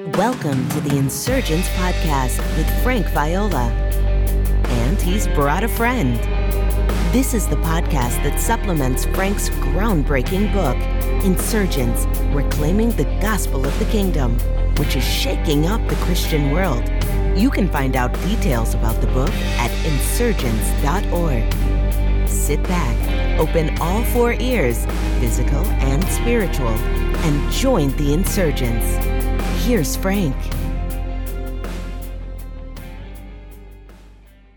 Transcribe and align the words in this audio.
Welcome 0.00 0.66
to 0.70 0.80
the 0.80 0.96
Insurgence 0.96 1.68
Podcast 1.70 2.38
with 2.56 2.82
Frank 2.82 3.06
Viola. 3.08 3.68
And 4.64 4.98
he's 4.98 5.28
brought 5.28 5.62
a 5.62 5.68
friend. 5.68 6.16
This 7.12 7.34
is 7.34 7.46
the 7.46 7.56
podcast 7.56 8.22
that 8.22 8.40
supplements 8.40 9.04
Frank's 9.04 9.50
groundbreaking 9.50 10.54
book, 10.54 10.76
Insurgence 11.22 12.06
Reclaiming 12.34 12.92
the 12.92 13.04
Gospel 13.20 13.66
of 13.66 13.78
the 13.78 13.84
Kingdom, 13.86 14.38
which 14.78 14.96
is 14.96 15.04
shaking 15.04 15.66
up 15.66 15.86
the 15.86 15.96
Christian 15.96 16.50
world. 16.50 16.88
You 17.38 17.50
can 17.50 17.68
find 17.68 17.94
out 17.94 18.14
details 18.22 18.72
about 18.72 18.98
the 19.02 19.06
book 19.08 19.32
at 19.58 19.70
insurgence.org. 19.84 21.52
Sit 22.26 22.62
back, 22.62 23.38
open 23.38 23.78
all 23.80 24.02
four 24.04 24.32
ears, 24.32 24.86
physical 25.20 25.62
and 25.66 26.02
spiritual, 26.08 26.68
and 26.68 27.52
join 27.52 27.94
the 27.98 28.14
insurgents. 28.14 29.09
Here's 29.64 29.94
Frank. 29.94 30.34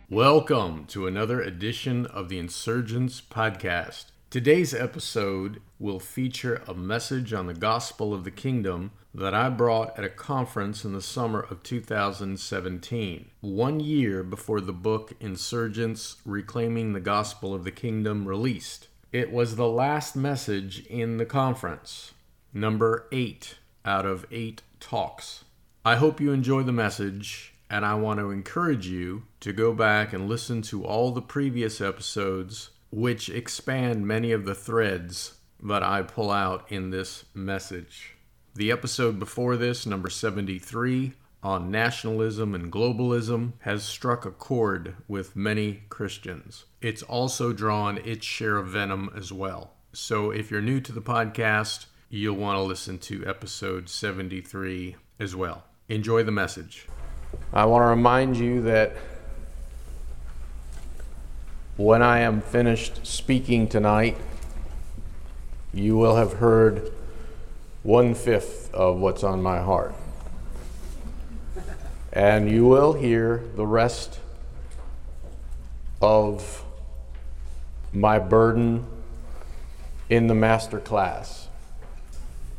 Welcome 0.09 0.85
to 0.87 1.05
another 1.05 1.41
edition 1.41 2.05
of 2.07 2.29
the 2.29 2.39
Insurgence 2.39 3.21
Podcast. 3.21 4.05
Today's 4.29 4.73
episode 4.73 5.61
will 5.77 5.99
feature 5.99 6.63
a 6.65 6.73
message 6.73 7.33
on 7.33 7.47
the 7.47 7.53
gospel 7.53 8.13
of 8.13 8.23
the 8.23 8.31
kingdom 8.31 8.91
that 9.13 9.35
I 9.35 9.49
brought 9.49 9.95
at 9.99 10.05
a 10.05 10.09
conference 10.09 10.85
in 10.85 10.93
the 10.93 11.01
summer 11.01 11.41
of 11.41 11.61
2017, 11.63 13.29
one 13.41 13.79
year 13.81 14.23
before 14.23 14.61
the 14.61 14.73
book 14.73 15.13
Insurgence 15.19 16.15
Reclaiming 16.25 16.93
the 16.93 17.01
Gospel 17.01 17.53
of 17.53 17.65
the 17.65 17.71
Kingdom 17.71 18.25
released. 18.25 18.87
It 19.11 19.33
was 19.33 19.57
the 19.57 19.67
last 19.67 20.15
message 20.15 20.85
in 20.87 21.17
the 21.17 21.25
conference, 21.25 22.13
number 22.53 23.07
eight 23.11 23.57
out 23.85 24.05
of 24.05 24.25
eight 24.31 24.61
talks. 24.83 25.45
I 25.85 25.95
hope 25.95 26.19
you 26.19 26.31
enjoy 26.31 26.63
the 26.63 26.71
message, 26.71 27.53
and 27.69 27.85
I 27.85 27.95
want 27.95 28.19
to 28.19 28.31
encourage 28.31 28.85
you 28.85 29.23
to 29.39 29.53
go 29.53 29.73
back 29.73 30.13
and 30.13 30.27
listen 30.27 30.61
to 30.63 30.83
all 30.85 31.11
the 31.11 31.21
previous 31.21 31.81
episodes, 31.81 32.69
which 32.91 33.29
expand 33.29 34.05
many 34.05 34.31
of 34.31 34.45
the 34.45 34.53
threads 34.53 35.35
that 35.63 35.83
I 35.83 36.01
pull 36.01 36.31
out 36.31 36.69
in 36.71 36.89
this 36.89 37.25
message. 37.33 38.15
The 38.55 38.71
episode 38.71 39.19
before 39.19 39.55
this, 39.55 39.85
number 39.85 40.09
73, 40.09 41.13
on 41.41 41.71
nationalism 41.71 42.53
and 42.53 42.71
globalism, 42.71 43.53
has 43.59 43.83
struck 43.83 44.25
a 44.25 44.31
chord 44.31 44.95
with 45.07 45.35
many 45.35 45.83
Christians. 45.89 46.65
It's 46.81 47.03
also 47.03 47.53
drawn 47.53 47.97
its 47.99 48.25
share 48.25 48.57
of 48.57 48.67
venom 48.67 49.09
as 49.15 49.31
well. 49.31 49.71
So 49.93 50.31
if 50.31 50.51
you're 50.51 50.61
new 50.61 50.81
to 50.81 50.91
the 50.91 51.01
podcast, 51.01 51.85
you'll 52.13 52.35
want 52.35 52.55
to 52.55 52.61
listen 52.61 52.99
to 52.99 53.25
episode 53.25 53.89
73 53.89 54.95
as 55.19 55.35
well. 55.35 55.63
Enjoy 55.89 56.21
the 56.21 56.31
message. 56.31 56.87
I 57.51 57.65
want 57.65 57.81
to 57.81 57.87
remind 57.87 58.37
you 58.37 58.61
that 58.61 58.93
when 61.75 62.03
I 62.03 62.19
am 62.19 62.41
finished 62.41 63.07
speaking 63.07 63.67
tonight, 63.67 64.15
you 65.73 65.97
will 65.97 66.15
have 66.15 66.33
heard 66.33 66.91
one 67.81 68.13
fifth 68.13 68.71
of 68.75 68.99
what's 68.99 69.23
on 69.23 69.41
my 69.41 69.59
heart. 69.59 69.95
And 72.11 72.47
you 72.47 72.67
will 72.67 72.93
hear 72.93 73.43
the 73.55 73.65
rest 73.65 74.19
of 75.99 76.63
my 77.91 78.19
burden 78.19 78.85
in 80.11 80.27
the 80.27 80.35
master 80.35 80.79
class. 80.79 81.42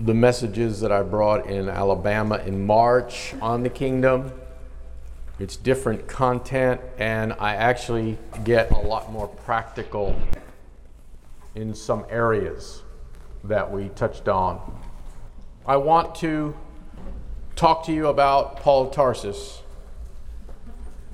The 0.05 0.13
messages 0.13 0.81
that 0.81 0.93
I 0.93 1.03
brought 1.03 1.47
in 1.47 1.67
Alabama 1.67 2.37
in 2.37 2.67
March 2.67 3.33
on 3.41 3.63
the 3.63 3.71
kingdom. 3.71 4.33
It's 5.39 5.57
different 5.57 6.07
content, 6.07 6.83
and 6.99 7.33
I 7.41 7.55
actually 7.55 8.19
get 8.45 8.71
a 8.71 8.77
lot 8.77 9.11
more 9.11 9.29
practical 9.29 10.15
in 11.55 11.75
some 11.75 12.05
areas 12.11 12.83
that 13.45 13.73
we 13.73 13.89
touched 13.89 14.29
on. 14.29 14.61
I 15.67 15.79
want 15.79 16.15
to 16.17 16.55
talk 17.57 17.87
to 17.87 17.93
you 17.95 18.09
about 18.09 18.59
Paul 18.61 18.91
Tarsus 18.91 19.63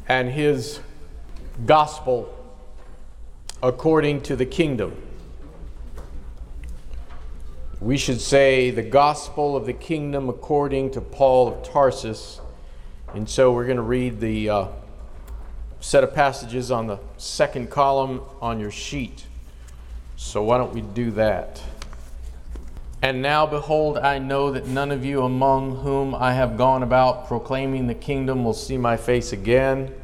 and 0.08 0.30
his 0.30 0.80
gospel 1.64 2.34
according 3.62 4.22
to 4.22 4.34
the 4.34 4.46
kingdom. 4.46 5.00
We 7.80 7.96
should 7.96 8.20
say 8.20 8.70
the 8.70 8.82
gospel 8.82 9.56
of 9.56 9.64
the 9.64 9.72
kingdom 9.72 10.28
according 10.28 10.90
to 10.90 11.00
Paul 11.00 11.48
of 11.48 11.62
Tarsus. 11.62 12.38
And 13.14 13.26
so 13.26 13.52
we're 13.52 13.64
going 13.64 13.78
to 13.78 13.82
read 13.82 14.20
the 14.20 14.50
uh, 14.50 14.66
set 15.80 16.04
of 16.04 16.14
passages 16.14 16.70
on 16.70 16.88
the 16.88 16.98
second 17.16 17.70
column 17.70 18.20
on 18.42 18.60
your 18.60 18.70
sheet. 18.70 19.24
So 20.16 20.42
why 20.42 20.58
don't 20.58 20.74
we 20.74 20.82
do 20.82 21.10
that? 21.12 21.62
And 23.00 23.22
now, 23.22 23.46
behold, 23.46 23.96
I 23.96 24.18
know 24.18 24.52
that 24.52 24.66
none 24.66 24.90
of 24.90 25.02
you 25.02 25.22
among 25.22 25.76
whom 25.76 26.14
I 26.14 26.34
have 26.34 26.58
gone 26.58 26.82
about 26.82 27.28
proclaiming 27.28 27.86
the 27.86 27.94
kingdom 27.94 28.44
will 28.44 28.52
see 28.52 28.76
my 28.76 28.98
face 28.98 29.32
again. 29.32 29.94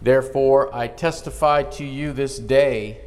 Therefore, 0.00 0.74
I 0.74 0.88
testify 0.88 1.64
to 1.64 1.84
you 1.84 2.14
this 2.14 2.38
day 2.38 3.02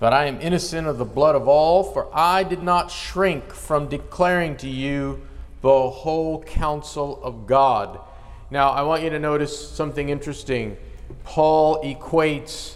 that 0.00 0.12
I 0.12 0.26
am 0.26 0.40
innocent 0.40 0.86
of 0.86 0.98
the 0.98 1.04
blood 1.04 1.34
of 1.34 1.48
all, 1.48 1.82
for 1.82 2.08
I 2.12 2.42
did 2.42 2.62
not 2.62 2.90
shrink 2.90 3.52
from 3.52 3.88
declaring 3.88 4.56
to 4.58 4.68
you 4.68 5.26
the 5.62 5.90
whole 5.90 6.42
counsel 6.42 7.22
of 7.22 7.46
God. 7.46 7.98
Now, 8.50 8.70
I 8.70 8.82
want 8.82 9.02
you 9.02 9.10
to 9.10 9.18
notice 9.18 9.70
something 9.70 10.08
interesting. 10.08 10.76
Paul 11.24 11.82
equates 11.82 12.74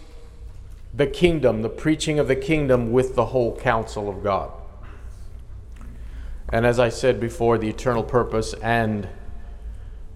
the 0.95 1.07
kingdom, 1.07 1.63
the 1.63 1.69
preaching 1.69 2.19
of 2.19 2.27
the 2.27 2.37
kingdom, 2.37 2.91
with 2.91 3.15
the 3.15 3.27
whole 3.27 3.57
counsel 3.57 4.09
of 4.09 4.23
God. 4.23 4.51
And 6.53 6.67
as 6.67 6.81
I 6.81 6.89
said 6.89 7.21
before, 7.21 7.59
the 7.59 7.69
eternal 7.69 8.03
purpose 8.03 8.55
and 8.55 9.07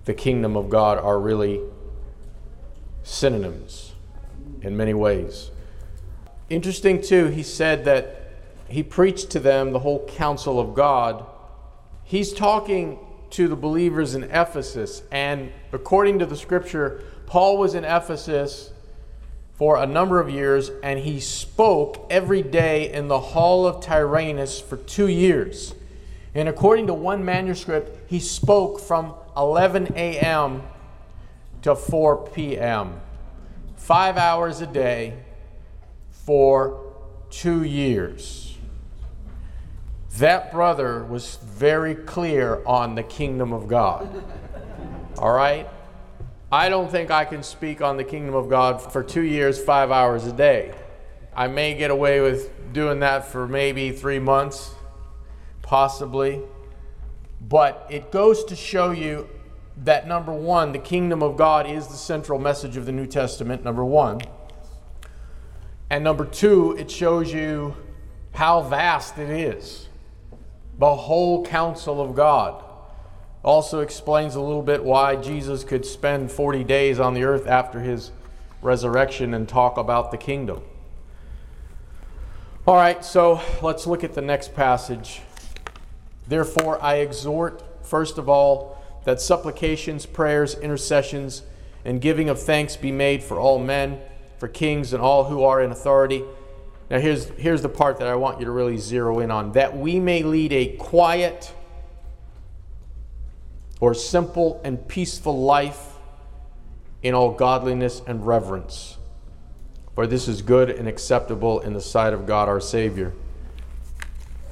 the 0.04 0.14
kingdom 0.14 0.56
of 0.56 0.68
God 0.68 0.98
are 0.98 1.18
really 1.18 1.60
synonyms 3.04 3.92
in 4.62 4.76
many 4.76 4.94
ways. 4.94 5.50
Interesting, 6.50 7.00
too, 7.00 7.26
he 7.26 7.42
said 7.42 7.84
that 7.86 8.20
he 8.68 8.82
preached 8.82 9.30
to 9.30 9.40
them 9.40 9.72
the 9.72 9.78
whole 9.78 10.06
counsel 10.06 10.60
of 10.60 10.74
God. 10.74 11.24
He's 12.02 12.32
talking 12.32 12.98
to 13.30 13.48
the 13.48 13.56
believers 13.56 14.14
in 14.14 14.24
Ephesus, 14.24 15.02
and 15.10 15.50
according 15.72 16.18
to 16.18 16.26
the 16.26 16.36
scripture, 16.36 17.02
Paul 17.26 17.56
was 17.58 17.74
in 17.74 17.84
Ephesus 17.84 18.72
for 19.54 19.76
a 19.76 19.86
number 19.86 20.20
of 20.20 20.28
years, 20.28 20.70
and 20.82 20.98
he 20.98 21.18
spoke 21.18 22.06
every 22.10 22.42
day 22.42 22.92
in 22.92 23.08
the 23.08 23.20
hall 23.20 23.66
of 23.66 23.80
Tyrannus 23.80 24.60
for 24.60 24.76
two 24.76 25.08
years. 25.08 25.74
And 26.34 26.48
according 26.48 26.88
to 26.88 26.94
one 26.94 27.24
manuscript, 27.24 28.10
he 28.10 28.20
spoke 28.20 28.80
from 28.80 29.14
11 29.36 29.94
a.m. 29.96 30.62
to 31.62 31.74
4 31.74 32.28
p.m., 32.28 33.00
five 33.76 34.16
hours 34.16 34.60
a 34.60 34.66
day 34.66 35.14
for 36.24 36.94
two 37.30 37.62
years. 37.62 38.56
That 40.18 40.52
brother 40.52 41.04
was 41.04 41.36
very 41.36 41.94
clear 41.94 42.64
on 42.64 42.94
the 42.94 43.02
kingdom 43.02 43.52
of 43.52 43.66
God. 43.66 44.24
All 45.18 45.32
right? 45.32 45.68
I 46.52 46.68
don't 46.68 46.90
think 46.90 47.10
I 47.10 47.24
can 47.24 47.42
speak 47.42 47.82
on 47.82 47.96
the 47.96 48.04
kingdom 48.04 48.34
of 48.34 48.48
God 48.48 48.80
for 48.80 49.02
two 49.02 49.22
years, 49.22 49.62
five 49.62 49.90
hours 49.90 50.24
a 50.24 50.32
day. 50.32 50.72
I 51.34 51.48
may 51.48 51.74
get 51.74 51.90
away 51.90 52.20
with 52.20 52.72
doing 52.72 53.00
that 53.00 53.26
for 53.26 53.48
maybe 53.48 53.90
three 53.90 54.20
months, 54.20 54.72
possibly. 55.62 56.40
But 57.40 57.86
it 57.90 58.12
goes 58.12 58.44
to 58.44 58.54
show 58.54 58.92
you 58.92 59.28
that 59.78 60.06
number 60.06 60.32
one, 60.32 60.70
the 60.70 60.78
kingdom 60.78 61.22
of 61.22 61.36
God 61.36 61.68
is 61.68 61.88
the 61.88 61.96
central 61.96 62.38
message 62.38 62.76
of 62.76 62.86
the 62.86 62.92
New 62.92 63.06
Testament, 63.06 63.64
number 63.64 63.84
one. 63.84 64.20
And 65.94 66.02
number 66.02 66.24
two, 66.24 66.76
it 66.76 66.90
shows 66.90 67.32
you 67.32 67.76
how 68.32 68.62
vast 68.62 69.16
it 69.16 69.30
is 69.30 69.86
the 70.76 70.92
whole 70.92 71.46
counsel 71.46 72.00
of 72.00 72.16
God 72.16 72.64
also 73.44 73.78
explains 73.78 74.34
a 74.34 74.40
little 74.40 74.60
bit 74.60 74.82
why 74.82 75.14
Jesus 75.14 75.62
could 75.62 75.86
spend 75.86 76.32
40 76.32 76.64
days 76.64 76.98
on 76.98 77.14
the 77.14 77.22
earth 77.22 77.46
after 77.46 77.78
his 77.78 78.10
resurrection 78.60 79.34
and 79.34 79.48
talk 79.48 79.76
about 79.76 80.10
the 80.10 80.16
kingdom. 80.16 80.62
All 82.66 82.74
right, 82.74 83.04
so 83.04 83.40
let's 83.62 83.86
look 83.86 84.02
at 84.02 84.14
the 84.14 84.20
next 84.20 84.52
passage. 84.52 85.22
Therefore, 86.26 86.82
I 86.82 86.96
exhort, 86.96 87.62
first 87.86 88.18
of 88.18 88.28
all, 88.28 88.82
that 89.04 89.20
supplications, 89.20 90.06
prayers, 90.06 90.56
intercessions, 90.58 91.44
and 91.84 92.00
giving 92.00 92.28
of 92.28 92.42
thanks 92.42 92.76
be 92.76 92.90
made 92.90 93.22
for 93.22 93.38
all 93.38 93.60
men, 93.60 94.00
for 94.38 94.48
kings, 94.48 94.92
and 94.92 95.02
all 95.02 95.24
who 95.24 95.44
are 95.44 95.62
in 95.62 95.70
authority. 95.70 96.22
Now, 96.90 96.98
here's, 96.98 97.28
here's 97.30 97.62
the 97.62 97.68
part 97.68 97.98
that 97.98 98.08
I 98.08 98.14
want 98.14 98.38
you 98.38 98.44
to 98.44 98.50
really 98.50 98.76
zero 98.76 99.20
in 99.20 99.30
on 99.30 99.52
that 99.52 99.76
we 99.76 99.98
may 99.98 100.22
lead 100.22 100.52
a 100.52 100.76
quiet 100.76 101.52
or 103.80 103.94
simple 103.94 104.60
and 104.64 104.86
peaceful 104.86 105.42
life 105.42 105.94
in 107.02 107.14
all 107.14 107.32
godliness 107.32 108.02
and 108.06 108.26
reverence. 108.26 108.96
For 109.94 110.06
this 110.06 110.26
is 110.26 110.42
good 110.42 110.70
and 110.70 110.88
acceptable 110.88 111.60
in 111.60 111.72
the 111.72 111.80
sight 111.80 112.12
of 112.12 112.26
God 112.26 112.48
our 112.48 112.60
Savior. 112.60 113.12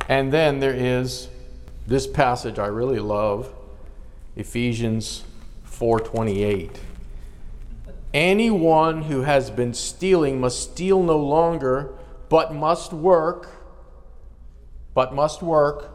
And 0.09 0.33
then 0.33 0.61
there 0.61 0.75
is 0.75 1.29
this 1.87 2.07
passage 2.07 2.59
I 2.59 2.67
really 2.67 3.01
love, 3.01 3.53
Ephesians 4.37 5.25
4:28. 5.65 6.79
Anyone 8.15 9.03
who 9.03 9.23
has 9.23 9.51
been 9.51 9.73
stealing 9.73 10.39
must 10.39 10.63
steal 10.63 11.03
no 11.03 11.19
longer, 11.19 11.95
but 12.29 12.55
must 12.55 12.93
work, 12.93 13.49
but 14.93 15.15
must 15.15 15.43
work, 15.43 15.91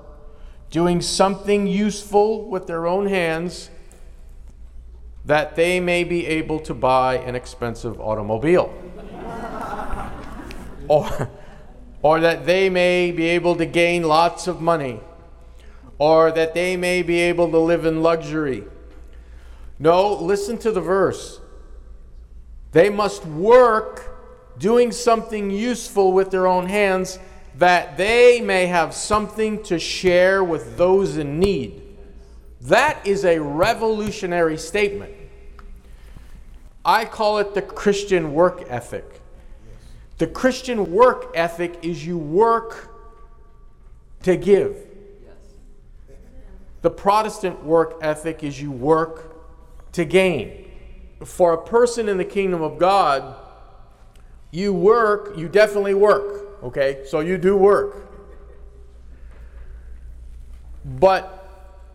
doing 0.71 0.99
something 0.99 1.67
useful 1.67 2.49
with 2.49 2.65
their 2.65 2.87
own 2.87 3.05
hands, 3.05 3.69
that 5.25 5.55
they 5.55 5.79
may 5.79 6.03
be 6.03 6.25
able 6.25 6.59
to 6.61 6.73
buy 6.73 7.17
an 7.17 7.35
expensive 7.35 8.01
automobile. 8.01 8.73
or, 10.87 11.29
or 12.01 12.19
that 12.19 12.47
they 12.47 12.67
may 12.69 13.11
be 13.11 13.27
able 13.27 13.55
to 13.55 13.65
gain 13.65 14.01
lots 14.03 14.47
of 14.47 14.59
money, 14.59 14.99
or 15.99 16.31
that 16.31 16.55
they 16.55 16.75
may 16.75 17.03
be 17.03 17.19
able 17.19 17.51
to 17.51 17.59
live 17.59 17.85
in 17.85 18.01
luxury. 18.01 18.63
No, 19.77 20.13
listen 20.13 20.57
to 20.59 20.71
the 20.71 20.81
verse. 20.81 21.41
They 22.77 22.91
must 22.91 23.25
work 23.25 24.03
doing 24.59 24.91
something 24.91 25.50
useful 25.50 26.13
with 26.13 26.29
their 26.29 26.45
own 26.45 26.68
hands 26.68 27.18
that 27.56 27.97
they 27.97 28.39
may 28.39 28.68
have 28.68 28.94
something 28.94 29.63
to 29.63 29.79
share 29.79 30.44
with 30.44 30.77
those 30.77 31.18
in 31.18 31.39
need. 31.39 31.81
That 32.62 33.01
is 33.03 33.25
a 33.25 33.39
revolutionary 33.39 34.59
statement. 34.59 35.12
I 36.85 37.06
call 37.06 37.39
it 37.39 37.56
the 37.56 37.63
Christian 37.63 38.35
work 38.35 38.63
ethic. 38.68 39.21
The 40.19 40.27
Christian 40.27 40.91
work 40.91 41.31
ethic 41.33 41.79
is 41.81 42.06
you 42.06 42.19
work 42.19 42.91
to 44.21 44.38
give. 44.38 44.77
The 46.83 46.91
Protestant 46.91 47.63
work 47.63 47.97
ethic 48.03 48.44
is 48.44 48.62
you 48.62 48.69
work 48.69 49.35
to 49.94 50.06
gain 50.06 50.66
for 51.23 51.53
a 51.53 51.61
person 51.61 52.07
in 52.09 52.17
the 52.17 52.25
kingdom 52.25 52.61
of 52.61 52.77
God, 52.77 53.35
you 54.51 54.73
work, 54.73 55.37
you 55.37 55.47
definitely 55.47 55.93
work, 55.93 56.63
okay? 56.63 57.03
So 57.05 57.19
you 57.19 57.37
do 57.37 57.55
work. 57.55 58.07
But 60.85 61.33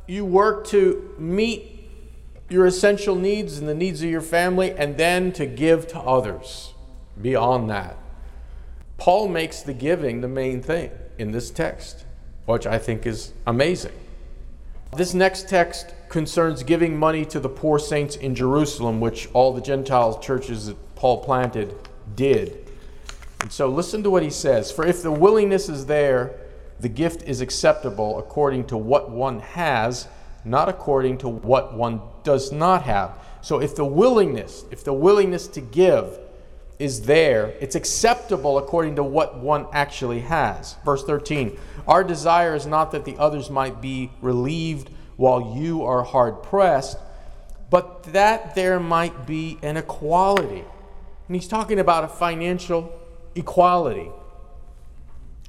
you 0.06 0.24
work 0.24 0.66
to 0.68 1.14
meet 1.18 1.88
your 2.50 2.66
essential 2.66 3.14
needs 3.14 3.58
and 3.58 3.68
the 3.68 3.74
needs 3.74 4.02
of 4.02 4.10
your 4.10 4.20
family 4.20 4.72
and 4.72 4.96
then 4.98 5.32
to 5.32 5.46
give 5.46 5.88
to 5.88 5.98
others 5.98 6.74
beyond 7.20 7.70
that. 7.70 7.96
Paul 8.98 9.28
makes 9.28 9.62
the 9.62 9.72
giving 9.72 10.20
the 10.20 10.28
main 10.28 10.62
thing 10.62 10.90
in 11.18 11.32
this 11.32 11.50
text, 11.50 12.04
which 12.44 12.66
I 12.66 12.78
think 12.78 13.06
is 13.06 13.32
amazing. 13.46 13.92
This 14.94 15.14
next 15.14 15.48
text 15.48 15.94
concerns 16.12 16.62
giving 16.62 16.96
money 16.96 17.24
to 17.24 17.40
the 17.40 17.48
poor 17.48 17.78
saints 17.78 18.16
in 18.16 18.34
Jerusalem, 18.34 19.00
which 19.00 19.28
all 19.32 19.52
the 19.52 19.62
Gentile 19.62 20.18
churches 20.18 20.66
that 20.66 20.94
Paul 20.94 21.24
planted 21.24 21.74
did. 22.14 22.70
And 23.40 23.50
so 23.50 23.66
listen 23.66 24.02
to 24.04 24.10
what 24.10 24.22
he 24.22 24.30
says 24.30 24.70
For 24.70 24.86
if 24.86 25.02
the 25.02 25.10
willingness 25.10 25.68
is 25.68 25.86
there, 25.86 26.38
the 26.78 26.88
gift 26.88 27.22
is 27.22 27.40
acceptable 27.40 28.18
according 28.18 28.66
to 28.66 28.76
what 28.76 29.10
one 29.10 29.40
has, 29.40 30.06
not 30.44 30.68
according 30.68 31.18
to 31.18 31.28
what 31.28 31.74
one 31.74 32.02
does 32.24 32.52
not 32.52 32.82
have. 32.82 33.18
So 33.40 33.60
if 33.60 33.74
the 33.74 33.84
willingness, 33.84 34.64
if 34.70 34.84
the 34.84 34.92
willingness 34.92 35.48
to 35.48 35.60
give 35.60 36.18
is 36.78 37.02
there, 37.02 37.54
it's 37.60 37.74
acceptable 37.74 38.58
according 38.58 38.96
to 38.96 39.02
what 39.02 39.38
one 39.38 39.66
actually 39.72 40.20
has. 40.20 40.76
Verse 40.84 41.04
13 41.04 41.58
Our 41.88 42.04
desire 42.04 42.54
is 42.54 42.66
not 42.66 42.90
that 42.92 43.06
the 43.06 43.16
others 43.16 43.48
might 43.48 43.80
be 43.80 44.10
relieved 44.20 44.90
while 45.16 45.56
you 45.56 45.84
are 45.84 46.02
hard 46.02 46.42
pressed, 46.42 46.98
but 47.70 48.02
that 48.12 48.54
there 48.54 48.80
might 48.80 49.26
be 49.26 49.58
an 49.62 49.76
equality. 49.76 50.64
And 51.26 51.36
he's 51.36 51.48
talking 51.48 51.78
about 51.78 52.04
a 52.04 52.08
financial 52.08 52.92
equality. 53.34 54.10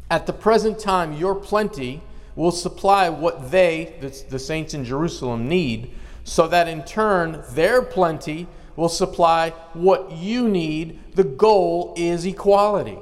At 0.10 0.28
the 0.28 0.34
present 0.34 0.80
time, 0.80 1.14
your 1.14 1.36
plenty 1.36 2.02
will 2.36 2.52
supply 2.52 3.10
what 3.10 3.52
they, 3.52 3.96
the, 4.30 4.40
saints 4.40 4.74
in 4.74 4.86
Jerusalem, 4.86 5.48
need, 5.48 5.92
so 6.24 6.48
that 6.48 6.68
in 6.68 6.84
turn, 6.84 7.44
their 7.52 7.82
plenty 7.82 8.48
will 8.76 8.90
supply 8.90 9.52
what 9.74 10.12
you 10.12 10.48
need. 10.48 11.00
The 11.16 11.24
goal 11.24 11.94
is 11.98 12.26
equality. 12.26 13.00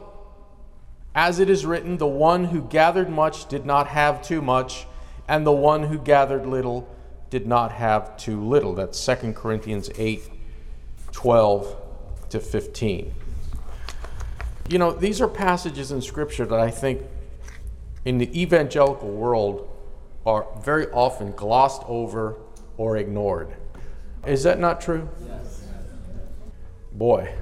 As 1.14 1.40
it 1.40 1.50
is 1.50 1.66
written, 1.66 1.98
the 1.98 2.08
one 2.08 2.46
who 2.46 2.62
gathered 2.62 3.10
much 3.10 3.48
did 3.48 3.66
not 3.66 3.88
have 3.88 4.22
too 4.22 4.42
much 4.42 4.86
and 5.28 5.46
the 5.46 5.52
one 5.52 5.84
who 5.84 5.98
gathered 5.98 6.46
little 6.46 6.88
did 7.30 7.48
not 7.48 7.72
have 7.72 8.18
too 8.18 8.42
little. 8.42 8.76
That's 8.76 9.04
2 9.06 9.34
Corinthians 9.34 9.90
8 9.98 10.22
12 11.12 11.76
to 12.30 12.40
15. 12.40 13.14
You 14.70 14.78
know, 14.78 14.92
these 14.92 15.20
are 15.20 15.28
passages 15.28 15.92
in 15.92 16.02
Scripture 16.02 16.46
that 16.46 16.60
I 16.60 16.72
think 16.72 17.02
in 18.06 18.18
the 18.18 18.42
evangelical 18.42 19.10
world 19.10 19.70
are 20.26 20.48
very 20.64 20.88
often 20.88 21.32
glossed 21.34 21.84
over 21.88 22.38
or 22.78 22.98
ignored. 22.98 23.54
Is 24.26 24.44
that 24.44 24.60
not 24.60 24.82
true? 24.82 25.10
Yes. 25.28 25.64
Boy. 26.94 27.34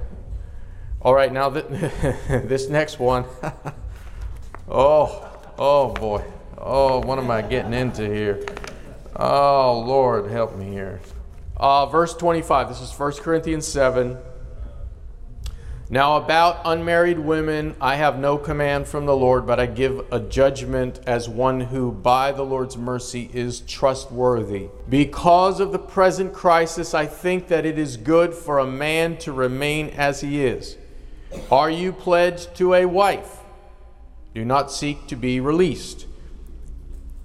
All 1.02 1.14
right, 1.14 1.32
now 1.32 1.50
th- 1.50 1.66
this 2.48 2.70
next 2.70 3.00
one. 3.00 3.26
oh, 4.70 5.38
oh 5.58 5.94
boy. 5.94 6.24
Oh, 6.62 7.00
what 7.00 7.18
am 7.18 7.32
I 7.32 7.42
getting 7.42 7.74
into 7.74 8.06
here? 8.06 8.46
Oh, 9.16 9.80
Lord, 9.80 10.30
help 10.30 10.58
me 10.58 10.66
here. 10.66 11.00
Uh, 11.56 11.86
verse 11.86 12.14
25, 12.14 12.68
this 12.68 12.82
is 12.82 12.92
1 12.92 13.14
Corinthians 13.14 13.66
7. 13.66 14.18
Now, 15.90 16.18
about 16.18 16.62
unmarried 16.66 17.18
women, 17.18 17.76
I 17.80 17.96
have 17.96 18.20
no 18.20 18.38
command 18.38 18.88
from 18.88 19.06
the 19.06 19.16
Lord, 19.16 19.48
but 19.48 19.60
I 19.60 19.68
give 19.68 20.06
a 20.12 20.20
judgment 20.20 21.00
as 21.08 21.30
one 21.30 21.62
who, 21.62 21.94
by 21.94 22.34
the 22.34 22.44
Lord's 22.44 22.78
mercy, 22.78 23.32
is 23.34 23.62
trustworthy. 23.62 24.68
Because 24.88 25.62
of 25.62 25.72
the 25.72 25.80
present 25.80 26.34
crisis, 26.34 26.94
I 26.94 27.06
think 27.06 27.48
that 27.48 27.66
it 27.66 27.80
is 27.80 27.96
good 27.96 28.34
for 28.34 28.60
a 28.60 28.68
man 28.68 29.18
to 29.20 29.32
remain 29.32 29.90
as 29.92 30.22
he 30.22 30.46
is. 30.46 30.78
Are 31.50 31.70
you 31.70 31.94
pledged 31.94 32.54
to 32.58 32.74
a 32.74 32.86
wife? 32.86 33.38
Do 34.36 34.44
not 34.44 34.72
seek 34.72 35.08
to 35.08 35.16
be 35.16 35.40
released. 35.40 36.06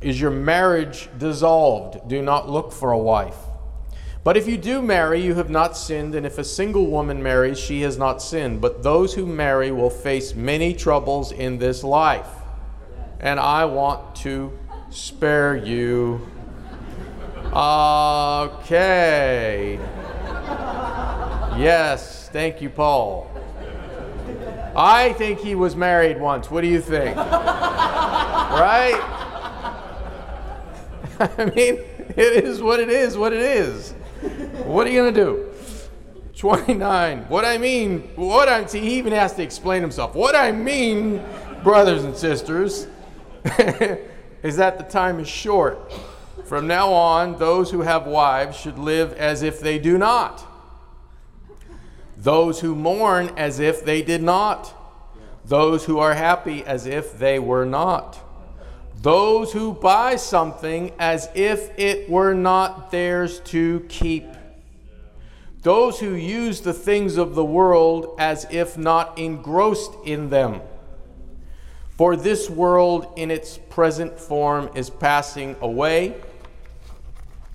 Is 0.05 0.21
your 0.21 0.31
marriage 0.31 1.09
dissolved? 1.17 2.11
Do 2.11 2.21
not 2.21 2.47
look 2.47 2.73
for 2.73 2.93
a 2.93 2.99
wife. 2.99 3.39
But 4.23 4.37
if 4.37 4.47
you 4.47 4.59
do 4.59 4.83
marry, 4.83 5.23
you 5.23 5.33
have 5.37 5.49
not 5.49 5.79
sinned, 5.79 6.15
and 6.15 6.27
if 6.27 6.37
a 6.37 6.45
single 6.45 6.89
woman 6.89 7.23
marries, 7.23 7.59
she 7.59 7.81
has 7.81 7.97
not 7.97 8.21
sinned. 8.21 8.61
But 8.61 8.83
those 8.83 9.15
who 9.15 9.25
marry 9.25 9.73
will 9.73 9.89
face 9.89 10.35
many 10.35 10.75
troubles 10.75 11.33
in 11.33 11.57
this 11.57 11.83
life. 11.83 12.29
And 13.19 13.41
I 13.41 13.65
want 13.65 14.15
to 14.17 14.53
spare 14.91 15.57
you. 15.57 16.21
Okay. 17.55 19.79
Yes, 21.57 22.29
thank 22.31 22.61
you, 22.61 22.69
Paul. 22.69 23.31
I 24.77 25.15
think 25.15 25.39
he 25.39 25.55
was 25.55 25.75
married 25.75 26.21
once. 26.21 26.51
What 26.51 26.61
do 26.61 26.67
you 26.67 26.83
think? 26.83 27.17
right? 28.55 29.24
I 31.21 31.45
mean, 31.55 31.79
it 32.17 32.45
is 32.45 32.61
what 32.61 32.81
it 32.81 32.89
is, 32.89 33.17
what 33.17 33.33
it 33.33 33.41
is. 33.41 33.93
What 34.65 34.87
are 34.87 34.91
you 34.91 35.03
going 35.03 35.15
to 35.15 35.25
do? 35.25 35.51
29. 36.37 37.21
What 37.29 37.45
I 37.45 37.59
mean, 37.59 38.01
what 38.17 38.49
I 38.49 38.67
see, 38.67 38.81
he 38.81 38.99
even 38.99 39.13
has 39.13 39.35
to 39.35 39.43
explain 39.43 39.81
himself. 39.81 40.15
What 40.15 40.35
I 40.35 40.51
mean, 40.51 41.23
brothers 41.63 42.05
and 42.05 42.17
sisters, 42.17 42.89
is 44.43 44.57
that 44.57 44.79
the 44.79 44.85
time 44.89 45.21
is 45.21 45.29
short. 45.29 45.93
From 46.45 46.67
now 46.67 46.93
on, 46.93 47.39
those 47.39 47.71
who 47.71 47.83
have 47.83 48.07
wives 48.07 48.57
should 48.57 48.79
live 48.79 49.13
as 49.13 49.43
if 49.43 49.61
they 49.61 49.79
do 49.79 49.97
not. 49.97 50.45
Those 52.17 52.61
who 52.61 52.75
mourn 52.75 53.31
as 53.37 53.61
if 53.61 53.85
they 53.85 54.03
did 54.03 54.23
not. 54.23 54.75
Those 55.45 55.85
who 55.85 55.99
are 55.99 56.15
happy 56.15 56.65
as 56.65 56.87
if 56.87 57.19
they 57.19 57.39
were 57.39 57.65
not 57.65 58.24
those 59.05 59.53
who 59.53 59.75
buy 59.75 60.17
something 60.17 60.91
as 60.99 61.29
if 61.35 61.79
it 61.79 62.09
were 62.09 62.33
not 62.33 62.91
theirs 62.91 63.39
to 63.41 63.81
keep. 63.91 64.25
Those 65.61 66.01
who 66.01 66.15
use 66.15 66.63
the 66.63 66.73
things 66.73 67.19
of 67.19 67.35
the 67.35 67.45
world 67.45 68.17
as 68.19 68.47
if 68.51 68.79
not 68.79 69.19
engrossed 69.19 69.93
in 70.07 70.31
them. 70.31 70.63
For 71.91 72.17
this 72.17 72.49
world 72.49 73.13
in 73.17 73.31
its 73.31 73.59
present 73.69 74.19
form 74.19 74.71
is 74.75 74.89
passing 74.89 75.55
away, 75.61 76.15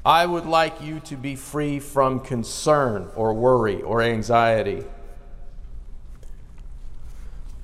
I 0.05 0.27
would 0.27 0.45
like 0.45 0.79
you 0.83 0.99
to 0.99 1.15
be 1.15 1.35
free 1.35 1.79
from 1.79 2.19
concern 2.19 3.09
or 3.15 3.33
worry 3.33 3.81
or 3.81 4.03
anxiety. 4.03 4.85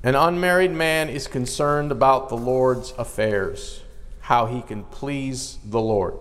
An 0.06 0.14
unmarried 0.14 0.70
man 0.70 1.08
is 1.08 1.26
concerned 1.26 1.90
about 1.90 2.28
the 2.28 2.36
Lord's 2.36 2.94
affairs, 2.96 3.82
how 4.20 4.46
he 4.46 4.62
can 4.62 4.84
please 4.84 5.58
the 5.64 5.80
Lord. 5.80 6.14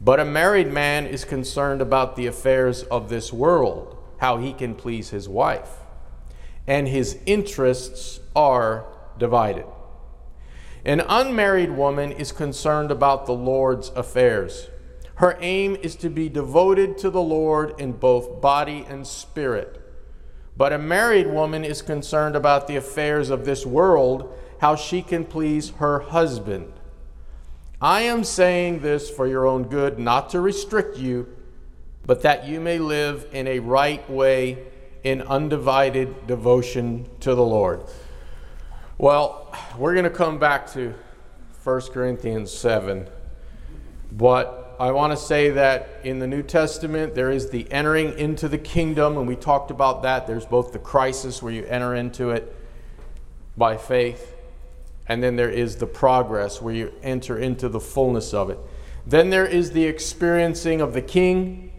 But 0.00 0.20
a 0.20 0.24
married 0.24 0.72
man 0.72 1.04
is 1.04 1.26
concerned 1.26 1.82
about 1.82 2.16
the 2.16 2.24
affairs 2.24 2.84
of 2.84 3.10
this 3.10 3.30
world, 3.30 3.98
how 4.20 4.38
he 4.38 4.54
can 4.54 4.74
please 4.74 5.10
his 5.10 5.28
wife. 5.28 5.68
And 6.66 6.88
his 6.88 7.18
interests 7.26 8.20
are 8.34 8.86
divided. 9.18 9.66
An 10.82 11.02
unmarried 11.06 11.72
woman 11.72 12.10
is 12.10 12.32
concerned 12.32 12.90
about 12.90 13.26
the 13.26 13.34
Lord's 13.34 13.90
affairs. 13.90 14.70
Her 15.16 15.36
aim 15.42 15.76
is 15.82 15.94
to 15.96 16.08
be 16.08 16.30
devoted 16.30 16.96
to 16.96 17.10
the 17.10 17.20
Lord 17.20 17.78
in 17.78 17.92
both 17.92 18.40
body 18.40 18.86
and 18.88 19.06
spirit. 19.06 19.78
But 20.58 20.72
a 20.72 20.78
married 20.78 21.28
woman 21.28 21.64
is 21.64 21.82
concerned 21.82 22.34
about 22.34 22.66
the 22.66 22.74
affairs 22.74 23.30
of 23.30 23.44
this 23.44 23.64
world, 23.64 24.36
how 24.60 24.74
she 24.74 25.02
can 25.02 25.24
please 25.24 25.70
her 25.78 26.00
husband. 26.00 26.72
I 27.80 28.00
am 28.00 28.24
saying 28.24 28.80
this 28.80 29.08
for 29.08 29.28
your 29.28 29.46
own 29.46 29.68
good, 29.68 30.00
not 30.00 30.30
to 30.30 30.40
restrict 30.40 30.98
you, 30.98 31.28
but 32.04 32.22
that 32.22 32.48
you 32.48 32.58
may 32.58 32.80
live 32.80 33.28
in 33.32 33.46
a 33.46 33.60
right 33.60 34.08
way 34.10 34.58
in 35.04 35.22
undivided 35.22 36.26
devotion 36.26 37.08
to 37.20 37.36
the 37.36 37.44
Lord. 37.44 37.84
Well, 38.98 39.54
we're 39.78 39.92
going 39.92 40.04
to 40.04 40.10
come 40.10 40.40
back 40.40 40.72
to 40.72 40.92
1 41.62 41.80
Corinthians 41.92 42.50
7. 42.52 43.08
But 44.10 44.67
I 44.78 44.92
want 44.92 45.12
to 45.12 45.16
say 45.16 45.50
that 45.50 45.88
in 46.04 46.20
the 46.20 46.26
New 46.26 46.42
Testament, 46.42 47.14
there 47.14 47.32
is 47.32 47.50
the 47.50 47.70
entering 47.72 48.16
into 48.16 48.48
the 48.48 48.58
kingdom, 48.58 49.18
and 49.18 49.26
we 49.26 49.34
talked 49.34 49.72
about 49.72 50.02
that. 50.02 50.26
There's 50.26 50.46
both 50.46 50.72
the 50.72 50.78
crisis 50.78 51.42
where 51.42 51.52
you 51.52 51.64
enter 51.64 51.96
into 51.96 52.30
it 52.30 52.54
by 53.56 53.76
faith, 53.76 54.36
and 55.08 55.20
then 55.20 55.34
there 55.34 55.50
is 55.50 55.76
the 55.76 55.86
progress 55.86 56.62
where 56.62 56.74
you 56.74 56.92
enter 57.02 57.38
into 57.38 57.68
the 57.68 57.80
fullness 57.80 58.32
of 58.32 58.50
it. 58.50 58.58
Then 59.04 59.30
there 59.30 59.46
is 59.46 59.72
the 59.72 59.84
experiencing 59.84 60.80
of 60.80 60.92
the 60.92 61.02
king, 61.02 61.72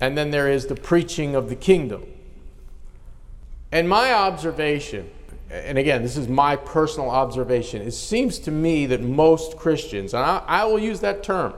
and 0.00 0.16
then 0.16 0.30
there 0.30 0.48
is 0.48 0.66
the 0.66 0.76
preaching 0.76 1.34
of 1.34 1.50
the 1.50 1.56
kingdom. 1.56 2.06
And 3.70 3.86
my 3.86 4.14
observation 4.14 5.10
and 5.50 5.78
again, 5.78 6.02
this 6.02 6.16
is 6.16 6.28
my 6.28 6.56
personal 6.56 7.10
observation, 7.10 7.80
it 7.80 7.92
seems 7.92 8.38
to 8.40 8.50
me 8.50 8.86
that 8.86 9.00
most 9.00 9.56
Christians, 9.56 10.12
and 10.12 10.22
I, 10.22 10.42
I, 10.46 10.64
will 10.64 10.78
use 10.78 11.00
that 11.00 11.22
term, 11.22 11.54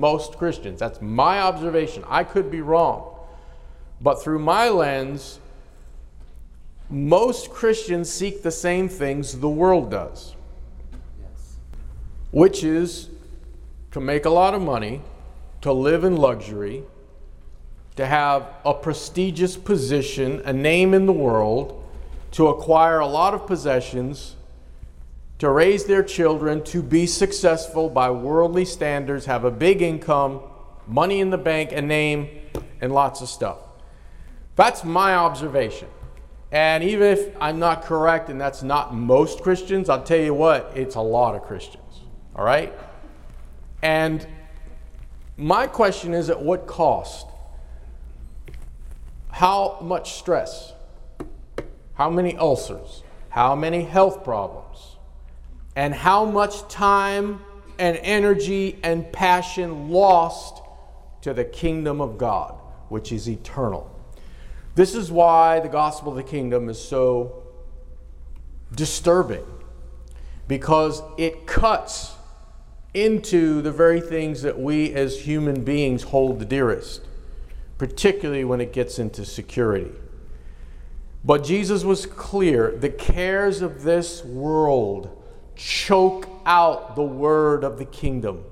most 0.00 0.38
Christians, 0.38 0.80
that's 0.80 1.00
my 1.00 1.40
observation. 1.40 2.04
I 2.08 2.24
could 2.24 2.50
be 2.50 2.60
wrong. 2.60 3.16
But 4.00 4.22
through 4.22 4.40
my 4.40 4.68
lens, 4.68 5.38
most 6.90 7.50
Christians 7.50 8.10
seek 8.10 8.42
the 8.42 8.50
same 8.50 8.88
things 8.88 9.38
the 9.38 9.48
world 9.48 9.90
does, 9.90 10.34
yes. 11.20 11.56
which 12.30 12.64
is 12.64 13.08
to 13.92 14.00
make 14.00 14.24
a 14.24 14.30
lot 14.30 14.54
of 14.54 14.62
money, 14.62 15.00
to 15.60 15.72
live 15.72 16.04
in 16.04 16.16
luxury, 16.16 16.82
to 17.96 18.06
have 18.06 18.48
a 18.64 18.74
prestigious 18.74 19.56
position, 19.56 20.42
a 20.44 20.52
name 20.52 20.94
in 20.94 21.06
the 21.06 21.12
world 21.12 21.82
to 22.32 22.48
acquire 22.48 22.98
a 22.98 23.06
lot 23.06 23.34
of 23.34 23.46
possessions, 23.46 24.36
to 25.42 25.50
raise 25.50 25.86
their 25.86 26.04
children, 26.04 26.62
to 26.62 26.80
be 26.80 27.04
successful 27.04 27.90
by 27.90 28.08
worldly 28.08 28.64
standards, 28.64 29.26
have 29.26 29.44
a 29.44 29.50
big 29.50 29.82
income, 29.82 30.40
money 30.86 31.18
in 31.18 31.30
the 31.30 31.36
bank, 31.36 31.72
a 31.72 31.82
name, 31.82 32.28
and 32.80 32.94
lots 32.94 33.20
of 33.22 33.28
stuff. 33.28 33.58
That's 34.54 34.84
my 34.84 35.16
observation. 35.16 35.88
And 36.52 36.84
even 36.84 37.08
if 37.08 37.36
I'm 37.40 37.58
not 37.58 37.82
correct 37.82 38.28
and 38.28 38.40
that's 38.40 38.62
not 38.62 38.94
most 38.94 39.42
Christians, 39.42 39.88
I'll 39.88 40.04
tell 40.04 40.20
you 40.20 40.32
what, 40.32 40.70
it's 40.76 40.94
a 40.94 41.00
lot 41.00 41.34
of 41.34 41.42
Christians. 41.42 42.02
All 42.36 42.44
right? 42.44 42.72
And 43.82 44.24
my 45.36 45.66
question 45.66 46.14
is 46.14 46.30
at 46.30 46.40
what 46.40 46.68
cost? 46.68 47.26
How 49.32 49.80
much 49.80 50.12
stress? 50.12 50.72
how 51.94 52.10
many 52.10 52.36
ulcers, 52.36 53.02
how 53.28 53.54
many 53.54 53.82
health 53.82 54.24
problems, 54.24 54.91
and 55.74 55.94
how 55.94 56.24
much 56.24 56.68
time 56.68 57.40
and 57.78 57.96
energy 57.98 58.78
and 58.82 59.10
passion 59.12 59.90
lost 59.90 60.62
to 61.22 61.32
the 61.32 61.44
kingdom 61.44 62.00
of 62.00 62.18
God, 62.18 62.54
which 62.88 63.12
is 63.12 63.28
eternal. 63.28 63.88
This 64.74 64.94
is 64.94 65.10
why 65.10 65.60
the 65.60 65.68
gospel 65.68 66.10
of 66.10 66.16
the 66.16 66.22
kingdom 66.22 66.68
is 66.68 66.82
so 66.82 67.42
disturbing, 68.74 69.44
because 70.48 71.02
it 71.18 71.46
cuts 71.46 72.14
into 72.94 73.62
the 73.62 73.72
very 73.72 74.00
things 74.00 74.42
that 74.42 74.58
we 74.58 74.92
as 74.92 75.20
human 75.20 75.64
beings 75.64 76.02
hold 76.04 76.38
the 76.38 76.44
dearest, 76.44 77.02
particularly 77.78 78.44
when 78.44 78.60
it 78.60 78.72
gets 78.72 78.98
into 78.98 79.24
security. 79.24 79.90
But 81.24 81.44
Jesus 81.44 81.84
was 81.84 82.04
clear 82.04 82.70
the 82.72 82.90
cares 82.90 83.62
of 83.62 83.82
this 83.82 84.24
world 84.24 85.21
choke 85.56 86.28
out 86.46 86.96
the 86.96 87.02
word 87.02 87.64
of 87.64 87.78
the 87.78 87.84
kingdom. 87.84 88.44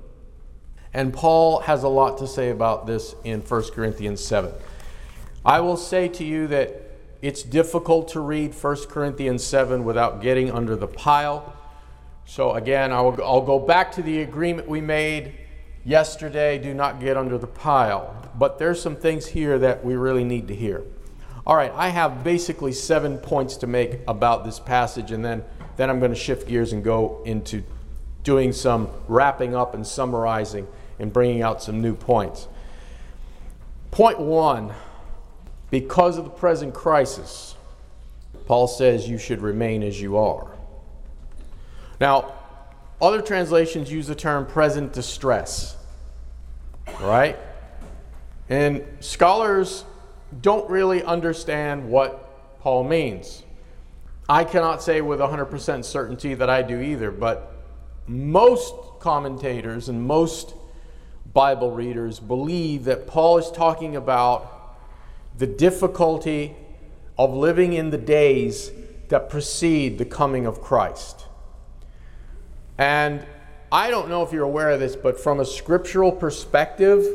And 0.93 1.13
Paul 1.13 1.61
has 1.61 1.83
a 1.83 1.87
lot 1.87 2.17
to 2.17 2.27
say 2.27 2.49
about 2.49 2.85
this 2.85 3.15
in 3.23 3.41
1 3.41 3.63
Corinthians 3.71 4.23
7. 4.23 4.51
I 5.45 5.59
will 5.61 5.77
say 5.77 6.07
to 6.09 6.23
you 6.23 6.47
that 6.47 6.81
it's 7.21 7.43
difficult 7.43 8.09
to 8.09 8.19
read 8.19 8.53
1 8.53 8.75
Corinthians 8.87 9.43
7 9.43 9.83
without 9.83 10.21
getting 10.21 10.51
under 10.51 10.75
the 10.75 10.87
pile. 10.87 11.55
So, 12.25 12.53
again, 12.53 12.91
I 12.91 13.01
will, 13.01 13.21
I'll 13.23 13.41
go 13.41 13.59
back 13.59 13.91
to 13.93 14.01
the 14.01 14.21
agreement 14.21 14.67
we 14.67 14.81
made 14.81 15.33
yesterday 15.83 16.59
do 16.59 16.73
not 16.73 16.99
get 16.99 17.17
under 17.17 17.37
the 17.37 17.47
pile. 17.47 18.15
But 18.37 18.59
there's 18.59 18.81
some 18.81 18.95
things 18.95 19.27
here 19.27 19.59
that 19.59 19.83
we 19.83 19.95
really 19.95 20.23
need 20.23 20.47
to 20.47 20.55
hear. 20.55 20.83
All 21.45 21.55
right, 21.55 21.71
I 21.75 21.89
have 21.89 22.23
basically 22.23 22.71
seven 22.71 23.17
points 23.17 23.57
to 23.57 23.67
make 23.67 23.99
about 24.07 24.45
this 24.45 24.59
passage, 24.59 25.11
and 25.11 25.25
then, 25.25 25.43
then 25.77 25.89
I'm 25.89 25.99
going 25.99 26.11
to 26.11 26.17
shift 26.17 26.47
gears 26.47 26.73
and 26.73 26.83
go 26.83 27.21
into 27.25 27.63
doing 28.23 28.53
some 28.53 28.89
wrapping 29.07 29.55
up 29.55 29.73
and 29.73 29.85
summarizing 29.85 30.67
and 30.99 31.11
bringing 31.11 31.41
out 31.41 31.63
some 31.63 31.81
new 31.81 31.95
points. 31.95 32.47
Point 33.89 34.19
one 34.19 34.73
because 35.69 36.17
of 36.17 36.25
the 36.25 36.29
present 36.29 36.73
crisis, 36.73 37.55
Paul 38.45 38.67
says 38.67 39.07
you 39.07 39.17
should 39.17 39.41
remain 39.41 39.83
as 39.83 39.99
you 39.99 40.17
are. 40.17 40.51
Now, 41.99 42.33
other 43.01 43.21
translations 43.21 43.91
use 43.91 44.07
the 44.07 44.15
term 44.15 44.45
present 44.45 44.93
distress, 44.93 45.77
right? 46.99 47.37
And 48.49 48.83
scholars 48.99 49.85
don't 50.41 50.69
really 50.69 51.01
understand 51.03 51.89
what 51.89 52.59
Paul 52.59 52.83
means. 52.83 53.43
I 54.31 54.45
cannot 54.45 54.81
say 54.81 55.01
with 55.01 55.19
100% 55.19 55.83
certainty 55.83 56.35
that 56.35 56.49
I 56.49 56.61
do 56.61 56.79
either, 56.79 57.11
but 57.11 57.53
most 58.07 58.73
commentators 59.01 59.89
and 59.89 60.01
most 60.01 60.53
Bible 61.33 61.71
readers 61.71 62.17
believe 62.21 62.85
that 62.85 63.07
Paul 63.07 63.39
is 63.39 63.51
talking 63.51 63.97
about 63.97 64.77
the 65.37 65.47
difficulty 65.47 66.55
of 67.17 67.33
living 67.33 67.73
in 67.73 67.89
the 67.89 67.97
days 67.97 68.71
that 69.09 69.29
precede 69.29 69.97
the 69.97 70.05
coming 70.05 70.45
of 70.45 70.61
Christ. 70.61 71.25
And 72.77 73.25
I 73.69 73.91
don't 73.91 74.07
know 74.07 74.23
if 74.23 74.31
you're 74.31 74.45
aware 74.45 74.69
of 74.69 74.79
this, 74.79 74.95
but 74.95 75.19
from 75.19 75.41
a 75.41 75.45
scriptural 75.45 76.13
perspective, 76.13 77.05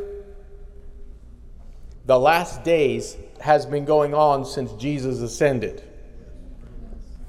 the 2.05 2.19
last 2.19 2.63
days 2.63 3.17
has 3.41 3.65
been 3.65 3.87
going 3.87 4.13
on 4.13 4.45
since 4.45 4.71
Jesus 4.75 5.21
ascended. 5.23 5.83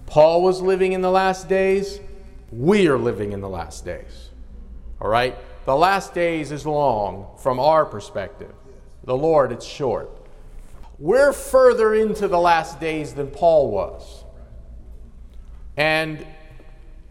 Paul 0.08 0.42
was 0.42 0.62
living 0.62 0.94
in 0.94 1.02
the 1.02 1.12
last 1.12 1.48
days. 1.48 2.00
We 2.52 2.88
are 2.88 2.98
living 2.98 3.34
in 3.34 3.42
the 3.42 3.50
last 3.50 3.86
days. 3.86 4.30
All 5.00 5.10
right? 5.10 5.36
The 5.66 5.76
last 5.76 6.14
days 6.14 6.52
is 6.52 6.66
long 6.66 7.28
from 7.38 7.60
our 7.60 7.86
perspective. 7.86 8.54
The 9.04 9.16
Lord, 9.16 9.52
it's 9.52 9.66
short. 9.66 10.10
We're 10.98 11.34
further 11.34 11.94
into 11.94 12.28
the 12.28 12.40
last 12.40 12.80
days 12.80 13.14
than 13.14 13.28
Paul 13.28 13.70
was. 13.70 14.24
And 15.76 16.26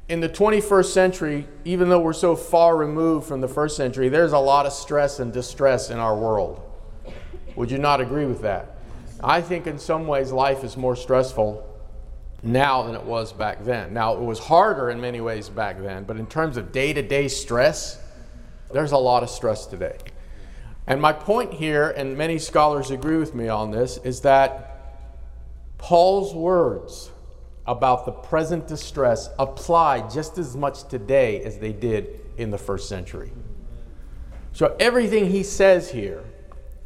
in 0.08 0.20
the 0.20 0.28
21st 0.28 0.86
century, 0.86 1.46
even 1.66 1.90
though 1.90 2.00
we're 2.00 2.14
so 2.14 2.34
far 2.34 2.76
removed 2.76 3.28
from 3.28 3.42
the 3.42 3.48
first 3.48 3.76
century, 3.76 4.08
there's 4.08 4.32
a 4.32 4.38
lot 4.38 4.64
of 4.64 4.72
stress 4.72 5.20
and 5.20 5.32
distress 5.32 5.90
in 5.90 5.98
our 5.98 6.16
world. 6.16 6.62
Would 7.56 7.70
you 7.70 7.78
not 7.78 8.00
agree 8.00 8.24
with 8.24 8.40
that? 8.40 8.78
I 9.22 9.42
think 9.42 9.66
in 9.66 9.78
some 9.78 10.06
ways 10.06 10.32
life 10.32 10.64
is 10.64 10.76
more 10.76 10.96
stressful 10.96 11.75
now 12.42 12.82
than 12.82 12.94
it 12.94 13.02
was 13.02 13.32
back 13.32 13.64
then. 13.64 13.92
Now, 13.94 14.14
it 14.14 14.20
was 14.20 14.38
harder 14.38 14.90
in 14.90 15.00
many 15.00 15.20
ways 15.20 15.48
back 15.48 15.80
then, 15.80 16.04
but 16.04 16.16
in 16.16 16.26
terms 16.26 16.56
of 16.56 16.72
day 16.72 16.92
to 16.92 17.02
day 17.02 17.28
stress, 17.28 17.98
there's 18.72 18.92
a 18.92 18.98
lot 18.98 19.22
of 19.22 19.30
stress 19.30 19.66
today. 19.66 19.96
And 20.86 21.00
my 21.00 21.12
point 21.12 21.52
here, 21.52 21.90
and 21.90 22.16
many 22.16 22.38
scholars 22.38 22.90
agree 22.90 23.16
with 23.16 23.34
me 23.34 23.48
on 23.48 23.70
this, 23.70 23.98
is 23.98 24.20
that 24.20 24.72
Paul's 25.78 26.34
words 26.34 27.10
about 27.66 28.06
the 28.06 28.12
present 28.12 28.68
distress 28.68 29.28
apply 29.38 30.08
just 30.08 30.38
as 30.38 30.56
much 30.56 30.86
today 30.88 31.42
as 31.42 31.58
they 31.58 31.72
did 31.72 32.20
in 32.36 32.50
the 32.50 32.58
first 32.58 32.88
century. 32.88 33.32
So 34.52 34.76
everything 34.78 35.30
he 35.30 35.42
says 35.42 35.90
here, 35.90 36.22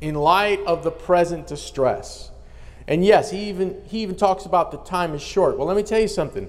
in 0.01 0.15
light 0.15 0.61
of 0.67 0.83
the 0.83 0.91
present 0.91 1.47
distress, 1.47 2.31
and 2.91 3.05
yes, 3.05 3.31
he 3.31 3.49
even 3.49 3.81
he 3.87 4.01
even 4.03 4.17
talks 4.17 4.45
about 4.45 4.73
the 4.73 4.79
time 4.79 5.15
is 5.15 5.23
short. 5.23 5.57
Well, 5.57 5.69
let 5.69 5.77
me 5.77 5.85
tell 5.85 6.01
you 6.01 6.09
something. 6.09 6.49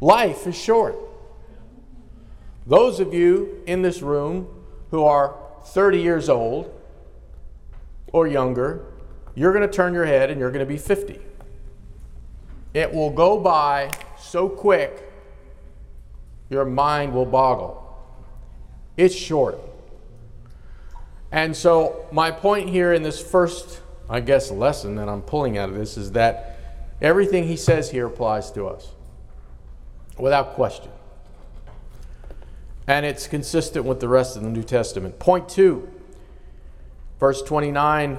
Life 0.00 0.46
is 0.46 0.56
short. 0.56 0.94
Those 2.68 3.00
of 3.00 3.12
you 3.12 3.60
in 3.66 3.82
this 3.82 4.00
room 4.00 4.46
who 4.92 5.02
are 5.02 5.34
30 5.64 6.00
years 6.00 6.28
old 6.28 6.72
or 8.12 8.28
younger, 8.28 8.86
you're 9.34 9.52
going 9.52 9.68
to 9.68 9.72
turn 9.72 9.92
your 9.92 10.06
head 10.06 10.30
and 10.30 10.38
you're 10.38 10.52
going 10.52 10.64
to 10.64 10.72
be 10.72 10.78
50. 10.78 11.18
It 12.72 12.92
will 12.92 13.10
go 13.10 13.40
by 13.40 13.90
so 14.18 14.48
quick, 14.48 15.12
your 16.48 16.64
mind 16.64 17.12
will 17.12 17.26
boggle. 17.26 17.80
It's 18.96 19.14
short. 19.14 19.58
And 21.32 21.56
so, 21.56 22.06
my 22.12 22.30
point 22.30 22.68
here 22.68 22.92
in 22.92 23.02
this 23.02 23.20
first, 23.20 23.80
I 24.08 24.20
guess, 24.20 24.50
lesson 24.50 24.96
that 24.96 25.08
I'm 25.08 25.22
pulling 25.22 25.56
out 25.56 25.68
of 25.68 25.74
this 25.74 25.96
is 25.96 26.12
that 26.12 26.58
everything 27.00 27.48
he 27.48 27.56
says 27.56 27.90
here 27.90 28.06
applies 28.06 28.50
to 28.52 28.66
us 28.66 28.92
without 30.18 30.54
question. 30.54 30.90
And 32.86 33.06
it's 33.06 33.26
consistent 33.26 33.86
with 33.86 34.00
the 34.00 34.08
rest 34.08 34.36
of 34.36 34.42
the 34.42 34.50
New 34.50 34.62
Testament. 34.62 35.18
Point 35.18 35.48
two, 35.48 35.88
verse 37.18 37.40
29 37.42 38.18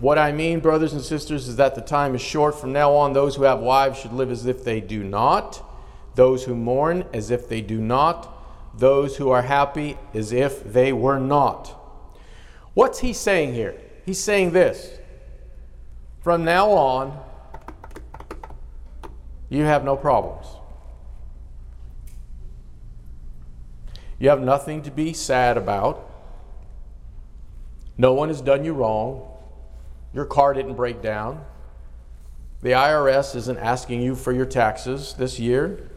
What 0.00 0.18
I 0.18 0.32
mean, 0.32 0.58
brothers 0.58 0.92
and 0.92 1.02
sisters, 1.02 1.46
is 1.46 1.56
that 1.56 1.76
the 1.76 1.80
time 1.80 2.14
is 2.16 2.20
short. 2.20 2.58
From 2.58 2.72
now 2.72 2.92
on, 2.92 3.12
those 3.12 3.36
who 3.36 3.44
have 3.44 3.60
wives 3.60 4.00
should 4.00 4.12
live 4.12 4.32
as 4.32 4.46
if 4.46 4.64
they 4.64 4.80
do 4.80 5.04
not, 5.04 5.62
those 6.16 6.44
who 6.44 6.56
mourn 6.56 7.04
as 7.12 7.30
if 7.30 7.48
they 7.48 7.60
do 7.60 7.80
not, 7.80 8.28
those 8.76 9.18
who 9.18 9.30
are 9.30 9.42
happy 9.42 9.96
as 10.14 10.32
if 10.32 10.64
they 10.64 10.92
were 10.92 11.20
not. 11.20 11.78
What's 12.74 13.00
he 13.00 13.12
saying 13.12 13.54
here? 13.54 13.76
He's 14.04 14.18
saying 14.18 14.50
this 14.50 14.98
From 16.22 16.44
now 16.44 16.70
on, 16.70 17.20
you 19.48 19.64
have 19.64 19.84
no 19.84 19.96
problems. 19.96 20.46
You 24.20 24.28
have 24.28 24.40
nothing 24.40 24.82
to 24.82 24.90
be 24.92 25.12
sad 25.12 25.56
about. 25.56 26.08
No 27.98 28.12
one 28.12 28.28
has 28.28 28.40
done 28.40 28.64
you 28.64 28.72
wrong. 28.72 29.28
Your 30.14 30.24
car 30.24 30.54
didn't 30.54 30.74
break 30.74 31.02
down. 31.02 31.44
The 32.60 32.70
IRS 32.70 33.34
isn't 33.34 33.58
asking 33.58 34.00
you 34.00 34.14
for 34.14 34.30
your 34.30 34.46
taxes 34.46 35.14
this 35.14 35.40
year. 35.40 35.90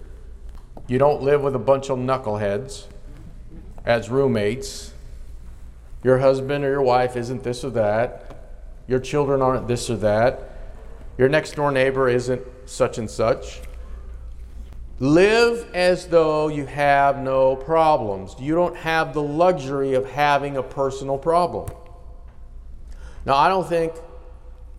You 0.88 0.98
don't 0.98 1.22
live 1.22 1.44
with 1.44 1.56
a 1.56 1.60
bunch 1.60 1.92
of 1.92 2.00
knuckleheads 2.00 2.86
as 3.86 4.10
roommates. 4.10 4.92
Your 6.04 6.18
husband 6.18 6.66
or 6.66 6.70
your 6.70 6.82
wife 6.82 7.16
isn't 7.16 7.44
this 7.44 7.64
or 7.64 7.70
that. 7.72 8.25
Your 8.88 9.00
children 9.00 9.42
aren't 9.42 9.68
this 9.68 9.90
or 9.90 9.98
that. 9.98 10.52
Your 11.18 11.30
next 11.30 11.56
door 11.56 11.72
neighbor 11.72 12.08
isn't 12.10 12.42
such 12.66 12.98
and 12.98 13.10
such. 13.10 13.62
Live 15.00 15.70
as 15.74 16.08
though 16.08 16.48
you 16.48 16.66
have 16.66 17.20
no 17.20 17.56
problems. 17.56 18.36
You 18.40 18.56
don't 18.56 18.78
have 18.78 19.14
the 19.14 19.22
luxury 19.22 19.94
of 19.94 20.10
having 20.10 20.56
a 20.56 20.64
personal 20.64 21.18
problem. 21.18 21.70
Now, 23.26 23.36
I 23.36 23.50
don't 23.50 23.68
think 23.68 23.94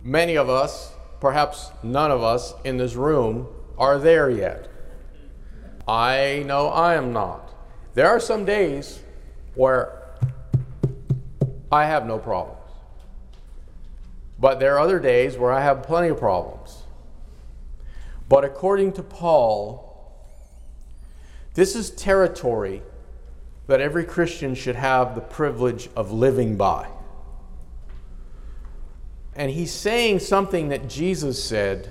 many 0.01 0.37
of 0.37 0.49
us, 0.49 0.91
perhaps 1.19 1.71
none 1.83 2.11
of 2.11 2.23
us 2.23 2.53
in 2.63 2.77
this 2.77 2.95
room, 2.95 3.47
are 3.77 3.99
there 3.99 4.29
yet. 4.29 4.69
I 5.87 6.43
know 6.45 6.69
I 6.69 6.95
am 6.95 7.13
not. 7.13 7.53
There 7.93 8.07
are 8.07 8.19
some 8.19 8.45
days 8.45 9.01
where 9.55 10.01
I 11.71 11.85
have 11.85 12.05
no 12.05 12.17
problems. 12.17 12.56
But 14.39 14.59
there 14.59 14.75
are 14.75 14.79
other 14.79 14.99
days 14.99 15.37
where 15.37 15.51
I 15.51 15.61
have 15.61 15.83
plenty 15.83 16.09
of 16.09 16.17
problems. 16.17 16.83
But 18.29 18.43
according 18.43 18.93
to 18.93 19.03
Paul, 19.03 19.83
this 21.53 21.75
is 21.75 21.89
territory 21.89 22.83
that 23.67 23.81
every 23.81 24.05
Christian 24.05 24.53
should 24.55 24.75
have 24.75 25.15
the 25.15 25.21
privilege 25.21 25.89
of 25.95 26.11
living 26.11 26.55
by. 26.55 26.87
And 29.35 29.51
he's 29.51 29.71
saying 29.71 30.19
something 30.19 30.69
that 30.69 30.87
Jesus 30.87 31.43
said 31.43 31.89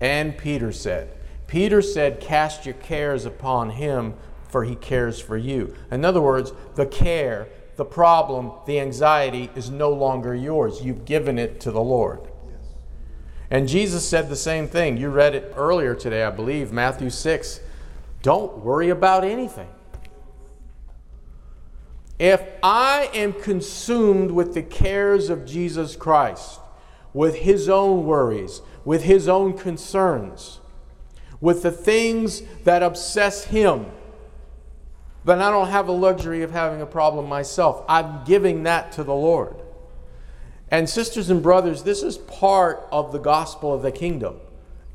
and 0.00 0.36
Peter 0.36 0.72
said. 0.72 1.16
Peter 1.46 1.80
said, 1.80 2.20
Cast 2.20 2.66
your 2.66 2.74
cares 2.74 3.24
upon 3.24 3.70
him, 3.70 4.14
for 4.48 4.64
he 4.64 4.74
cares 4.74 5.20
for 5.20 5.36
you. 5.36 5.74
In 5.90 6.04
other 6.04 6.20
words, 6.20 6.52
the 6.74 6.86
care, 6.86 7.48
the 7.76 7.84
problem, 7.84 8.52
the 8.66 8.78
anxiety 8.80 9.50
is 9.54 9.70
no 9.70 9.90
longer 9.90 10.34
yours. 10.34 10.82
You've 10.82 11.04
given 11.04 11.38
it 11.38 11.60
to 11.60 11.70
the 11.70 11.80
Lord. 11.80 12.20
And 13.50 13.68
Jesus 13.68 14.06
said 14.08 14.28
the 14.28 14.36
same 14.36 14.66
thing. 14.66 14.96
You 14.96 15.10
read 15.10 15.34
it 15.34 15.52
earlier 15.56 15.94
today, 15.94 16.22
I 16.22 16.30
believe, 16.30 16.72
Matthew 16.72 17.10
6. 17.10 17.60
Don't 18.22 18.58
worry 18.58 18.88
about 18.88 19.24
anything. 19.24 19.68
If 22.18 22.42
I 22.62 23.10
am 23.14 23.32
consumed 23.32 24.30
with 24.30 24.54
the 24.54 24.62
cares 24.62 25.28
of 25.28 25.44
Jesus 25.44 25.96
Christ, 25.96 26.60
with 27.12 27.36
his 27.36 27.68
own 27.68 28.04
worries, 28.06 28.62
with 28.84 29.02
his 29.02 29.28
own 29.28 29.56
concerns, 29.58 30.60
with 31.40 31.62
the 31.62 31.72
things 31.72 32.42
that 32.64 32.82
obsess 32.82 33.44
him, 33.44 33.86
then 35.24 35.40
I 35.40 35.50
don't 35.50 35.68
have 35.68 35.86
the 35.86 35.92
luxury 35.92 36.42
of 36.42 36.50
having 36.50 36.80
a 36.80 36.86
problem 36.86 37.28
myself. 37.28 37.84
I'm 37.88 38.24
giving 38.24 38.64
that 38.64 38.92
to 38.92 39.04
the 39.04 39.14
Lord. 39.14 39.56
And, 40.70 40.88
sisters 40.88 41.30
and 41.30 41.42
brothers, 41.42 41.82
this 41.82 42.02
is 42.02 42.18
part 42.18 42.88
of 42.90 43.12
the 43.12 43.18
gospel 43.18 43.74
of 43.74 43.82
the 43.82 43.92
kingdom 43.92 44.40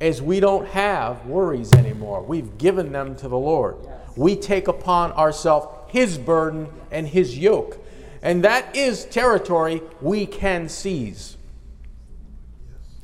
As 0.02 0.22
we 0.22 0.40
don't 0.40 0.68
have 0.70 1.26
worries 1.26 1.72
anymore. 1.74 2.24
We've 2.24 2.58
given 2.58 2.92
them 2.92 3.16
to 3.18 3.28
the 3.28 3.38
Lord. 3.38 3.78
We 4.16 4.36
take 4.36 4.68
upon 4.68 5.12
ourselves 5.14 5.68
His 5.88 6.18
burden 6.18 6.68
and 6.92 7.08
His 7.08 7.38
yoke. 7.38 7.78
And 8.22 8.44
that 8.44 8.76
is 8.76 9.06
territory 9.06 9.82
we 10.02 10.26
can 10.26 10.68
seize. 10.68 11.38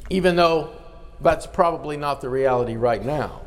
Even 0.10 0.36
though 0.36 0.74
that's 1.22 1.48
probably 1.48 1.96
not 1.96 2.22
the 2.22 2.30
reality 2.30 2.76
right 2.76 3.04
now. 3.04 3.43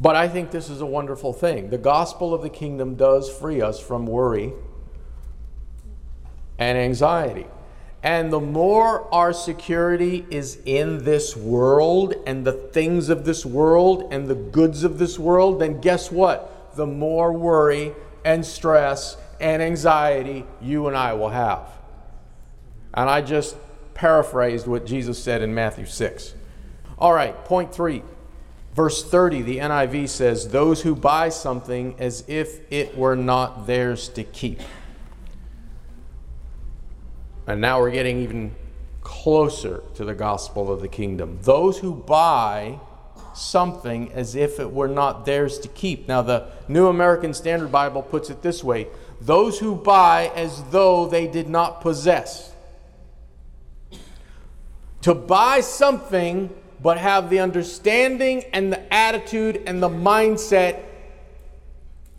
But 0.00 0.14
I 0.14 0.28
think 0.28 0.50
this 0.50 0.68
is 0.68 0.80
a 0.80 0.86
wonderful 0.86 1.32
thing. 1.32 1.70
The 1.70 1.78
gospel 1.78 2.34
of 2.34 2.42
the 2.42 2.50
kingdom 2.50 2.96
does 2.96 3.30
free 3.30 3.62
us 3.62 3.80
from 3.80 4.06
worry 4.06 4.52
and 6.58 6.76
anxiety. 6.76 7.46
And 8.02 8.32
the 8.32 8.40
more 8.40 9.12
our 9.12 9.32
security 9.32 10.26
is 10.30 10.58
in 10.64 11.04
this 11.04 11.36
world 11.36 12.14
and 12.26 12.46
the 12.46 12.52
things 12.52 13.08
of 13.08 13.24
this 13.24 13.44
world 13.44 14.12
and 14.12 14.28
the 14.28 14.34
goods 14.34 14.84
of 14.84 14.98
this 14.98 15.18
world, 15.18 15.60
then 15.60 15.80
guess 15.80 16.12
what? 16.12 16.76
The 16.76 16.86
more 16.86 17.32
worry 17.32 17.94
and 18.24 18.44
stress 18.44 19.16
and 19.40 19.62
anxiety 19.62 20.44
you 20.60 20.86
and 20.88 20.96
I 20.96 21.14
will 21.14 21.30
have. 21.30 21.68
And 22.94 23.10
I 23.10 23.22
just 23.22 23.56
paraphrased 23.94 24.66
what 24.66 24.86
Jesus 24.86 25.22
said 25.22 25.42
in 25.42 25.54
Matthew 25.54 25.86
6. 25.86 26.34
All 26.98 27.12
right, 27.12 27.44
point 27.44 27.74
three. 27.74 28.02
Verse 28.76 29.02
30, 29.02 29.40
the 29.40 29.56
NIV 29.56 30.06
says, 30.10 30.48
Those 30.48 30.82
who 30.82 30.94
buy 30.94 31.30
something 31.30 31.96
as 31.98 32.24
if 32.28 32.60
it 32.70 32.94
were 32.94 33.16
not 33.16 33.66
theirs 33.66 34.10
to 34.10 34.22
keep. 34.22 34.60
And 37.46 37.62
now 37.62 37.80
we're 37.80 37.90
getting 37.90 38.20
even 38.20 38.54
closer 39.00 39.82
to 39.94 40.04
the 40.04 40.14
gospel 40.14 40.70
of 40.70 40.82
the 40.82 40.88
kingdom. 40.88 41.38
Those 41.40 41.78
who 41.78 41.94
buy 41.94 42.78
something 43.34 44.12
as 44.12 44.34
if 44.34 44.60
it 44.60 44.70
were 44.70 44.88
not 44.88 45.24
theirs 45.24 45.58
to 45.60 45.68
keep. 45.68 46.06
Now, 46.06 46.20
the 46.20 46.48
New 46.68 46.88
American 46.88 47.32
Standard 47.32 47.72
Bible 47.72 48.02
puts 48.02 48.28
it 48.28 48.42
this 48.42 48.62
way 48.62 48.88
those 49.22 49.58
who 49.58 49.74
buy 49.74 50.30
as 50.34 50.62
though 50.64 51.06
they 51.06 51.26
did 51.26 51.48
not 51.48 51.80
possess. 51.80 52.52
To 55.00 55.14
buy 55.14 55.60
something, 55.60 56.50
but 56.86 56.98
have 56.98 57.30
the 57.30 57.40
understanding 57.40 58.44
and 58.52 58.72
the 58.72 58.94
attitude 58.94 59.60
and 59.66 59.82
the 59.82 59.88
mindset 59.88 60.84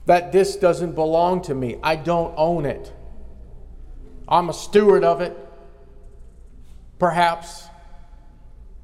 that 0.07 0.33
this 0.33 0.57
doesn't 0.57 0.91
belong 0.91 1.41
to 1.41 1.55
me. 1.55 1.77
I 1.81 1.95
don't 1.95 2.33
own 2.35 2.65
it. 2.65 2.91
I'm 4.27 4.49
a 4.49 4.53
steward 4.53 5.05
of 5.05 5.21
it, 5.21 5.37
perhaps, 6.99 7.67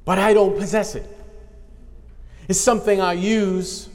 but 0.06 0.18
I 0.18 0.32
don't 0.32 0.58
possess 0.58 0.94
it. 0.94 1.06
It's 2.48 2.58
something 2.58 3.02
I 3.02 3.12
use, 3.12 3.90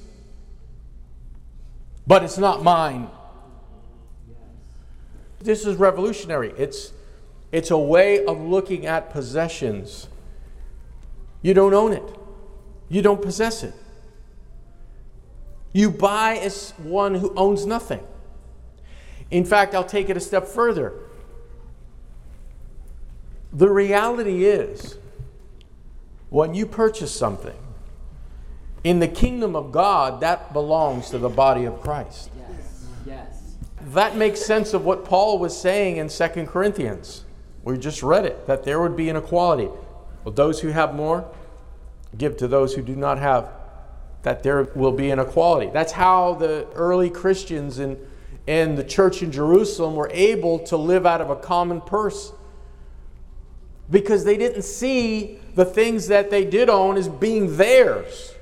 but 2.05 2.23
it's 2.23 2.37
not 2.37 2.61
mine. 2.61 3.09
This 5.39 5.65
is 5.65 5.75
revolutionary. 5.75 6.53
It's, 6.55 6.93
it's 7.51 7.71
a 7.71 7.79
way 7.79 8.23
of 8.27 8.39
looking 8.39 8.85
at 8.85 9.09
possessions. 9.09 10.07
You 11.41 11.53
don't 11.53 11.73
own 11.73 11.93
it, 11.93 12.03
you 12.89 13.01
don't 13.01 13.21
possess 13.21 13.63
it. 13.63 13.73
You 15.71 15.91
buy 15.91 16.37
as 16.37 16.71
one 16.77 17.15
who 17.15 17.33
owns 17.35 17.65
nothing. 17.65 18.03
In 19.29 19.45
fact, 19.45 19.75
I'll 19.75 19.83
take 19.83 20.09
it 20.09 20.17
a 20.17 20.19
step 20.19 20.47
further. 20.47 20.93
The 23.53 23.69
reality 23.69 24.45
is, 24.45 24.97
when 26.29 26.53
you 26.53 26.65
purchase 26.65 27.15
something, 27.15 27.57
in 28.83 28.99
the 28.99 29.07
kingdom 29.07 29.55
of 29.55 29.71
God, 29.71 30.21
that 30.21 30.53
belongs 30.53 31.09
to 31.09 31.17
the 31.17 31.29
body 31.29 31.65
of 31.65 31.81
Christ. 31.81 32.31
Yes. 32.37 32.85
Yes. 33.05 33.55
That 33.93 34.15
makes 34.15 34.41
sense 34.41 34.73
of 34.73 34.85
what 34.85 35.05
Paul 35.05 35.37
was 35.37 35.59
saying 35.59 35.97
in 35.97 36.09
2 36.09 36.27
Corinthians. 36.45 37.25
We 37.63 37.77
just 37.77 38.01
read 38.01 38.25
it, 38.25 38.47
that 38.47 38.63
there 38.63 38.81
would 38.81 38.95
be 38.95 39.09
inequality. 39.09 39.69
Well, 40.23 40.33
those 40.33 40.59
who 40.59 40.69
have 40.69 40.95
more, 40.95 41.29
give 42.17 42.37
to 42.37 42.47
those 42.47 42.73
who 42.73 42.81
do 42.81 42.95
not 42.95 43.17
have, 43.19 43.49
that 44.23 44.43
there 44.43 44.63
will 44.75 44.91
be 44.91 45.11
inequality. 45.11 45.69
That's 45.71 45.93
how 45.93 46.33
the 46.35 46.67
early 46.73 47.09
Christians 47.09 47.79
in, 47.79 47.97
in 48.47 48.75
the 48.75 48.83
church 48.83 49.23
in 49.23 49.31
Jerusalem 49.31 49.95
were 49.95 50.09
able 50.11 50.59
to 50.59 50.77
live 50.77 51.05
out 51.05 51.21
of 51.21 51.29
a 51.29 51.35
common 51.35 51.81
purse 51.81 52.33
because 53.89 54.23
they 54.23 54.37
didn't 54.37 54.63
see 54.63 55.39
the 55.55 55.65
things 55.65 56.07
that 56.07 56.29
they 56.29 56.45
did 56.45 56.69
own 56.69 56.97
as 56.97 57.07
being 57.07 57.57
theirs. 57.57 58.33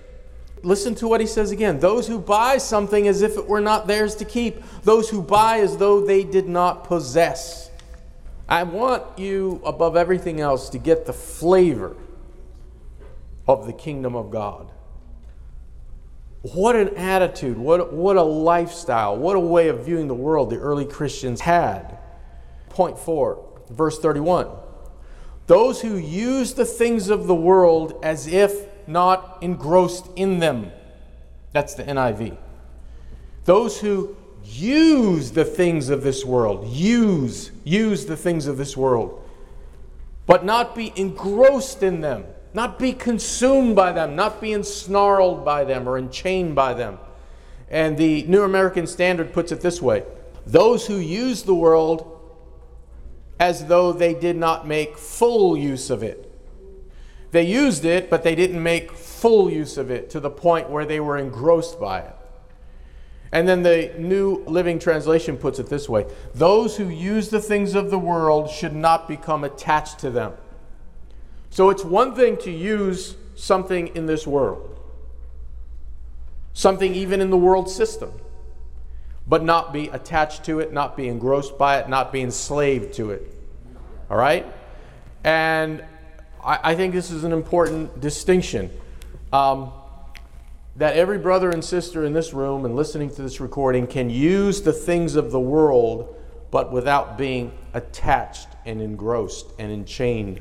Listen 0.64 0.96
to 0.96 1.08
what 1.08 1.22
he 1.22 1.28
says 1.28 1.52
again. 1.52 1.80
Those 1.80 2.08
who 2.08 2.20
buy 2.20 2.58
something 2.58 3.08
as 3.08 3.22
if 3.22 3.38
it 3.38 3.48
were 3.48 3.62
not 3.62 3.88
theirs 3.88 4.16
to 4.16 4.26
keep, 4.26 4.62
those 4.84 5.10
who 5.10 5.22
buy 5.22 5.60
as 5.60 5.78
though 5.78 6.06
they 6.06 6.24
did 6.24 6.50
not 6.50 6.84
possess. 6.84 7.70
I 8.50 8.64
want 8.64 9.20
you, 9.20 9.62
above 9.66 9.96
everything 9.96 10.40
else, 10.40 10.70
to 10.70 10.78
get 10.78 11.06
the 11.06 11.14
flavor 11.14 11.96
of 13.48 13.66
the 13.66 13.74
kingdom 13.74 14.16
of 14.16 14.32
God. 14.32 14.72
What 16.42 16.76
an 16.76 16.96
attitude, 16.96 17.58
what, 17.58 17.92
what 17.92 18.16
a 18.16 18.24
lifestyle, 18.24 19.18
what 19.18 19.36
a 19.36 19.40
way 19.40 19.68
of 19.68 19.86
viewing 19.86 20.08
the 20.08 20.14
world 20.14 20.50
the 20.50 20.58
early 20.58 20.86
Christians 20.86 21.42
had. 21.42 21.98
Point 22.70 22.98
four, 22.98 23.44
verse 23.70 24.00
31. 24.00 24.48
Those 25.48 25.82
who 25.82 25.98
use 25.98 26.54
the 26.54 26.66
things 26.66 27.10
of 27.10 27.28
the 27.28 27.36
world 27.36 28.00
as 28.04 28.28
if 28.28 28.68
not 28.88 29.38
engrossed 29.42 30.08
in 30.16 30.40
them. 30.40 30.72
That's 31.54 31.74
the 31.74 31.84
NIV. 31.84 32.38
Those 33.46 33.80
who 33.80 34.17
use 34.48 35.32
the 35.32 35.46
things 35.46 35.90
of 35.90 36.04
this 36.04 36.24
world, 36.24 36.68
use, 36.68 37.52
use 37.64 38.06
the 38.06 38.16
things 38.16 38.48
of 38.48 38.58
this 38.58 38.78
world, 38.78 39.22
but 40.26 40.46
not 40.46 40.76
be 40.76 40.94
engrossed 40.96 41.84
in 41.84 42.02
them, 42.02 42.26
not 42.54 42.80
be 42.80 42.94
consumed 42.94 43.76
by 43.76 43.92
them, 43.92 44.16
not 44.16 44.40
be 44.40 44.50
ensnarled 44.50 45.44
by 45.44 45.64
them 45.64 45.88
or 45.88 45.98
enchained 45.98 46.56
by 46.56 46.74
them. 46.74 46.98
And 47.70 47.98
the 47.98 48.24
New 48.24 48.44
American 48.44 48.88
Standard 48.88 49.34
puts 49.34 49.52
it 49.52 49.62
this 49.62 49.82
way 49.82 50.04
those 50.46 50.88
who 50.88 50.96
use 50.96 51.44
the 51.44 51.56
world 51.56 52.14
as 53.40 53.66
though 53.66 53.92
they 53.92 54.14
did 54.14 54.38
not 54.38 54.66
make 54.66 54.98
full 54.98 55.58
use 55.58 55.90
of 55.90 56.04
it. 56.04 56.24
They 57.32 57.44
used 57.44 57.84
it, 57.84 58.10
but 58.10 58.24
they 58.24 58.34
didn't 58.34 58.64
make 58.64 58.94
full 58.94 59.50
use 59.50 59.78
of 59.78 59.92
it 59.92 60.10
to 60.12 60.22
the 60.22 60.30
point 60.30 60.70
where 60.70 60.86
they 60.86 61.02
were 61.02 61.18
engrossed 61.18 61.80
by 61.80 62.00
it. 62.00 62.17
And 63.32 63.48
then 63.48 63.64
the 63.64 63.94
New 63.98 64.44
Living 64.46 64.80
Translation 64.80 65.38
puts 65.38 65.60
it 65.60 65.68
this 65.68 65.90
way 65.90 66.06
Those 66.34 66.78
who 66.78 66.88
use 66.88 67.30
the 67.30 67.42
things 67.42 67.76
of 67.76 67.90
the 67.90 68.00
world 68.00 68.50
should 68.50 68.76
not 68.76 69.08
become 69.08 69.44
attached 69.44 70.00
to 70.00 70.10
them. 70.10 70.34
So 71.50 71.70
it's 71.70 71.84
one 71.84 72.16
thing 72.16 72.38
to 72.38 72.52
use 72.52 73.16
something 73.36 73.96
in 73.96 74.06
this 74.06 74.26
world, 74.26 74.80
something 76.54 76.94
even 76.94 77.22
in 77.22 77.30
the 77.30 77.38
world 77.38 77.70
system, 77.70 78.12
but 79.28 79.44
not 79.44 79.74
be 79.74 79.88
attached 79.88 80.44
to 80.46 80.60
it, 80.60 80.72
not 80.72 80.96
be 80.96 81.08
engrossed 81.08 81.58
by 81.58 81.80
it, 81.80 81.90
not 81.90 82.12
be 82.12 82.22
enslaved 82.22 82.94
to 82.96 83.12
it. 83.12 83.24
All 84.10 84.18
right? 84.18 84.46
And 85.24 85.84
I, 86.44 86.60
I 86.64 86.76
think 86.76 86.94
this 86.94 87.12
is 87.12 87.24
an 87.24 87.34
important 87.34 88.00
distinction. 88.00 88.70
Um, 89.34 89.72
that 90.78 90.96
every 90.96 91.18
brother 91.18 91.50
and 91.50 91.66
sister 91.66 92.06
in 92.06 92.14
this 92.14 92.34
room 92.34 92.64
and 92.64 92.76
listening 92.76 93.10
to 93.10 93.22
this 93.22 93.40
recording 93.42 93.88
can 93.88 94.10
use 94.10 94.62
the 94.62 94.72
things 94.72 95.16
of 95.16 95.32
the 95.32 95.40
world, 95.40 96.16
but 96.52 96.72
without 96.72 97.18
being 97.18 97.52
attached 97.74 98.48
and 98.66 98.80
engrossed 98.80 99.48
and 99.58 99.72
enchained 99.72 100.40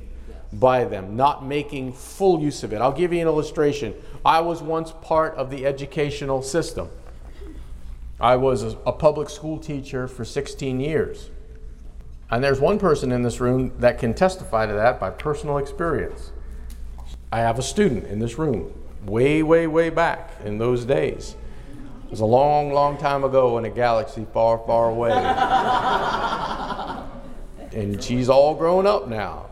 by 0.53 0.85
them, 0.85 1.17
not 1.17 1.45
making 1.45 1.93
full 1.93 2.41
use 2.41 2.63
of 2.63 2.73
it. 2.75 2.81
I'll 2.83 2.93
give 2.93 3.15
you 3.15 3.21
an 3.21 3.27
illustration. 3.27 3.95
I 4.25 4.41
was 4.41 4.63
once 4.63 4.93
part 5.01 5.35
of 5.37 5.51
the 5.51 5.65
educational 5.67 6.43
system. 6.43 6.91
I 8.21 8.37
was 8.37 8.63
a, 8.63 8.93
public 8.93 9.29
school 9.31 9.59
teacher 9.59 10.07
for 10.07 10.25
16 10.25 10.81
years. 10.81 11.31
And 12.31 12.43
there's 12.43 12.61
one 12.61 12.79
person 12.79 13.13
in 13.13 13.23
this 13.23 13.41
room 13.41 13.73
that 13.79 13.99
can 13.99 14.15
testify 14.15 14.67
to 14.67 14.73
that 14.73 15.01
by 15.01 15.11
personal 15.11 15.59
experience. 15.59 16.33
I 17.33 17.41
have 17.41 17.59
a 17.59 17.63
student 17.63 18.07
in 18.07 18.19
this 18.19 18.39
room, 18.39 18.73
way, 19.07 19.43
way, 19.43 19.67
way 19.67 19.91
back 19.91 20.31
in 20.45 20.59
those 20.59 20.85
days. 20.85 21.37
It 22.05 22.11
was 22.11 22.21
a 22.21 22.27
long, 22.27 22.73
long 22.73 22.99
time 22.99 23.25
ago 23.25 23.59
in 23.59 23.65
a 23.65 23.71
galaxy 23.71 24.27
far, 24.33 24.59
far 24.59 24.91
away. 24.91 25.13
and 27.73 28.03
she's 28.03 28.29
all 28.29 28.55
grown 28.55 28.87
up 28.87 29.09
now. 29.09 29.47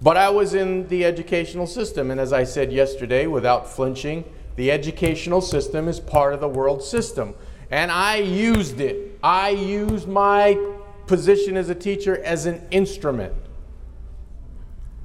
But 0.00 0.16
I 0.16 0.28
was 0.30 0.54
in 0.54 0.88
the 0.88 1.04
educational 1.04 1.66
system, 1.66 2.10
and 2.10 2.20
as 2.20 2.32
I 2.32 2.44
said 2.44 2.72
yesterday, 2.72 3.26
without 3.26 3.68
flinching, 3.68 4.24
the 4.56 4.70
educational 4.70 5.40
system 5.40 5.88
is 5.88 5.98
part 5.98 6.34
of 6.34 6.40
the 6.40 6.48
world 6.48 6.82
system. 6.82 7.34
And 7.70 7.90
I 7.90 8.16
used 8.16 8.80
it. 8.80 9.18
I 9.22 9.50
used 9.50 10.06
my 10.06 10.58
position 11.06 11.56
as 11.56 11.68
a 11.70 11.74
teacher 11.74 12.22
as 12.22 12.46
an 12.46 12.66
instrument, 12.70 13.34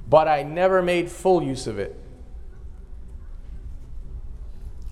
but 0.08 0.28
I 0.28 0.42
never 0.42 0.82
made 0.82 1.10
full 1.10 1.42
use 1.42 1.66
of 1.66 1.78
it. 1.78 1.96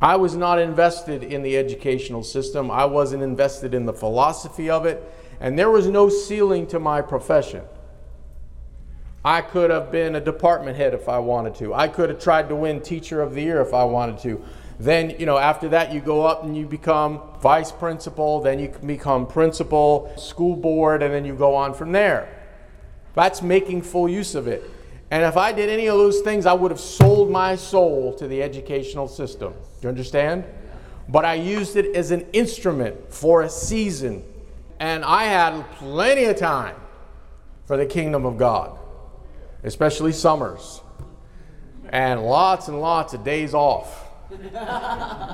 I 0.00 0.16
was 0.16 0.36
not 0.36 0.60
invested 0.60 1.24
in 1.24 1.42
the 1.42 1.56
educational 1.56 2.22
system, 2.22 2.70
I 2.70 2.84
wasn't 2.84 3.22
invested 3.22 3.74
in 3.74 3.84
the 3.84 3.92
philosophy 3.92 4.70
of 4.70 4.86
it, 4.86 5.02
and 5.40 5.58
there 5.58 5.70
was 5.70 5.88
no 5.88 6.08
ceiling 6.08 6.66
to 6.68 6.78
my 6.78 7.02
profession. 7.02 7.64
I 9.24 9.40
could 9.40 9.70
have 9.70 9.90
been 9.90 10.14
a 10.14 10.20
department 10.20 10.76
head 10.76 10.94
if 10.94 11.08
I 11.08 11.18
wanted 11.18 11.56
to. 11.56 11.74
I 11.74 11.88
could 11.88 12.10
have 12.10 12.20
tried 12.20 12.48
to 12.48 12.56
win 12.56 12.80
Teacher 12.80 13.20
of 13.20 13.34
the 13.34 13.42
Year 13.42 13.60
if 13.60 13.74
I 13.74 13.84
wanted 13.84 14.18
to. 14.20 14.42
Then, 14.78 15.10
you 15.18 15.26
know, 15.26 15.36
after 15.36 15.68
that, 15.70 15.92
you 15.92 16.00
go 16.00 16.24
up 16.24 16.44
and 16.44 16.56
you 16.56 16.64
become 16.64 17.20
vice 17.40 17.72
principal, 17.72 18.40
then 18.40 18.60
you 18.60 18.68
can 18.68 18.86
become 18.86 19.26
principal, 19.26 20.12
school 20.16 20.54
board, 20.54 21.02
and 21.02 21.12
then 21.12 21.24
you 21.24 21.34
go 21.34 21.56
on 21.56 21.74
from 21.74 21.90
there. 21.90 22.28
That's 23.14 23.42
making 23.42 23.82
full 23.82 24.08
use 24.08 24.36
of 24.36 24.46
it. 24.46 24.62
And 25.10 25.24
if 25.24 25.36
I 25.36 25.52
did 25.52 25.70
any 25.70 25.86
of 25.86 25.96
those 25.96 26.20
things, 26.20 26.44
I 26.44 26.52
would 26.52 26.70
have 26.70 26.80
sold 26.80 27.30
my 27.30 27.56
soul 27.56 28.14
to 28.14 28.28
the 28.28 28.42
educational 28.42 29.08
system. 29.08 29.52
Do 29.52 29.82
you 29.82 29.88
understand? 29.88 30.44
But 31.08 31.24
I 31.24 31.34
used 31.34 31.76
it 31.76 31.96
as 31.96 32.10
an 32.10 32.26
instrument 32.32 33.12
for 33.12 33.42
a 33.42 33.48
season. 33.48 34.22
And 34.78 35.04
I 35.04 35.24
had 35.24 35.64
plenty 35.76 36.24
of 36.24 36.36
time 36.36 36.76
for 37.64 37.76
the 37.76 37.86
kingdom 37.86 38.26
of 38.26 38.36
God, 38.36 38.78
especially 39.64 40.12
summers, 40.12 40.82
and 41.88 42.22
lots 42.22 42.68
and 42.68 42.80
lots 42.80 43.14
of 43.14 43.24
days 43.24 43.54
off 43.54 44.04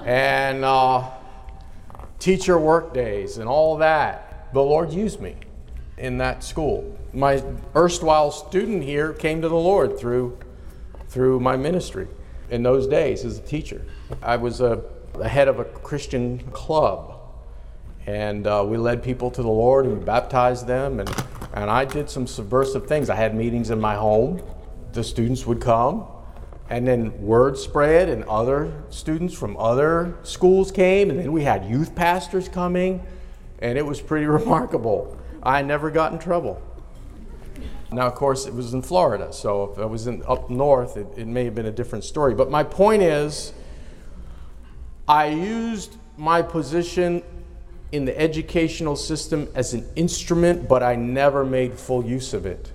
and 0.06 0.64
uh, 0.64 1.10
teacher 2.18 2.58
work 2.58 2.94
days 2.94 3.38
and 3.38 3.48
all 3.48 3.76
that. 3.78 4.52
The 4.52 4.62
Lord 4.62 4.92
used 4.92 5.20
me 5.20 5.36
in 5.98 6.18
that 6.18 6.44
school. 6.44 6.96
My 7.14 7.44
erstwhile 7.76 8.32
student 8.32 8.82
here 8.82 9.12
came 9.12 9.40
to 9.42 9.48
the 9.48 9.54
Lord 9.54 9.96
through, 9.96 10.36
through 11.08 11.38
my 11.38 11.56
ministry 11.56 12.08
in 12.50 12.64
those 12.64 12.88
days 12.88 13.24
as 13.24 13.38
a 13.38 13.42
teacher. 13.42 13.84
I 14.20 14.36
was 14.36 14.60
a, 14.60 14.82
the 15.14 15.28
head 15.28 15.46
of 15.46 15.60
a 15.60 15.64
Christian 15.64 16.40
club. 16.50 17.20
And 18.06 18.48
uh, 18.48 18.64
we 18.66 18.76
led 18.76 19.02
people 19.02 19.30
to 19.30 19.42
the 19.42 19.48
Lord 19.48 19.86
and 19.86 20.04
baptized 20.04 20.66
them. 20.66 20.98
And, 20.98 21.08
and 21.52 21.70
I 21.70 21.84
did 21.84 22.10
some 22.10 22.26
subversive 22.26 22.86
things. 22.86 23.08
I 23.08 23.14
had 23.14 23.34
meetings 23.34 23.70
in 23.70 23.80
my 23.80 23.94
home. 23.94 24.42
The 24.92 25.04
students 25.04 25.46
would 25.46 25.60
come 25.60 26.08
and 26.70 26.86
then 26.86 27.16
word 27.20 27.58
spread 27.58 28.08
and 28.08 28.24
other 28.24 28.72
students 28.90 29.34
from 29.34 29.56
other 29.56 30.16
schools 30.22 30.72
came 30.72 31.10
and 31.10 31.18
then 31.18 31.30
we 31.30 31.44
had 31.44 31.64
youth 31.66 31.94
pastors 31.94 32.48
coming 32.48 33.04
and 33.58 33.76
it 33.76 33.84
was 33.84 34.00
pretty 34.00 34.26
remarkable 34.40 35.16
i 35.42 35.60
never 35.60 35.90
got 35.90 36.12
in 36.12 36.18
trouble 36.18 36.62
now 37.94 38.06
of 38.06 38.14
course 38.14 38.46
it 38.46 38.54
was 38.54 38.74
in 38.74 38.82
florida 38.82 39.32
so 39.32 39.72
if 39.72 39.78
i 39.78 39.84
was 39.84 40.06
in, 40.06 40.22
up 40.26 40.50
north 40.50 40.96
it, 40.96 41.06
it 41.16 41.26
may 41.26 41.44
have 41.44 41.54
been 41.54 41.66
a 41.66 41.72
different 41.72 42.04
story 42.04 42.34
but 42.34 42.50
my 42.50 42.62
point 42.62 43.02
is 43.02 43.52
i 45.08 45.26
used 45.26 45.96
my 46.16 46.40
position 46.42 47.22
in 47.94 48.04
the 48.04 48.20
educational 48.20 48.96
system 48.96 49.48
as 49.54 49.72
an 49.72 49.88
instrument, 49.94 50.68
but 50.68 50.82
I 50.82 50.96
never 50.96 51.44
made 51.44 51.74
full 51.74 52.04
use 52.04 52.34
of 52.34 52.44
it. 52.44 52.72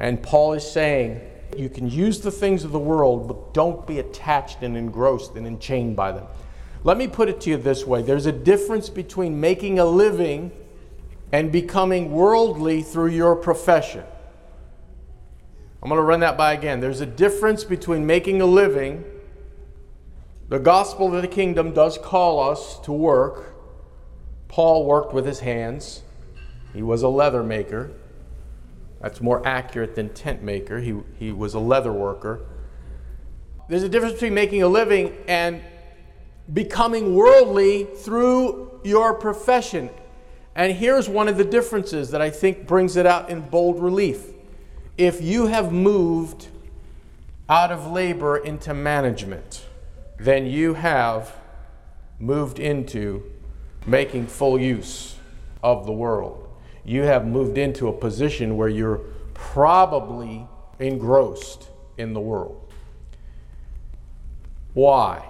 And 0.00 0.22
Paul 0.22 0.54
is 0.54 0.68
saying, 0.68 1.20
you 1.58 1.68
can 1.68 1.90
use 1.90 2.22
the 2.22 2.30
things 2.30 2.64
of 2.64 2.72
the 2.72 2.78
world, 2.78 3.28
but 3.28 3.52
don't 3.52 3.86
be 3.86 3.98
attached 3.98 4.62
and 4.62 4.78
engrossed 4.78 5.34
and 5.34 5.46
enchained 5.46 5.94
by 5.94 6.12
them. 6.12 6.26
Let 6.84 6.96
me 6.96 7.06
put 7.06 7.28
it 7.28 7.42
to 7.42 7.50
you 7.50 7.58
this 7.58 7.84
way 7.84 8.00
there's 8.00 8.24
a 8.24 8.32
difference 8.32 8.88
between 8.88 9.38
making 9.38 9.78
a 9.78 9.84
living 9.84 10.52
and 11.32 11.52
becoming 11.52 12.10
worldly 12.10 12.80
through 12.82 13.10
your 13.10 13.36
profession. 13.36 14.04
I'm 15.82 15.88
going 15.88 15.98
to 15.98 16.02
run 16.02 16.20
that 16.20 16.36
by 16.36 16.52
again. 16.52 16.80
There's 16.80 17.00
a 17.00 17.06
difference 17.06 17.64
between 17.64 18.04
making 18.04 18.42
a 18.42 18.46
living. 18.46 19.04
The 20.48 20.58
gospel 20.58 21.14
of 21.14 21.22
the 21.22 21.28
kingdom 21.28 21.72
does 21.72 21.96
call 21.96 22.50
us 22.50 22.78
to 22.80 22.92
work. 22.92 23.54
Paul 24.48 24.84
worked 24.84 25.14
with 25.14 25.24
his 25.24 25.40
hands, 25.40 26.02
he 26.74 26.82
was 26.82 27.02
a 27.02 27.08
leather 27.08 27.42
maker. 27.42 27.92
That's 29.00 29.20
more 29.20 29.46
accurate 29.46 29.94
than 29.94 30.10
tent 30.10 30.42
maker. 30.42 30.80
He, 30.80 30.94
he 31.18 31.32
was 31.32 31.54
a 31.54 31.58
leather 31.58 31.92
worker. 31.92 32.46
There's 33.68 33.82
a 33.82 33.88
difference 33.88 34.14
between 34.14 34.34
making 34.34 34.62
a 34.62 34.68
living 34.68 35.16
and 35.26 35.62
becoming 36.52 37.14
worldly 37.14 37.84
through 37.84 38.80
your 38.84 39.14
profession. 39.14 39.88
And 40.54 40.72
here's 40.72 41.08
one 41.08 41.28
of 41.28 41.38
the 41.38 41.44
differences 41.44 42.10
that 42.10 42.20
I 42.20 42.28
think 42.28 42.66
brings 42.66 42.96
it 42.96 43.06
out 43.06 43.30
in 43.30 43.40
bold 43.40 43.80
relief. 43.80 44.26
If 45.00 45.22
you 45.22 45.46
have 45.46 45.72
moved 45.72 46.48
out 47.48 47.72
of 47.72 47.90
labor 47.90 48.36
into 48.36 48.74
management, 48.74 49.64
then 50.18 50.44
you 50.44 50.74
have 50.74 51.34
moved 52.18 52.58
into 52.58 53.22
making 53.86 54.26
full 54.26 54.60
use 54.60 55.16
of 55.62 55.86
the 55.86 55.92
world. 55.92 56.46
You 56.84 57.04
have 57.04 57.26
moved 57.26 57.56
into 57.56 57.88
a 57.88 57.94
position 57.94 58.58
where 58.58 58.68
you're 58.68 59.00
probably 59.32 60.46
engrossed 60.78 61.70
in 61.96 62.12
the 62.12 62.20
world. 62.20 62.70
Why? 64.74 65.26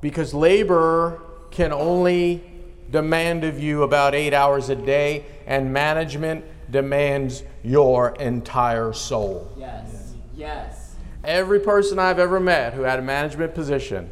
Because 0.00 0.34
labor 0.34 1.20
can 1.50 1.72
only 1.72 2.44
demand 2.92 3.42
of 3.42 3.58
you 3.58 3.82
about 3.82 4.14
eight 4.14 4.34
hours 4.34 4.68
a 4.68 4.76
day, 4.76 5.24
and 5.48 5.72
management 5.72 6.44
demands 6.70 7.42
your 7.62 8.10
entire 8.16 8.92
soul. 8.92 9.50
Yes. 9.56 10.14
Yes. 10.34 10.96
Every 11.24 11.60
person 11.60 11.98
I've 11.98 12.18
ever 12.18 12.40
met 12.40 12.74
who 12.74 12.82
had 12.82 12.98
a 12.98 13.02
management 13.02 13.54
position, 13.54 14.10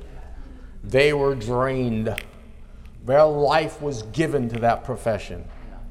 they 0.85 1.13
were 1.13 1.35
drained. 1.35 2.15
Their 3.05 3.25
life 3.25 3.81
was 3.81 4.03
given 4.03 4.49
to 4.51 4.59
that 4.61 4.85
profession. 4.85 5.45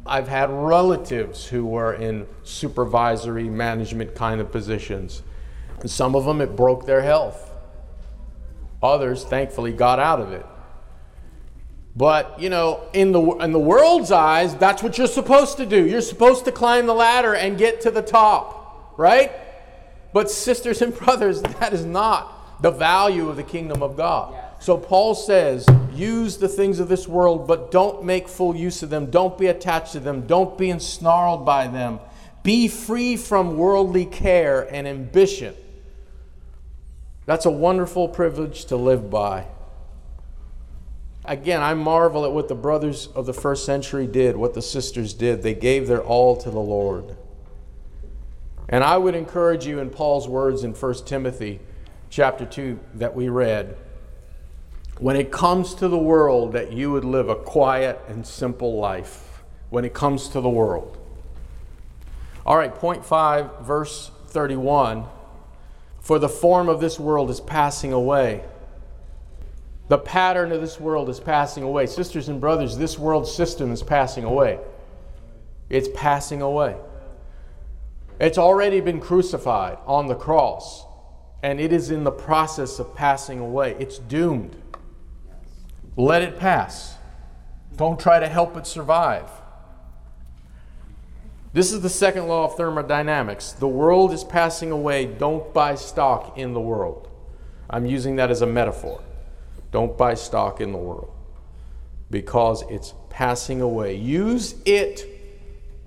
I've 0.05 0.27
had 0.27 0.49
relatives 0.49 1.45
who 1.45 1.65
were 1.65 1.93
in 1.93 2.27
supervisory 2.43 3.49
management 3.49 4.15
kind 4.15 4.39
of 4.39 4.51
positions. 4.51 5.23
And 5.81 5.89
some 5.89 6.15
of 6.15 6.25
them, 6.25 6.39
it 6.39 6.55
broke 6.55 6.85
their 6.85 7.01
health. 7.01 7.51
Others, 8.81 9.25
thankfully, 9.25 9.73
got 9.73 9.99
out 9.99 10.19
of 10.19 10.31
it. 10.31 10.45
But, 11.97 12.39
you 12.39 12.51
know, 12.51 12.87
in 12.93 13.11
the, 13.11 13.21
in 13.37 13.51
the 13.51 13.59
world's 13.59 14.11
eyes, 14.11 14.55
that's 14.55 14.83
what 14.83 14.99
you're 14.99 15.07
supposed 15.07 15.57
to 15.57 15.65
do. 15.65 15.83
You're 15.83 16.01
supposed 16.01 16.45
to 16.45 16.51
climb 16.51 16.85
the 16.85 16.93
ladder 16.93 17.33
and 17.33 17.57
get 17.57 17.81
to 17.81 17.91
the 17.91 18.03
top, 18.03 18.93
right? 18.97 19.31
But, 20.13 20.29
sisters 20.29 20.83
and 20.83 20.95
brothers, 20.99 21.41
that 21.41 21.73
is 21.73 21.85
not 21.85 22.61
the 22.61 22.69
value 22.69 23.29
of 23.29 23.35
the 23.35 23.43
kingdom 23.43 23.81
of 23.81 23.97
God. 23.97 24.35
So, 24.59 24.77
Paul 24.77 25.15
says, 25.15 25.65
use 25.91 26.37
the 26.37 26.47
things 26.47 26.79
of 26.79 26.87
this 26.87 27.07
world, 27.07 27.47
but 27.47 27.71
don't 27.71 28.03
make 28.03 28.27
full 28.27 28.55
use 28.55 28.83
of 28.83 28.91
them. 28.91 29.09
Don't 29.09 29.35
be 29.35 29.47
attached 29.47 29.93
to 29.93 29.99
them. 29.99 30.27
Don't 30.27 30.55
be 30.55 30.67
ensnarled 30.67 31.45
by 31.45 31.67
them. 31.67 31.99
Be 32.43 32.67
free 32.67 33.17
from 33.17 33.57
worldly 33.57 34.05
care 34.05 34.71
and 34.71 34.87
ambition. 34.87 35.55
That's 37.25 37.47
a 37.47 37.51
wonderful 37.51 38.07
privilege 38.07 38.65
to 38.65 38.75
live 38.75 39.09
by 39.09 39.47
again, 41.27 41.61
I 41.61 41.73
marvel 41.73 42.25
at 42.25 42.31
what 42.31 42.47
the 42.47 42.55
brothers 42.55 43.07
of 43.07 43.25
the 43.25 43.33
first 43.33 43.65
century 43.65 44.07
did, 44.07 44.35
what 44.37 44.53
the 44.53 44.61
sisters 44.61 45.13
did. 45.13 45.43
They 45.43 45.53
gave 45.53 45.87
their 45.87 46.01
all 46.01 46.35
to 46.37 46.49
the 46.49 46.59
Lord. 46.59 47.15
And 48.69 48.83
I 48.83 48.97
would 48.97 49.15
encourage 49.15 49.65
you 49.65 49.79
in 49.79 49.89
Paul's 49.89 50.27
words 50.27 50.63
in 50.63 50.73
1 50.73 50.93
Timothy 51.05 51.59
chapter 52.09 52.45
2 52.45 52.79
that 52.95 53.15
we 53.15 53.29
read, 53.29 53.77
when 54.99 55.15
it 55.15 55.31
comes 55.31 55.75
to 55.75 55.87
the 55.87 55.97
world, 55.97 56.53
that 56.53 56.73
you 56.73 56.91
would 56.91 57.05
live 57.05 57.29
a 57.29 57.35
quiet 57.35 58.01
and 58.07 58.25
simple 58.25 58.77
life 58.77 59.43
when 59.69 59.85
it 59.85 59.93
comes 59.93 60.27
to 60.29 60.41
the 60.41 60.49
world. 60.49 60.97
All 62.45 62.57
right, 62.57 62.73
point 62.73 63.05
5, 63.05 63.59
verse 63.61 64.11
31. 64.27 65.05
For 66.01 66.17
the 66.17 66.29
form 66.29 66.67
of 66.69 66.79
this 66.79 66.99
world 66.99 67.29
is 67.29 67.39
passing 67.39 67.93
away 67.93 68.43
the 69.87 69.97
pattern 69.97 70.51
of 70.51 70.61
this 70.61 70.79
world 70.79 71.09
is 71.09 71.19
passing 71.19 71.63
away. 71.63 71.85
Sisters 71.85 72.29
and 72.29 72.41
brothers, 72.41 72.77
this 72.77 72.99
world 72.99 73.27
system 73.27 73.71
is 73.71 73.83
passing 73.83 74.23
away. 74.25 74.59
It's 75.69 75.87
passing 75.95 76.41
away. 76.41 76.75
It's 78.19 78.37
already 78.37 78.81
been 78.81 78.99
crucified 78.99 79.77
on 79.85 80.07
the 80.07 80.15
cross, 80.15 80.85
and 81.43 81.59
it 81.59 81.71
is 81.71 81.91
in 81.91 82.03
the 82.03 82.11
process 82.11 82.79
of 82.79 82.95
passing 82.95 83.39
away. 83.39 83.75
It's 83.79 83.99
doomed. 83.99 84.55
Let 85.95 86.21
it 86.21 86.37
pass. 86.37 86.95
Don't 87.75 87.99
try 87.99 88.19
to 88.19 88.27
help 88.27 88.57
it 88.57 88.65
survive. 88.65 89.29
This 91.53 91.71
is 91.71 91.81
the 91.81 91.89
second 91.89 92.27
law 92.27 92.45
of 92.45 92.57
thermodynamics. 92.57 93.53
The 93.53 93.67
world 93.67 94.11
is 94.11 94.23
passing 94.23 94.71
away. 94.71 95.05
Don't 95.05 95.53
buy 95.53 95.75
stock 95.75 96.37
in 96.37 96.53
the 96.53 96.59
world. 96.59 97.07
I'm 97.69 97.85
using 97.85 98.17
that 98.17 98.29
as 98.29 98.41
a 98.41 98.47
metaphor. 98.47 99.01
Don't 99.71 99.97
buy 99.97 100.13
stock 100.13 100.61
in 100.61 100.71
the 100.71 100.77
world 100.77 101.11
because 102.09 102.63
it's 102.69 102.93
passing 103.09 103.61
away. 103.61 103.95
Use 103.95 104.55
it 104.65 105.05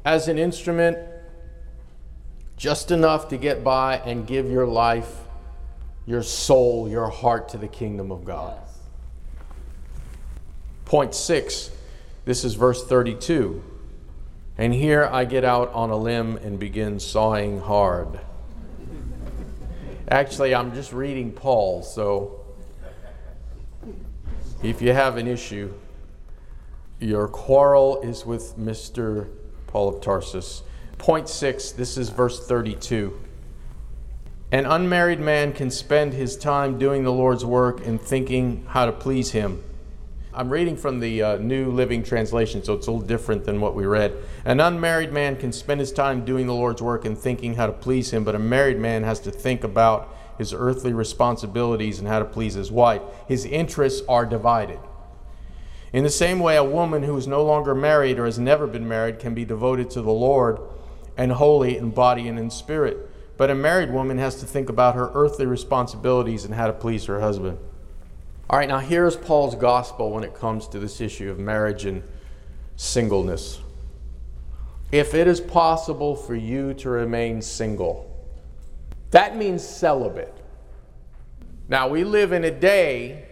as 0.04 0.28
an 0.28 0.38
instrument 0.38 0.98
just 2.56 2.90
enough 2.90 3.28
to 3.28 3.38
get 3.38 3.64
by 3.64 3.96
and 3.98 4.26
give 4.26 4.50
your 4.50 4.66
life, 4.66 5.20
your 6.06 6.22
soul, 6.22 6.88
your 6.88 7.08
heart 7.08 7.48
to 7.48 7.56
the 7.56 7.68
kingdom 7.68 8.12
of 8.12 8.24
God. 8.24 8.58
Yes. 8.60 8.78
Point 10.84 11.14
six, 11.14 11.70
this 12.26 12.44
is 12.44 12.54
verse 12.54 12.84
32. 12.84 13.62
And 14.58 14.74
here 14.74 15.08
I 15.10 15.24
get 15.24 15.42
out 15.42 15.72
on 15.72 15.88
a 15.88 15.96
limb 15.96 16.36
and 16.36 16.58
begin 16.58 17.00
sawing 17.00 17.60
hard. 17.60 18.20
Actually, 20.08 20.54
I'm 20.54 20.74
just 20.74 20.92
reading 20.92 21.32
Paul, 21.32 21.82
so 21.82 22.39
if 24.62 24.82
you 24.82 24.92
have 24.92 25.16
an 25.16 25.26
issue, 25.26 25.72
your 26.98 27.28
quarrel 27.28 28.00
is 28.02 28.26
with 28.26 28.58
Mr. 28.58 29.28
Paul 29.66 29.88
of 29.88 30.02
Tarsus. 30.02 30.62
Point 30.98 31.28
six, 31.28 31.70
this 31.72 31.96
is 31.96 32.10
verse 32.10 32.46
32. 32.46 33.18
An 34.52 34.66
unmarried 34.66 35.20
man 35.20 35.52
can 35.52 35.70
spend 35.70 36.12
his 36.12 36.36
time 36.36 36.78
doing 36.78 37.04
the 37.04 37.12
Lord's 37.12 37.44
work 37.44 37.86
and 37.86 38.00
thinking 38.00 38.66
how 38.68 38.84
to 38.84 38.92
please 38.92 39.30
him. 39.30 39.62
I'm 40.34 40.50
reading 40.50 40.76
from 40.76 41.00
the 41.00 41.22
uh, 41.22 41.36
New 41.38 41.70
Living 41.70 42.02
Translation, 42.02 42.62
so 42.62 42.74
it's 42.74 42.86
a 42.86 42.92
little 42.92 43.06
different 43.06 43.44
than 43.44 43.60
what 43.60 43.74
we 43.74 43.86
read. 43.86 44.14
An 44.44 44.60
unmarried 44.60 45.12
man 45.12 45.36
can 45.36 45.52
spend 45.52 45.80
his 45.80 45.90
time 45.90 46.24
doing 46.24 46.46
the 46.46 46.54
Lord's 46.54 46.82
work 46.82 47.04
and 47.04 47.16
thinking 47.16 47.54
how 47.54 47.66
to 47.66 47.72
please 47.72 48.10
him, 48.10 48.24
but 48.24 48.34
a 48.34 48.38
married 48.38 48.78
man 48.78 49.04
has 49.04 49.20
to 49.20 49.30
think 49.30 49.64
about 49.64 50.14
his 50.40 50.52
earthly 50.52 50.92
responsibilities, 50.92 51.98
and 51.98 52.08
how 52.08 52.18
to 52.18 52.24
please 52.24 52.54
his 52.54 52.72
wife. 52.72 53.02
His 53.28 53.44
interests 53.44 54.02
are 54.08 54.26
divided. 54.26 54.80
In 55.92 56.02
the 56.02 56.10
same 56.10 56.40
way, 56.40 56.56
a 56.56 56.64
woman 56.64 57.02
who 57.02 57.16
is 57.16 57.26
no 57.26 57.44
longer 57.44 57.74
married 57.74 58.18
or 58.18 58.24
has 58.24 58.38
never 58.38 58.66
been 58.66 58.88
married 58.88 59.18
can 59.18 59.34
be 59.34 59.44
devoted 59.44 59.90
to 59.90 60.02
the 60.02 60.10
Lord 60.10 60.58
and 61.16 61.32
holy 61.32 61.76
in 61.76 61.90
body 61.90 62.26
and 62.26 62.38
in 62.38 62.50
spirit. 62.50 63.10
But 63.36 63.50
a 63.50 63.54
married 63.54 63.92
woman 63.92 64.18
has 64.18 64.36
to 64.40 64.46
think 64.46 64.68
about 64.68 64.94
her 64.94 65.10
earthly 65.14 65.46
responsibilities 65.46 66.44
and 66.44 66.54
how 66.54 66.68
to 66.68 66.72
please 66.72 67.04
her 67.04 67.20
husband. 67.20 67.58
All 68.48 68.58
right, 68.58 68.68
now 68.68 68.78
here's 68.78 69.16
Paul's 69.16 69.54
gospel 69.54 70.10
when 70.10 70.24
it 70.24 70.34
comes 70.34 70.66
to 70.68 70.78
this 70.78 71.00
issue 71.00 71.30
of 71.30 71.38
marriage 71.38 71.84
and 71.84 72.02
singleness. 72.76 73.60
If 74.90 75.14
it 75.14 75.28
is 75.28 75.40
possible 75.40 76.16
for 76.16 76.34
you 76.34 76.72
to 76.74 76.88
remain 76.88 77.42
single, 77.42 78.09
that 79.10 79.36
means 79.36 79.66
celibate. 79.66 80.34
Now, 81.68 81.88
we 81.88 82.04
live 82.04 82.32
in 82.32 82.44
a 82.44 82.50
day 82.50 83.26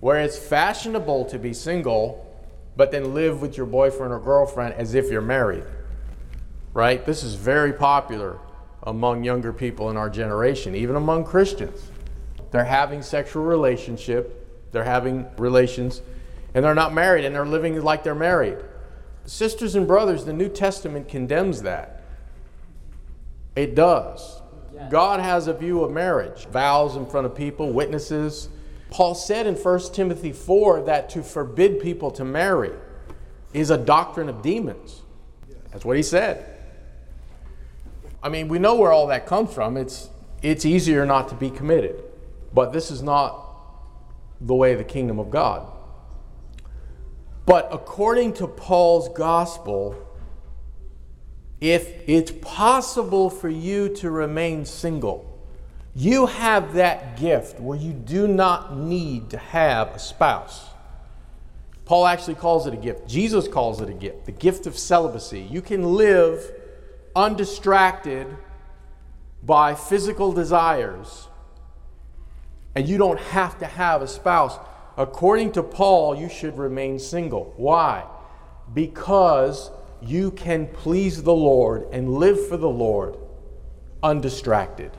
where 0.00 0.20
it's 0.20 0.38
fashionable 0.38 1.24
to 1.26 1.38
be 1.38 1.54
single, 1.54 2.20
but 2.76 2.90
then 2.90 3.14
live 3.14 3.40
with 3.40 3.56
your 3.56 3.66
boyfriend 3.66 4.12
or 4.12 4.20
girlfriend 4.20 4.74
as 4.74 4.94
if 4.94 5.10
you're 5.10 5.22
married. 5.22 5.64
Right? 6.74 7.04
This 7.06 7.22
is 7.22 7.34
very 7.34 7.72
popular 7.72 8.38
among 8.82 9.24
younger 9.24 9.52
people 9.52 9.90
in 9.90 9.96
our 9.96 10.10
generation, 10.10 10.74
even 10.74 10.96
among 10.96 11.24
Christians. 11.24 11.90
They're 12.50 12.64
having 12.64 13.02
sexual 13.02 13.44
relationship, 13.44 14.70
they're 14.72 14.84
having 14.84 15.26
relations, 15.38 16.02
and 16.54 16.64
they're 16.64 16.74
not 16.74 16.92
married 16.94 17.24
and 17.24 17.34
they're 17.34 17.46
living 17.46 17.80
like 17.80 18.04
they're 18.04 18.14
married. 18.14 18.58
Sisters 19.24 19.74
and 19.74 19.86
brothers, 19.86 20.24
the 20.24 20.32
New 20.32 20.48
Testament 20.48 21.08
condemns 21.08 21.62
that. 21.62 22.02
It 23.56 23.74
does. 23.74 24.42
God 24.90 25.20
has 25.20 25.46
a 25.46 25.54
view 25.54 25.82
of 25.82 25.92
marriage, 25.92 26.46
vows 26.46 26.96
in 26.96 27.06
front 27.06 27.26
of 27.26 27.34
people, 27.34 27.72
witnesses. 27.72 28.48
Paul 28.90 29.14
said 29.14 29.46
in 29.46 29.54
1 29.54 29.92
Timothy 29.92 30.32
4 30.32 30.82
that 30.82 31.08
to 31.10 31.22
forbid 31.22 31.80
people 31.80 32.10
to 32.12 32.24
marry 32.24 32.72
is 33.52 33.70
a 33.70 33.78
doctrine 33.78 34.28
of 34.28 34.42
demons. 34.42 35.02
That's 35.70 35.84
what 35.84 35.96
he 35.96 36.02
said. 36.02 36.44
I 38.22 38.28
mean, 38.28 38.48
we 38.48 38.58
know 38.58 38.74
where 38.74 38.92
all 38.92 39.08
that 39.08 39.26
comes 39.26 39.52
from. 39.52 39.76
It's, 39.76 40.08
it's 40.42 40.64
easier 40.64 41.04
not 41.04 41.28
to 41.28 41.34
be 41.34 41.50
committed. 41.50 42.02
But 42.52 42.72
this 42.72 42.90
is 42.90 43.02
not 43.02 43.44
the 44.40 44.54
way 44.54 44.72
of 44.72 44.78
the 44.78 44.84
kingdom 44.84 45.18
of 45.18 45.30
God. 45.30 45.66
But 47.46 47.68
according 47.70 48.34
to 48.34 48.46
Paul's 48.46 49.08
gospel, 49.10 49.94
if 51.64 52.06
it's 52.06 52.30
possible 52.42 53.30
for 53.30 53.48
you 53.48 53.88
to 53.88 54.10
remain 54.10 54.66
single, 54.66 55.24
you 55.96 56.26
have 56.26 56.74
that 56.74 57.16
gift 57.16 57.58
where 57.58 57.78
you 57.78 57.94
do 57.94 58.28
not 58.28 58.76
need 58.76 59.30
to 59.30 59.38
have 59.38 59.88
a 59.94 59.98
spouse. 59.98 60.66
Paul 61.86 62.06
actually 62.06 62.34
calls 62.34 62.66
it 62.66 62.74
a 62.74 62.76
gift. 62.76 63.08
Jesus 63.08 63.48
calls 63.48 63.80
it 63.80 63.88
a 63.88 63.94
gift, 63.94 64.26
the 64.26 64.32
gift 64.32 64.66
of 64.66 64.76
celibacy. 64.76 65.40
You 65.40 65.62
can 65.62 65.94
live 65.94 66.52
undistracted 67.16 68.26
by 69.42 69.74
physical 69.74 70.32
desires, 70.34 71.28
and 72.74 72.86
you 72.86 72.98
don't 72.98 73.20
have 73.20 73.58
to 73.60 73.66
have 73.66 74.02
a 74.02 74.06
spouse. 74.06 74.58
According 74.98 75.52
to 75.52 75.62
Paul, 75.62 76.14
you 76.14 76.28
should 76.28 76.58
remain 76.58 76.98
single. 76.98 77.54
Why? 77.56 78.04
Because 78.74 79.70
you 80.08 80.30
can 80.30 80.66
please 80.66 81.22
the 81.22 81.34
Lord 81.34 81.86
and 81.92 82.14
live 82.14 82.48
for 82.48 82.56
the 82.56 82.68
Lord 82.68 83.16
undistracted. 84.02 84.92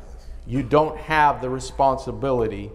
You 0.47 0.63
don't 0.63 0.97
have 0.97 1.41
the 1.41 1.49
responsibility 1.49 2.71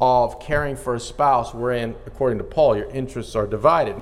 of 0.00 0.40
caring 0.40 0.76
for 0.76 0.94
a 0.94 1.00
spouse 1.00 1.54
wherein, 1.54 1.94
according 2.06 2.38
to 2.38 2.44
Paul, 2.44 2.76
your 2.76 2.88
interests 2.90 3.34
are 3.34 3.46
divided. 3.46 4.00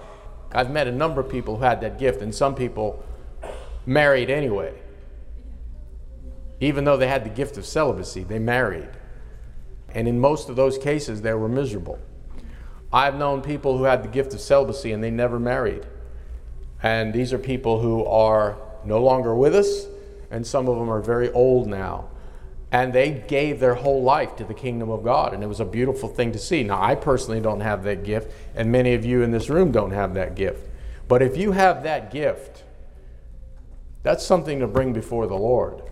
I've 0.52 0.70
met 0.70 0.86
a 0.86 0.92
number 0.92 1.20
of 1.20 1.28
people 1.28 1.56
who 1.56 1.64
had 1.64 1.80
that 1.82 1.98
gift, 1.98 2.22
and 2.22 2.34
some 2.34 2.54
people 2.54 3.04
married 3.86 4.30
anyway. 4.30 4.74
Even 6.60 6.84
though 6.84 6.96
they 6.96 7.08
had 7.08 7.24
the 7.24 7.30
gift 7.30 7.56
of 7.56 7.66
celibacy, 7.66 8.24
they 8.24 8.38
married. 8.38 8.88
And 9.88 10.08
in 10.08 10.18
most 10.18 10.48
of 10.48 10.56
those 10.56 10.78
cases, 10.78 11.22
they 11.22 11.34
were 11.34 11.48
miserable. 11.48 11.98
I've 12.92 13.16
known 13.16 13.42
people 13.42 13.76
who 13.78 13.84
had 13.84 14.02
the 14.02 14.08
gift 14.08 14.34
of 14.34 14.40
celibacy 14.40 14.92
and 14.92 15.02
they 15.02 15.10
never 15.10 15.38
married. 15.38 15.86
And 16.84 17.12
these 17.12 17.32
are 17.32 17.38
people 17.38 17.80
who 17.80 18.04
are 18.04 18.56
no 18.84 19.02
longer 19.02 19.34
with 19.34 19.56
us, 19.56 19.86
and 20.30 20.46
some 20.46 20.68
of 20.68 20.78
them 20.78 20.88
are 20.88 21.00
very 21.00 21.32
old 21.32 21.66
now 21.66 22.10
and 22.74 22.92
they 22.92 23.22
gave 23.28 23.60
their 23.60 23.74
whole 23.74 24.02
life 24.02 24.34
to 24.34 24.42
the 24.42 24.52
kingdom 24.52 24.90
of 24.90 25.04
God. 25.04 25.32
And 25.32 25.44
it 25.44 25.46
was 25.46 25.60
a 25.60 25.64
beautiful 25.64 26.08
thing 26.08 26.32
to 26.32 26.40
see. 26.40 26.64
Now, 26.64 26.82
I 26.82 26.96
personally 26.96 27.40
don't 27.40 27.60
have 27.60 27.84
that 27.84 28.02
gift, 28.02 28.32
and 28.56 28.72
many 28.72 28.94
of 28.94 29.04
you 29.04 29.22
in 29.22 29.30
this 29.30 29.48
room 29.48 29.70
don't 29.70 29.92
have 29.92 30.14
that 30.14 30.34
gift. 30.34 30.68
But 31.06 31.22
if 31.22 31.36
you 31.36 31.52
have 31.52 31.84
that 31.84 32.10
gift, 32.10 32.64
that's 34.02 34.26
something 34.26 34.58
to 34.58 34.66
bring 34.66 34.92
before 34.92 35.28
the 35.28 35.36
Lord 35.36 35.82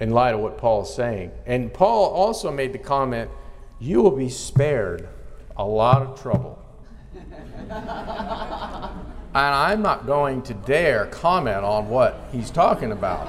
in 0.00 0.10
light 0.10 0.34
of 0.34 0.40
what 0.40 0.58
Paul 0.58 0.82
is 0.82 0.92
saying. 0.92 1.30
And 1.46 1.72
Paul 1.72 2.10
also 2.10 2.50
made 2.50 2.72
the 2.72 2.78
comment 2.78 3.30
you 3.78 4.02
will 4.02 4.10
be 4.10 4.28
spared 4.28 5.08
a 5.56 5.64
lot 5.64 6.02
of 6.02 6.20
trouble. 6.20 6.60
and 9.32 9.54
I'm 9.54 9.80
not 9.80 10.06
going 10.06 10.42
to 10.42 10.54
dare 10.54 11.06
comment 11.06 11.64
on 11.64 11.88
what 11.88 12.28
he's 12.32 12.50
talking 12.50 12.90
about. 12.90 13.28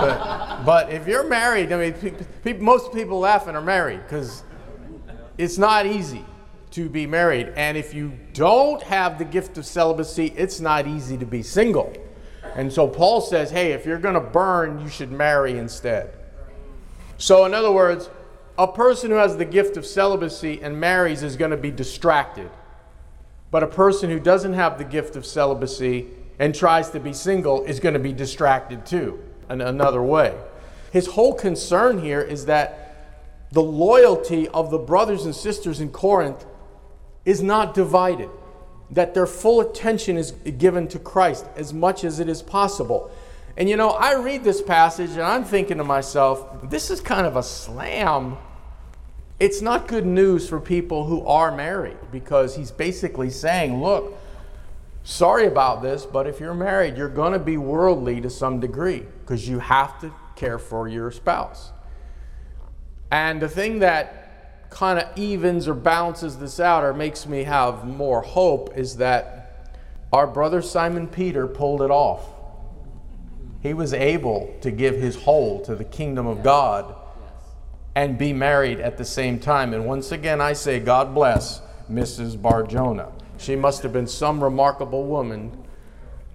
but, 0.00 0.64
but 0.64 0.90
if 0.90 1.06
you're 1.06 1.28
married, 1.28 1.70
I 1.70 1.90
mean, 1.90 2.14
pe- 2.42 2.58
most 2.58 2.90
people 2.94 3.18
laughing 3.18 3.56
are 3.56 3.60
married 3.60 4.00
because 4.04 4.42
it's 5.36 5.58
not 5.58 5.84
easy 5.84 6.24
to 6.70 6.88
be 6.88 7.06
married. 7.06 7.52
And 7.56 7.76
if 7.76 7.92
you 7.92 8.18
don't 8.32 8.82
have 8.84 9.18
the 9.18 9.24
gift 9.26 9.58
of 9.58 9.66
celibacy, 9.66 10.32
it's 10.34 10.60
not 10.60 10.86
easy 10.86 11.18
to 11.18 11.26
be 11.26 11.42
single. 11.42 11.92
And 12.56 12.72
so 12.72 12.88
Paul 12.88 13.20
says, 13.20 13.50
hey, 13.50 13.72
if 13.72 13.84
you're 13.84 13.98
going 13.98 14.14
to 14.14 14.20
burn, 14.20 14.80
you 14.80 14.88
should 14.88 15.12
marry 15.12 15.58
instead. 15.58 16.10
So, 17.18 17.44
in 17.44 17.52
other 17.52 17.70
words, 17.70 18.08
a 18.56 18.66
person 18.66 19.10
who 19.10 19.16
has 19.16 19.36
the 19.36 19.44
gift 19.44 19.76
of 19.76 19.84
celibacy 19.84 20.60
and 20.62 20.80
marries 20.80 21.22
is 21.22 21.36
going 21.36 21.50
to 21.50 21.56
be 21.56 21.70
distracted 21.70 22.50
but 23.54 23.62
a 23.62 23.68
person 23.68 24.10
who 24.10 24.18
doesn't 24.18 24.54
have 24.54 24.78
the 24.78 24.84
gift 24.84 25.14
of 25.14 25.24
celibacy 25.24 26.08
and 26.40 26.52
tries 26.52 26.90
to 26.90 26.98
be 26.98 27.12
single 27.12 27.62
is 27.66 27.78
going 27.78 27.92
to 27.92 28.00
be 28.00 28.12
distracted 28.12 28.84
too, 28.84 29.22
in 29.48 29.60
another 29.60 30.02
way. 30.02 30.36
His 30.90 31.06
whole 31.06 31.32
concern 31.34 32.00
here 32.00 32.20
is 32.20 32.46
that 32.46 33.46
the 33.52 33.62
loyalty 33.62 34.48
of 34.48 34.72
the 34.72 34.78
brothers 34.78 35.24
and 35.24 35.32
sisters 35.32 35.78
in 35.78 35.90
Corinth 35.90 36.44
is 37.24 37.44
not 37.44 37.74
divided, 37.74 38.28
that 38.90 39.14
their 39.14 39.24
full 39.24 39.60
attention 39.60 40.16
is 40.16 40.32
given 40.32 40.88
to 40.88 40.98
Christ 40.98 41.46
as 41.54 41.72
much 41.72 42.02
as 42.02 42.18
it 42.18 42.28
is 42.28 42.42
possible. 42.42 43.08
And 43.56 43.70
you 43.70 43.76
know, 43.76 43.90
I 43.90 44.16
read 44.16 44.42
this 44.42 44.62
passage 44.62 45.10
and 45.10 45.22
I'm 45.22 45.44
thinking 45.44 45.78
to 45.78 45.84
myself, 45.84 46.68
this 46.70 46.90
is 46.90 47.00
kind 47.00 47.24
of 47.24 47.36
a 47.36 47.42
slam 47.44 48.36
it's 49.40 49.60
not 49.60 49.88
good 49.88 50.06
news 50.06 50.48
for 50.48 50.60
people 50.60 51.06
who 51.06 51.26
are 51.26 51.54
married 51.54 51.96
because 52.12 52.56
he's 52.56 52.70
basically 52.70 53.30
saying, 53.30 53.82
look, 53.82 54.16
sorry 55.02 55.46
about 55.46 55.82
this, 55.82 56.06
but 56.06 56.26
if 56.26 56.38
you're 56.38 56.54
married, 56.54 56.96
you're 56.96 57.08
going 57.08 57.32
to 57.32 57.38
be 57.38 57.56
worldly 57.56 58.20
to 58.20 58.30
some 58.30 58.60
degree 58.60 59.04
because 59.20 59.48
you 59.48 59.58
have 59.58 60.00
to 60.00 60.12
care 60.36 60.58
for 60.58 60.88
your 60.88 61.10
spouse. 61.10 61.72
And 63.10 63.42
the 63.42 63.48
thing 63.48 63.80
that 63.80 64.70
kind 64.70 64.98
of 64.98 65.16
evens 65.16 65.68
or 65.68 65.74
balances 65.74 66.38
this 66.38 66.58
out 66.58 66.82
or 66.82 66.92
makes 66.92 67.26
me 67.26 67.44
have 67.44 67.84
more 67.84 68.22
hope 68.22 68.76
is 68.76 68.96
that 68.96 69.68
our 70.12 70.26
brother 70.26 70.62
Simon 70.62 71.08
Peter 71.08 71.46
pulled 71.46 71.82
it 71.82 71.90
off. 71.90 72.24
He 73.60 73.74
was 73.74 73.92
able 73.92 74.54
to 74.60 74.70
give 74.70 74.96
his 74.96 75.16
whole 75.16 75.60
to 75.62 75.74
the 75.74 75.84
kingdom 75.84 76.26
of 76.26 76.42
God 76.42 76.94
and 77.94 78.18
be 78.18 78.32
married 78.32 78.80
at 78.80 78.98
the 78.98 79.04
same 79.04 79.38
time. 79.38 79.72
And 79.72 79.86
once 79.86 80.12
again, 80.12 80.40
I 80.40 80.52
say, 80.52 80.80
God 80.80 81.14
bless 81.14 81.60
Mrs. 81.90 82.40
Barjona. 82.40 83.12
She 83.38 83.56
must 83.56 83.82
have 83.82 83.92
been 83.92 84.06
some 84.06 84.42
remarkable 84.42 85.04
woman 85.04 85.64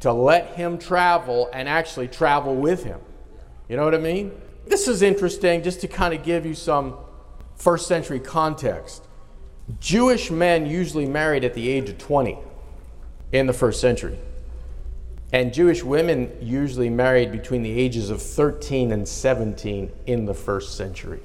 to 0.02 0.14
let 0.14 0.54
him 0.54 0.78
travel 0.78 1.50
and 1.54 1.68
actually 1.68 2.08
travel 2.08 2.56
with 2.56 2.84
him. 2.84 3.00
You 3.68 3.76
know 3.76 3.84
what 3.84 3.94
I 3.94 4.00
mean? 4.00 4.32
This 4.68 4.88
is 4.88 5.02
interesting 5.02 5.64
just 5.64 5.82
to 5.82 5.88
kind 5.88 6.14
of 6.14 6.24
give 6.24 6.46
you 6.46 6.54
some 6.54 6.96
first 7.56 7.88
century 7.88 8.20
context. 8.20 9.04
Jewish 9.80 10.32
men 10.32 10.66
usually 10.66 11.06
married 11.06 11.44
at 11.44 11.54
the 11.54 11.70
age 11.70 11.90
of 11.90 11.98
20 11.98 12.38
in 13.34 13.48
the 13.48 13.54
first 13.54 13.82
century. 13.82 14.18
And 15.32 15.54
Jewish 15.54 15.84
women 15.84 16.32
usually 16.42 16.90
married 16.90 17.32
between 17.32 17.62
the 17.62 17.72
ages 17.80 18.10
of 18.10 18.22
13 18.22 18.92
and 18.92 19.08
17 19.08 19.92
in 20.08 20.26
the 20.26 20.34
first 20.34 20.76
century 20.76 21.20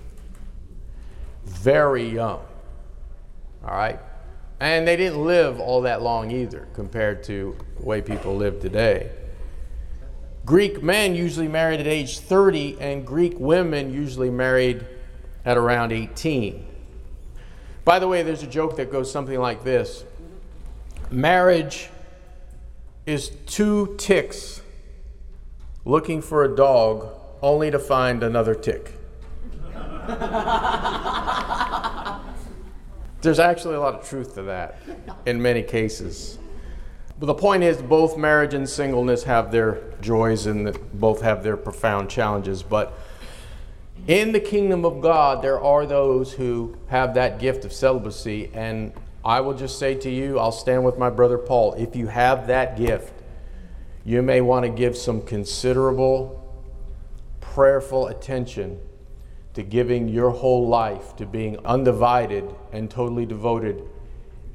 very 1.45 2.09
young. 2.09 2.45
All 3.65 3.71
right? 3.71 4.01
And 4.61 4.87
they 4.87 4.97
didn't 4.97 5.25
live 5.25 5.61
all 5.61 5.83
that 5.83 6.03
long 6.03 6.31
either 6.31 6.69
compared 6.75 7.25
to 7.25 7.57
the 7.79 7.85
way 7.85 8.01
people 8.01 8.37
live 8.37 8.61
today. 8.61 9.11
Greek 10.45 10.83
men 10.83 11.15
usually 11.15 11.49
married 11.49 11.81
at 11.81 11.87
age 11.87 12.19
30, 12.19 12.79
and 12.79 13.07
Greek 13.07 13.39
women 13.39 13.93
usually 13.93 14.31
married 14.31 14.85
at 15.45 15.57
around 15.57 15.93
18. 15.93 16.67
By 17.85 17.99
the 17.99 18.09
way, 18.09 18.23
there's 18.23 18.43
a 18.43 18.47
joke 18.47 18.77
that 18.77 18.91
goes 18.91 19.11
something 19.11 19.39
like 19.39 19.65
this 19.65 20.05
Marriage 21.11 21.91
is 23.07 23.31
two 23.47 23.95
ticks 23.99 24.63
looking 25.85 26.23
for 26.23 26.45
a 26.45 26.57
dog 26.57 27.09
only 27.43 27.71
to 27.71 27.79
find 27.79 28.23
another 28.23 28.55
tick. 28.55 28.93
There's 33.23 33.39
actually 33.39 33.77
a 33.77 33.81
lot 33.81 33.95
of 33.95 34.07
truth 34.07 34.35
to 34.35 34.43
that 34.43 34.79
in 35.25 35.41
many 35.41 35.63
cases. 35.63 36.39
But 37.19 37.27
the 37.27 37.35
point 37.35 37.63
is, 37.63 37.81
both 37.81 38.19
marriage 38.19 38.53
and 38.53 38.69
singleness 38.69 39.25
have 39.25 39.51
their 39.51 39.81
joys 40.03 40.45
and 40.47 40.77
both 41.01 41.23
have 41.23 41.43
their 41.43 41.57
profound 41.57 42.11
challenges. 42.11 42.63
But 42.63 42.93
in 44.07 44.33
the 44.33 44.41
kingdom 44.41 44.85
of 44.85 45.01
God, 45.01 45.41
there 45.41 45.59
are 45.59 45.87
those 45.87 46.35
who 46.35 46.77
have 46.89 47.15
that 47.15 47.39
gift 47.39 47.65
of 47.65 47.73
celibacy. 47.73 48.51
And 48.53 48.93
I 49.25 49.41
will 49.41 49.55
just 49.55 49.79
say 49.79 49.95
to 49.95 50.11
you, 50.11 50.39
I'll 50.39 50.53
stand 50.53 50.85
with 50.85 50.99
my 50.99 51.09
brother 51.09 51.39
Paul. 51.39 51.73
If 51.75 51.97
you 51.97 52.09
have 52.09 52.47
that 52.49 52.77
gift, 52.77 53.15
you 54.05 54.21
may 54.21 54.43
want 54.43 54.67
to 54.67 54.71
give 54.71 54.99
some 54.99 55.23
considerable, 55.23 56.43
prayerful 57.41 58.09
attention 58.09 58.79
to 59.55 59.63
giving 59.63 60.09
your 60.09 60.31
whole 60.31 60.69
life 60.69 61.17
to 61.17 61.27
being 61.27 61.57
undivided 61.65 62.45
and 62.73 62.91
totally 62.91 63.25
devoted 63.25 63.83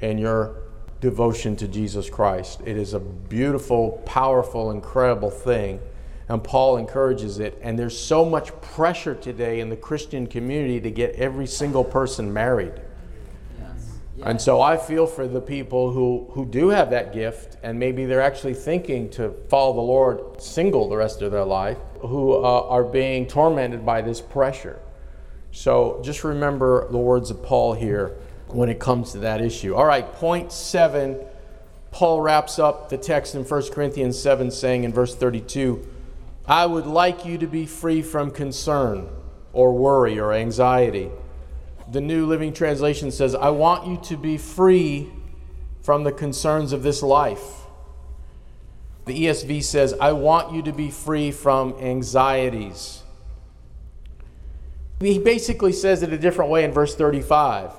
in 0.02 0.18
your 0.18 0.64
devotion 1.02 1.56
to 1.56 1.68
Jesus 1.68 2.10
Christ. 2.10 2.62
It 2.66 2.78
is 2.78 2.94
a 2.94 3.00
beautiful, 3.00 4.04
powerful, 4.06 4.72
incredible 4.72 5.32
thing. 5.32 5.80
And 6.28 6.44
Paul 6.44 6.78
encourages 6.78 7.40
it. 7.40 7.58
And 7.62 7.80
there's 7.80 7.98
so 7.98 8.24
much 8.24 8.50
pressure 8.62 9.16
today 9.16 9.62
in 9.62 9.70
the 9.70 9.78
Christian 9.78 10.28
community 10.28 10.80
to 10.82 10.92
get 10.92 11.16
every 11.16 11.48
single 11.48 11.84
person 11.84 12.32
married. 12.32 12.74
And 14.24 14.40
so 14.40 14.60
I 14.60 14.76
feel 14.76 15.08
for 15.08 15.28
the 15.28 15.40
people 15.40 15.92
who, 15.92 16.28
who 16.34 16.46
do 16.46 16.70
have 16.70 16.90
that 16.90 17.14
gift, 17.14 17.58
and 17.64 17.80
maybe 17.80 18.06
they're 18.06 18.22
actually 18.22 18.54
thinking 18.54 19.10
to 19.12 19.34
follow 19.48 19.74
the 19.74 19.82
Lord 19.82 20.42
single 20.42 20.90
the 20.90 20.98
rest 20.98 21.22
of 21.22 21.32
their 21.32 21.46
life, 21.46 21.78
who 22.02 22.34
uh, 22.34 22.68
are 22.68 22.84
being 22.84 23.28
tormented 23.28 23.86
by 23.86 24.02
this 24.02 24.20
pressure. 24.20 24.80
So 25.52 26.02
just 26.04 26.24
remember 26.24 26.88
the 26.90 26.98
words 26.98 27.32
of 27.32 27.44
Paul 27.44 27.74
here 27.74 28.18
when 28.48 28.70
it 28.70 28.80
comes 28.80 29.12
to 29.14 29.20
that 29.20 29.42
issue. 29.42 29.76
All 29.76 29.86
right, 29.86 30.12
point 30.14 30.52
seven. 30.52 31.20
Paul 31.92 32.22
wraps 32.22 32.60
up 32.60 32.90
the 32.90 32.98
text 32.98 33.34
in 33.34 33.44
1 33.44 33.72
Corinthians 33.72 34.20
7, 34.22 34.52
saying 34.52 34.84
in 34.84 34.94
verse 34.94 35.16
32 35.16 35.88
I 36.46 36.66
would 36.66 36.86
like 36.86 37.26
you 37.26 37.38
to 37.40 37.48
be 37.48 37.66
free 37.66 38.02
from 38.02 38.32
concern 38.32 39.10
or 39.54 39.74
worry 39.74 40.20
or 40.20 40.34
anxiety 40.34 41.10
the 41.92 42.02
New 42.02 42.26
Living 42.28 42.54
Translation 42.54 43.12
says, 43.12 43.34
I 43.34 43.50
want 43.50 43.88
you 43.88 43.98
to 44.10 44.18
be 44.18 44.38
free 44.38 45.12
from 45.82 46.04
the 46.04 46.12
concerns 46.12 46.72
of 46.72 46.84
this 46.84 47.02
life. 47.02 47.66
The 49.06 49.26
ESV 49.26 49.64
says, 49.64 49.96
I 50.00 50.12
want 50.12 50.54
you 50.54 50.62
to 50.64 50.72
be 50.72 50.92
free 50.92 51.32
from 51.32 51.74
anxieties. 51.80 52.99
He 55.00 55.18
basically 55.18 55.72
says 55.72 56.04
it 56.04 56.12
a 56.12 56.18
different 56.18 56.52
way 56.52 56.64
in 56.64 56.72
verse 56.72 56.96
35. 56.96 57.72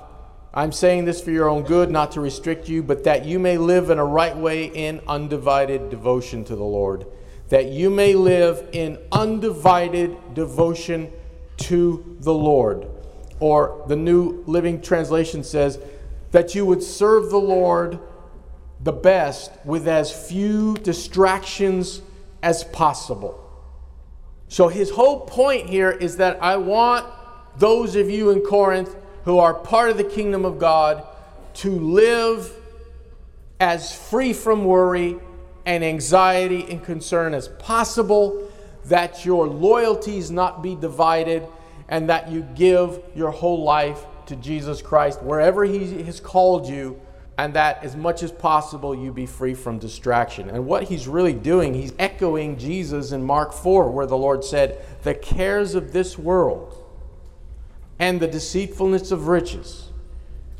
I'm 0.53 0.71
saying 0.71 1.05
this 1.05 1.21
for 1.21 1.31
your 1.31 1.47
own 1.47 1.63
good, 1.63 1.91
not 1.91 2.11
to 2.13 2.21
restrict 2.21 2.67
you, 2.67 2.83
but 2.83 3.03
that 3.03 3.25
you 3.25 3.39
may 3.39 3.57
live 3.57 3.89
in 3.89 3.99
a 3.99 4.05
right 4.05 4.35
way 4.35 4.65
in 4.65 5.01
undivided 5.07 5.89
devotion 5.89 6.43
to 6.45 6.55
the 6.55 6.63
Lord. 6.63 7.05
That 7.49 7.67
you 7.67 7.89
may 7.89 8.15
live 8.15 8.67
in 8.71 8.97
undivided 9.11 10.33
devotion 10.33 11.11
to 11.57 12.17
the 12.19 12.33
Lord 12.33 12.87
or 13.39 13.83
the 13.87 13.95
New 13.95 14.43
Living 14.45 14.81
Translation 14.81 15.43
says, 15.43 15.79
that 16.31 16.55
you 16.55 16.65
would 16.65 16.81
serve 16.81 17.29
the 17.29 17.37
Lord 17.37 17.99
the 18.79 18.91
best 18.91 19.51
with 19.65 19.87
as 19.87 20.11
few 20.29 20.75
distractions 20.75 22.01
as 22.41 22.63
possible. 22.63 23.50
So 24.51 24.67
his 24.67 24.89
whole 24.89 25.21
point 25.21 25.69
here 25.69 25.91
is 25.91 26.17
that 26.17 26.43
I 26.43 26.57
want 26.57 27.05
those 27.55 27.95
of 27.95 28.09
you 28.09 28.31
in 28.31 28.41
Corinth 28.41 28.93
who 29.23 29.39
are 29.39 29.53
part 29.53 29.91
of 29.91 29.95
the 29.95 30.03
kingdom 30.03 30.43
of 30.43 30.59
God 30.59 31.07
to 31.53 31.71
live 31.71 32.51
as 33.61 33.95
free 33.95 34.33
from 34.33 34.65
worry 34.65 35.17
and 35.65 35.85
anxiety 35.85 36.69
and 36.69 36.83
concern 36.83 37.33
as 37.33 37.47
possible, 37.47 38.51
that 38.87 39.23
your 39.23 39.47
loyalties 39.47 40.29
not 40.29 40.61
be 40.61 40.75
divided 40.75 41.47
and 41.87 42.09
that 42.09 42.29
you 42.29 42.41
give 42.53 42.99
your 43.15 43.31
whole 43.31 43.63
life 43.63 44.05
to 44.25 44.35
Jesus 44.35 44.81
Christ 44.81 45.23
wherever 45.23 45.63
He 45.63 46.03
has 46.03 46.19
called 46.19 46.67
you, 46.67 46.99
and 47.41 47.55
that 47.55 47.83
as 47.83 47.95
much 47.95 48.21
as 48.21 48.31
possible 48.31 48.93
you 48.93 49.11
be 49.11 49.25
free 49.25 49.55
from 49.55 49.79
distraction. 49.79 50.47
And 50.47 50.67
what 50.67 50.83
He's 50.83 51.07
really 51.07 51.33
doing, 51.33 51.73
He's 51.73 51.91
echoing 51.97 52.55
Jesus 52.55 53.11
in 53.11 53.23
Mark 53.23 53.51
4, 53.51 53.89
where 53.89 54.05
the 54.05 54.15
Lord 54.15 54.43
said, 54.43 54.85
The 55.01 55.15
cares 55.15 55.73
of 55.73 55.91
this 55.91 56.19
world 56.19 56.77
and 57.97 58.19
the 58.19 58.27
deceitfulness 58.27 59.09
of 59.09 59.27
riches 59.27 59.89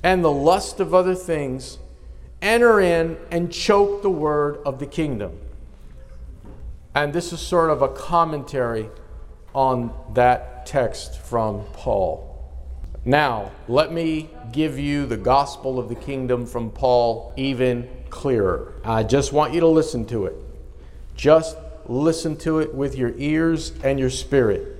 and 0.01 0.23
the 0.23 0.31
lust 0.31 0.79
of 0.79 0.95
other 0.95 1.13
things 1.13 1.77
enter 2.41 2.81
in 2.81 3.15
and 3.29 3.53
choke 3.53 4.01
the 4.01 4.09
word 4.09 4.57
of 4.65 4.79
the 4.79 4.87
kingdom. 4.87 5.37
And 6.95 7.13
this 7.13 7.31
is 7.31 7.39
sort 7.39 7.69
of 7.69 7.83
a 7.83 7.89
commentary 7.89 8.89
on 9.53 9.93
that 10.15 10.65
text 10.65 11.19
from 11.19 11.63
Paul. 11.73 12.30
Now, 13.03 13.51
let 13.67 13.91
me 13.91 14.29
give 14.51 14.77
you 14.77 15.07
the 15.07 15.17
gospel 15.17 15.79
of 15.79 15.89
the 15.89 15.95
kingdom 15.95 16.45
from 16.45 16.69
Paul 16.69 17.33
even 17.35 17.89
clearer. 18.11 18.73
I 18.83 19.01
just 19.03 19.33
want 19.33 19.53
you 19.53 19.59
to 19.61 19.67
listen 19.67 20.05
to 20.07 20.25
it. 20.25 20.35
Just 21.15 21.57
listen 21.87 22.37
to 22.37 22.59
it 22.59 22.75
with 22.75 22.95
your 22.95 23.13
ears 23.17 23.73
and 23.83 23.99
your 23.99 24.11
spirit. 24.11 24.77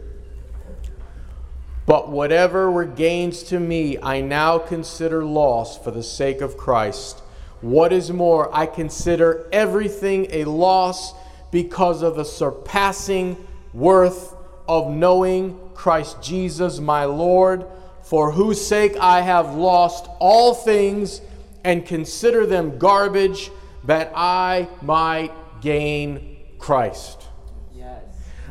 But 1.87 2.09
whatever 2.09 2.69
were 2.69 2.85
gains 2.85 3.41
to 3.43 3.59
me, 3.59 3.97
I 3.97 4.21
now 4.21 4.59
consider 4.59 5.25
loss 5.25 5.77
for 5.77 5.89
the 5.89 6.03
sake 6.03 6.41
of 6.41 6.57
Christ. 6.57 7.21
What 7.61 7.91
is 7.91 8.11
more, 8.11 8.55
I 8.55 8.67
consider 8.67 9.47
everything 9.51 10.27
a 10.29 10.45
loss 10.45 11.13
because 11.51 12.01
of 12.03 12.15
the 12.15 12.25
surpassing 12.25 13.35
worth 13.73 14.35
of 14.67 14.91
knowing 14.91 15.59
Christ 15.73 16.21
Jesus 16.21 16.79
my 16.79 17.05
Lord, 17.05 17.65
for 18.11 18.29
whose 18.29 18.59
sake 18.59 18.97
I 18.99 19.21
have 19.21 19.55
lost 19.55 20.09
all 20.19 20.53
things 20.53 21.21
and 21.63 21.85
consider 21.85 22.45
them 22.45 22.77
garbage, 22.77 23.49
that 23.85 24.11
I 24.13 24.67
might 24.81 25.31
gain 25.61 26.35
Christ. 26.59 27.25
Yes. 27.73 28.03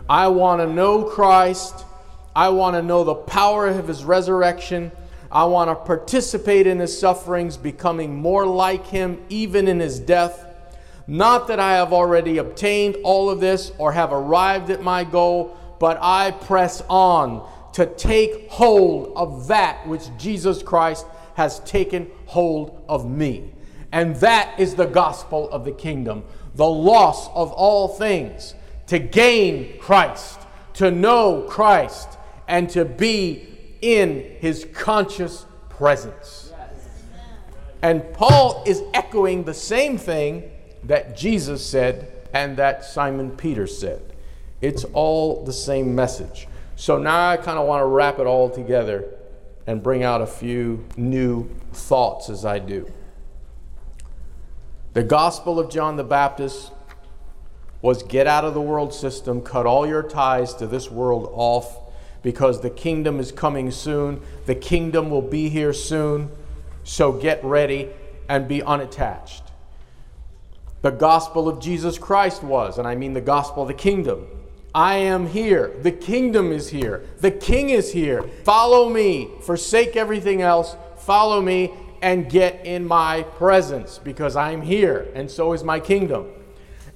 I 0.09 0.29
want 0.29 0.63
to 0.63 0.67
know 0.67 1.05
Christ. 1.05 1.85
I 2.35 2.49
want 2.49 2.75
to 2.77 2.81
know 2.81 3.05
the 3.05 3.15
power 3.15 3.67
of 3.67 3.87
his 3.87 4.03
resurrection. 4.03 4.93
I 5.31 5.45
want 5.45 5.69
to 5.69 5.75
participate 5.75 6.67
in 6.67 6.79
his 6.79 6.99
sufferings, 6.99 7.59
becoming 7.59 8.17
more 8.17 8.47
like 8.47 8.87
him 8.87 9.23
even 9.29 9.69
in 9.69 9.79
his 9.79 10.01
death. 10.01 10.43
Not 11.07 11.49
that 11.49 11.61
I 11.61 11.73
have 11.73 11.93
already 11.93 12.39
obtained 12.39 12.97
all 13.05 13.29
of 13.29 13.41
this 13.41 13.73
or 13.77 13.93
have 13.93 14.11
arrived 14.11 14.71
at 14.71 14.83
my 14.83 15.05
goal 15.05 15.59
but 15.81 15.99
I 16.01 16.31
press 16.31 16.83
on 16.89 17.51
to 17.81 17.87
take 17.87 18.51
hold 18.51 19.11
of 19.17 19.49
that 19.49 19.89
which 19.89 20.03
Jesus 20.19 20.63
Christ 20.63 21.07
has 21.35 21.61
taken 21.61 22.11
hold 22.27 22.85
of 22.91 23.09
me. 23.11 23.55
And 23.91 24.17
that 24.17 24.61
is 24.61 24.75
the 24.75 24.85
gospel 24.85 25.49
of 25.51 25.65
the 25.65 25.73
kingdom 25.73 26.25
the 26.55 26.67
loss 26.67 27.29
of 27.29 27.53
all 27.53 27.89
things, 27.89 28.55
to 28.89 28.99
gain 28.99 29.79
Christ, 29.79 30.41
to 30.75 30.91
know 30.91 31.47
Christ, 31.49 32.19
and 32.49 32.69
to 32.71 32.85
be 32.85 33.49
in 33.81 34.37
his 34.41 34.67
conscious 34.75 35.47
presence. 35.71 36.53
And 37.81 38.13
Paul 38.13 38.63
is 38.67 38.83
echoing 38.93 39.45
the 39.45 39.55
same 39.55 39.97
thing 39.97 40.51
that 40.85 41.17
Jesus 41.17 41.65
said 41.65 42.13
and 42.35 42.57
that 42.59 42.85
Simon 42.85 43.31
Peter 43.31 43.67
said. 43.67 44.13
It's 44.61 44.85
all 44.93 45.45
the 45.45 45.53
same 45.53 45.95
message. 45.95 46.47
So 46.81 46.97
now 46.97 47.29
I 47.29 47.37
kind 47.37 47.59
of 47.59 47.67
want 47.67 47.83
to 47.83 47.85
wrap 47.85 48.19
it 48.21 48.27
all 48.27 48.49
together 48.49 49.05
and 49.67 49.83
bring 49.83 50.03
out 50.03 50.23
a 50.23 50.27
few 50.27 50.87
new 50.97 51.51
thoughts 51.75 52.31
as 52.31 52.47
I 52.47 52.59
do. 52.59 52.91
The 54.95 55.03
gospel 55.03 55.61
of 55.61 55.71
John 55.71 55.97
the 55.97 56.05
Baptist 56.05 56.73
was 57.83 58.03
get 58.03 58.27
out 58.27 58.47
of 58.47 58.55
the 58.55 58.63
world 58.63 58.95
system, 58.95 59.43
cut 59.43 59.67
all 59.67 59.87
your 59.87 60.03
ties 60.03 60.55
to 60.55 60.67
this 60.67 60.91
world 60.91 61.31
off 61.35 61.93
because 62.23 62.63
the 62.63 62.71
kingdom 62.71 63.21
is 63.21 63.31
coming 63.31 63.71
soon. 63.71 64.23
The 64.47 64.55
kingdom 64.55 65.11
will 65.11 65.21
be 65.21 65.51
here 65.51 65.75
soon. 65.75 66.31
So 66.83 67.13
get 67.13 67.45
ready 67.45 67.91
and 68.27 68.49
be 68.49 68.63
unattached. 68.63 69.43
The 70.81 70.93
gospel 70.93 71.47
of 71.47 71.61
Jesus 71.61 71.99
Christ 71.99 72.43
was, 72.43 72.79
and 72.79 72.89
I 72.89 72.95
mean 72.95 73.13
the 73.13 73.21
gospel 73.21 73.65
of 73.65 73.69
the 73.69 73.75
kingdom, 73.75 74.27
I 74.75 74.97
am 74.97 75.27
here. 75.27 75.73
The 75.83 75.93
kingdom 75.93 76.53
is 76.53 76.69
here. 76.69 77.05
The 77.19 77.31
king 77.31 77.71
is 77.71 77.93
here. 77.93 78.23
Follow 78.45 78.89
me. 78.89 79.29
Forsake 79.43 79.97
everything 79.97 80.43
else. 80.43 80.77
Follow 80.99 81.41
me 81.41 81.73
and 82.03 82.31
get 82.31 82.65
in 82.65 82.87
my 82.87 83.23
presence 83.23 83.99
because 83.99 84.37
I'm 84.37 84.63
here 84.63 85.09
and 85.15 85.31
so 85.31 85.53
is 85.53 85.65
my 85.65 85.81
kingdom. 85.81 86.29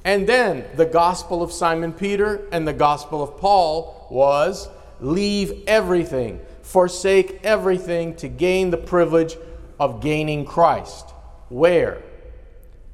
And 0.04 0.26
then 0.26 0.64
the 0.76 0.86
gospel 0.86 1.42
of 1.42 1.52
Simon 1.52 1.92
Peter 1.92 2.46
and 2.52 2.66
the 2.66 2.72
gospel 2.72 3.22
of 3.22 3.38
Paul 3.38 4.06
was 4.10 4.68
leave 5.00 5.64
everything, 5.66 6.40
forsake 6.62 7.40
everything 7.42 8.14
to 8.16 8.28
gain 8.28 8.70
the 8.70 8.76
privilege 8.76 9.36
of 9.80 10.00
gaining 10.00 10.44
Christ. 10.44 11.10
Where? 11.48 12.02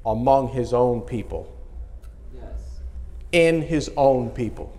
Among 0.06 0.48
his 0.48 0.72
own 0.72 1.02
people 1.02 1.54
in 3.32 3.62
his 3.62 3.90
own 3.96 4.30
people. 4.30 4.76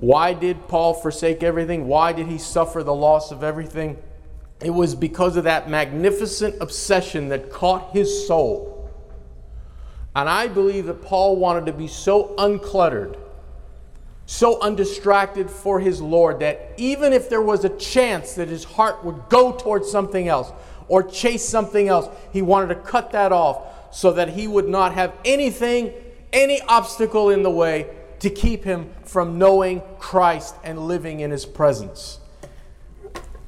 Why 0.00 0.32
did 0.32 0.68
Paul 0.68 0.94
forsake 0.94 1.42
everything? 1.42 1.88
Why 1.88 2.12
did 2.12 2.26
he 2.26 2.38
suffer 2.38 2.82
the 2.82 2.94
loss 2.94 3.32
of 3.32 3.42
everything? 3.42 3.98
It 4.60 4.70
was 4.70 4.94
because 4.94 5.36
of 5.36 5.44
that 5.44 5.68
magnificent 5.68 6.56
obsession 6.60 7.28
that 7.28 7.50
caught 7.50 7.92
his 7.92 8.26
soul. 8.26 8.90
And 10.14 10.28
I 10.28 10.48
believe 10.48 10.86
that 10.86 11.02
Paul 11.02 11.36
wanted 11.36 11.66
to 11.66 11.72
be 11.72 11.86
so 11.86 12.34
uncluttered, 12.38 13.16
so 14.26 14.60
undistracted 14.60 15.50
for 15.50 15.80
his 15.80 16.00
Lord, 16.00 16.40
that 16.40 16.72
even 16.76 17.12
if 17.12 17.28
there 17.28 17.42
was 17.42 17.64
a 17.64 17.76
chance 17.76 18.34
that 18.34 18.48
his 18.48 18.64
heart 18.64 19.04
would 19.04 19.28
go 19.28 19.52
towards 19.52 19.90
something 19.90 20.28
else, 20.28 20.52
or 20.88 21.02
chase 21.02 21.46
something 21.46 21.88
else. 21.88 22.08
He 22.32 22.42
wanted 22.42 22.68
to 22.68 22.80
cut 22.80 23.12
that 23.12 23.32
off 23.32 23.94
so 23.94 24.12
that 24.12 24.30
he 24.30 24.48
would 24.48 24.68
not 24.68 24.94
have 24.94 25.12
anything, 25.24 25.92
any 26.32 26.60
obstacle 26.62 27.30
in 27.30 27.42
the 27.42 27.50
way 27.50 27.88
to 28.20 28.30
keep 28.30 28.64
him 28.64 28.90
from 29.04 29.38
knowing 29.38 29.82
Christ 29.98 30.54
and 30.64 30.86
living 30.86 31.20
in 31.20 31.30
his 31.30 31.46
presence. 31.46 32.18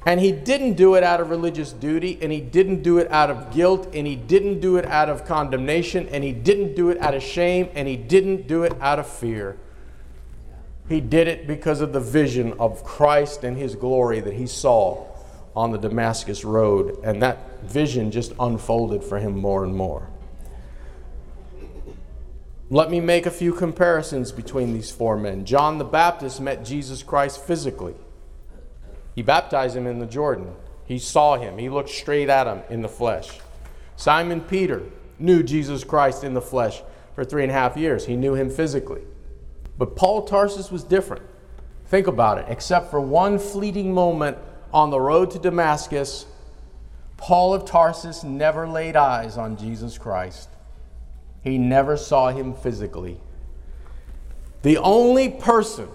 And 0.05 0.19
he 0.19 0.31
didn't 0.31 0.73
do 0.73 0.95
it 0.95 1.03
out 1.03 1.21
of 1.21 1.29
religious 1.29 1.71
duty, 1.73 2.17
and 2.21 2.31
he 2.31 2.41
didn't 2.41 2.81
do 2.81 2.97
it 2.97 3.11
out 3.11 3.29
of 3.29 3.53
guilt, 3.53 3.93
and 3.93 4.07
he 4.07 4.15
didn't 4.15 4.59
do 4.59 4.77
it 4.77 4.85
out 4.85 5.09
of 5.09 5.25
condemnation, 5.25 6.07
and 6.09 6.23
he 6.23 6.31
didn't 6.31 6.75
do 6.75 6.89
it 6.89 6.97
out 6.99 7.13
of 7.13 7.21
shame, 7.21 7.69
and 7.75 7.87
he 7.87 7.97
didn't 7.97 8.47
do 8.47 8.63
it 8.63 8.73
out 8.81 8.97
of 8.97 9.07
fear. 9.07 9.57
He 10.89 11.01
did 11.01 11.27
it 11.27 11.45
because 11.45 11.81
of 11.81 11.93
the 11.93 11.99
vision 11.99 12.53
of 12.53 12.83
Christ 12.83 13.43
and 13.43 13.55
his 13.55 13.75
glory 13.75 14.21
that 14.21 14.33
he 14.33 14.47
saw 14.47 15.05
on 15.55 15.71
the 15.71 15.77
Damascus 15.77 16.43
road, 16.43 16.97
and 17.03 17.21
that 17.21 17.61
vision 17.61 18.09
just 18.09 18.33
unfolded 18.39 19.03
for 19.03 19.19
him 19.19 19.37
more 19.37 19.63
and 19.63 19.75
more. 19.75 20.07
Let 22.73 22.89
me 22.89 23.01
make 23.01 23.25
a 23.25 23.31
few 23.31 23.51
comparisons 23.51 24.31
between 24.31 24.73
these 24.73 24.89
four 24.89 25.17
men. 25.17 25.43
John 25.43 25.77
the 25.77 25.83
Baptist 25.83 26.39
met 26.39 26.63
Jesus 26.63 27.03
Christ 27.03 27.43
physically. 27.43 27.95
He 29.13 29.21
baptized 29.21 29.75
him 29.75 29.85
in 29.85 29.99
the 29.99 30.05
Jordan. 30.05 30.55
He 30.85 30.97
saw 30.97 31.35
him, 31.37 31.57
he 31.57 31.67
looked 31.67 31.89
straight 31.89 32.29
at 32.29 32.47
him 32.47 32.61
in 32.69 32.81
the 32.81 32.87
flesh. 32.87 33.41
Simon 33.97 34.39
Peter 34.39 34.83
knew 35.19 35.43
Jesus 35.43 35.83
Christ 35.83 36.23
in 36.23 36.33
the 36.33 36.41
flesh 36.41 36.81
for 37.13 37.25
three 37.25 37.43
and 37.43 37.51
a 37.51 37.55
half 37.55 37.75
years. 37.75 38.05
He 38.05 38.15
knew 38.15 38.35
him 38.35 38.49
physically. 38.49 39.01
But 39.77 39.97
Paul 39.97 40.23
Tarsus 40.23 40.71
was 40.71 40.85
different. 40.85 41.23
Think 41.87 42.07
about 42.07 42.37
it. 42.37 42.45
Except 42.47 42.89
for 42.89 43.01
one 43.01 43.37
fleeting 43.37 43.93
moment 43.93 44.37
on 44.73 44.91
the 44.91 44.99
road 45.01 45.29
to 45.31 45.39
Damascus, 45.39 46.25
Paul 47.17 47.53
of 47.53 47.65
Tarsus 47.65 48.23
never 48.23 48.65
laid 48.65 48.95
eyes 48.95 49.37
on 49.37 49.57
Jesus 49.57 49.97
Christ. 49.97 50.47
He 51.43 51.57
never 51.57 51.97
saw 51.97 52.29
him 52.29 52.53
physically. 52.53 53.19
The 54.61 54.77
only 54.77 55.29
person 55.29 55.87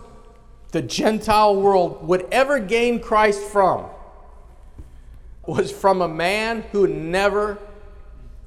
the 0.72 0.82
Gentile 0.82 1.56
world 1.56 2.06
would 2.06 2.26
ever 2.30 2.58
gain 2.58 3.00
Christ 3.00 3.40
from 3.40 3.86
was 5.46 5.70
from 5.70 6.02
a 6.02 6.08
man 6.08 6.62
who 6.72 6.86
never 6.86 7.58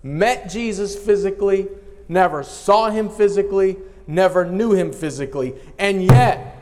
met 0.04 0.50
Jesus 0.50 0.95
physically, 0.97 1.68
never 2.08 2.43
saw 2.43 2.89
him 2.89 3.10
physically, 3.10 3.78
never 4.06 4.45
knew 4.45 4.74
him 4.74 4.91
physically, 4.91 5.56
and 5.78 6.04
yet 6.04 6.58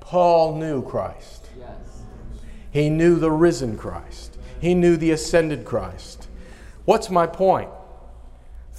Paul 0.00 0.56
knew 0.56 0.82
Christ. 0.82 1.46
Yes. 1.58 2.02
He 2.70 2.88
knew 2.88 3.18
the 3.18 3.30
risen 3.30 3.76
Christ, 3.76 4.38
he 4.60 4.74
knew 4.74 4.96
the 4.96 5.10
ascended 5.10 5.64
Christ. 5.64 6.28
What's 6.86 7.10
my 7.10 7.26
point? 7.26 7.70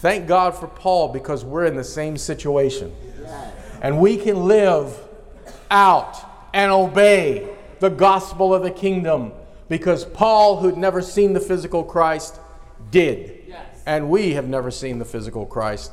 Thank 0.06 0.28
God 0.28 0.54
for 0.54 0.68
Paul 0.68 1.08
because 1.08 1.44
we're 1.44 1.66
in 1.66 1.76
the 1.76 1.84
same 1.84 2.16
situation. 2.16 2.96
And 3.82 4.00
we 4.00 4.18
can 4.18 4.46
live 4.46 4.96
out 5.72 6.16
and 6.54 6.72
obey 6.72 7.50
the 7.80 7.90
gospel 7.90 8.54
of 8.54 8.62
the 8.62 8.70
kingdom 8.70 9.32
because 9.68 10.06
Paul, 10.06 10.60
who'd 10.60 10.78
never 10.78 11.02
seen 11.02 11.34
the 11.34 11.40
physical 11.40 11.84
Christ, 11.84 12.40
did. 12.92 13.48
And 13.88 14.12
we 14.12 14.34
have 14.34 14.48
never 14.48 14.70
seen 14.70 15.00
the 15.00 15.06
physical 15.06 15.44
Christ 15.44 15.92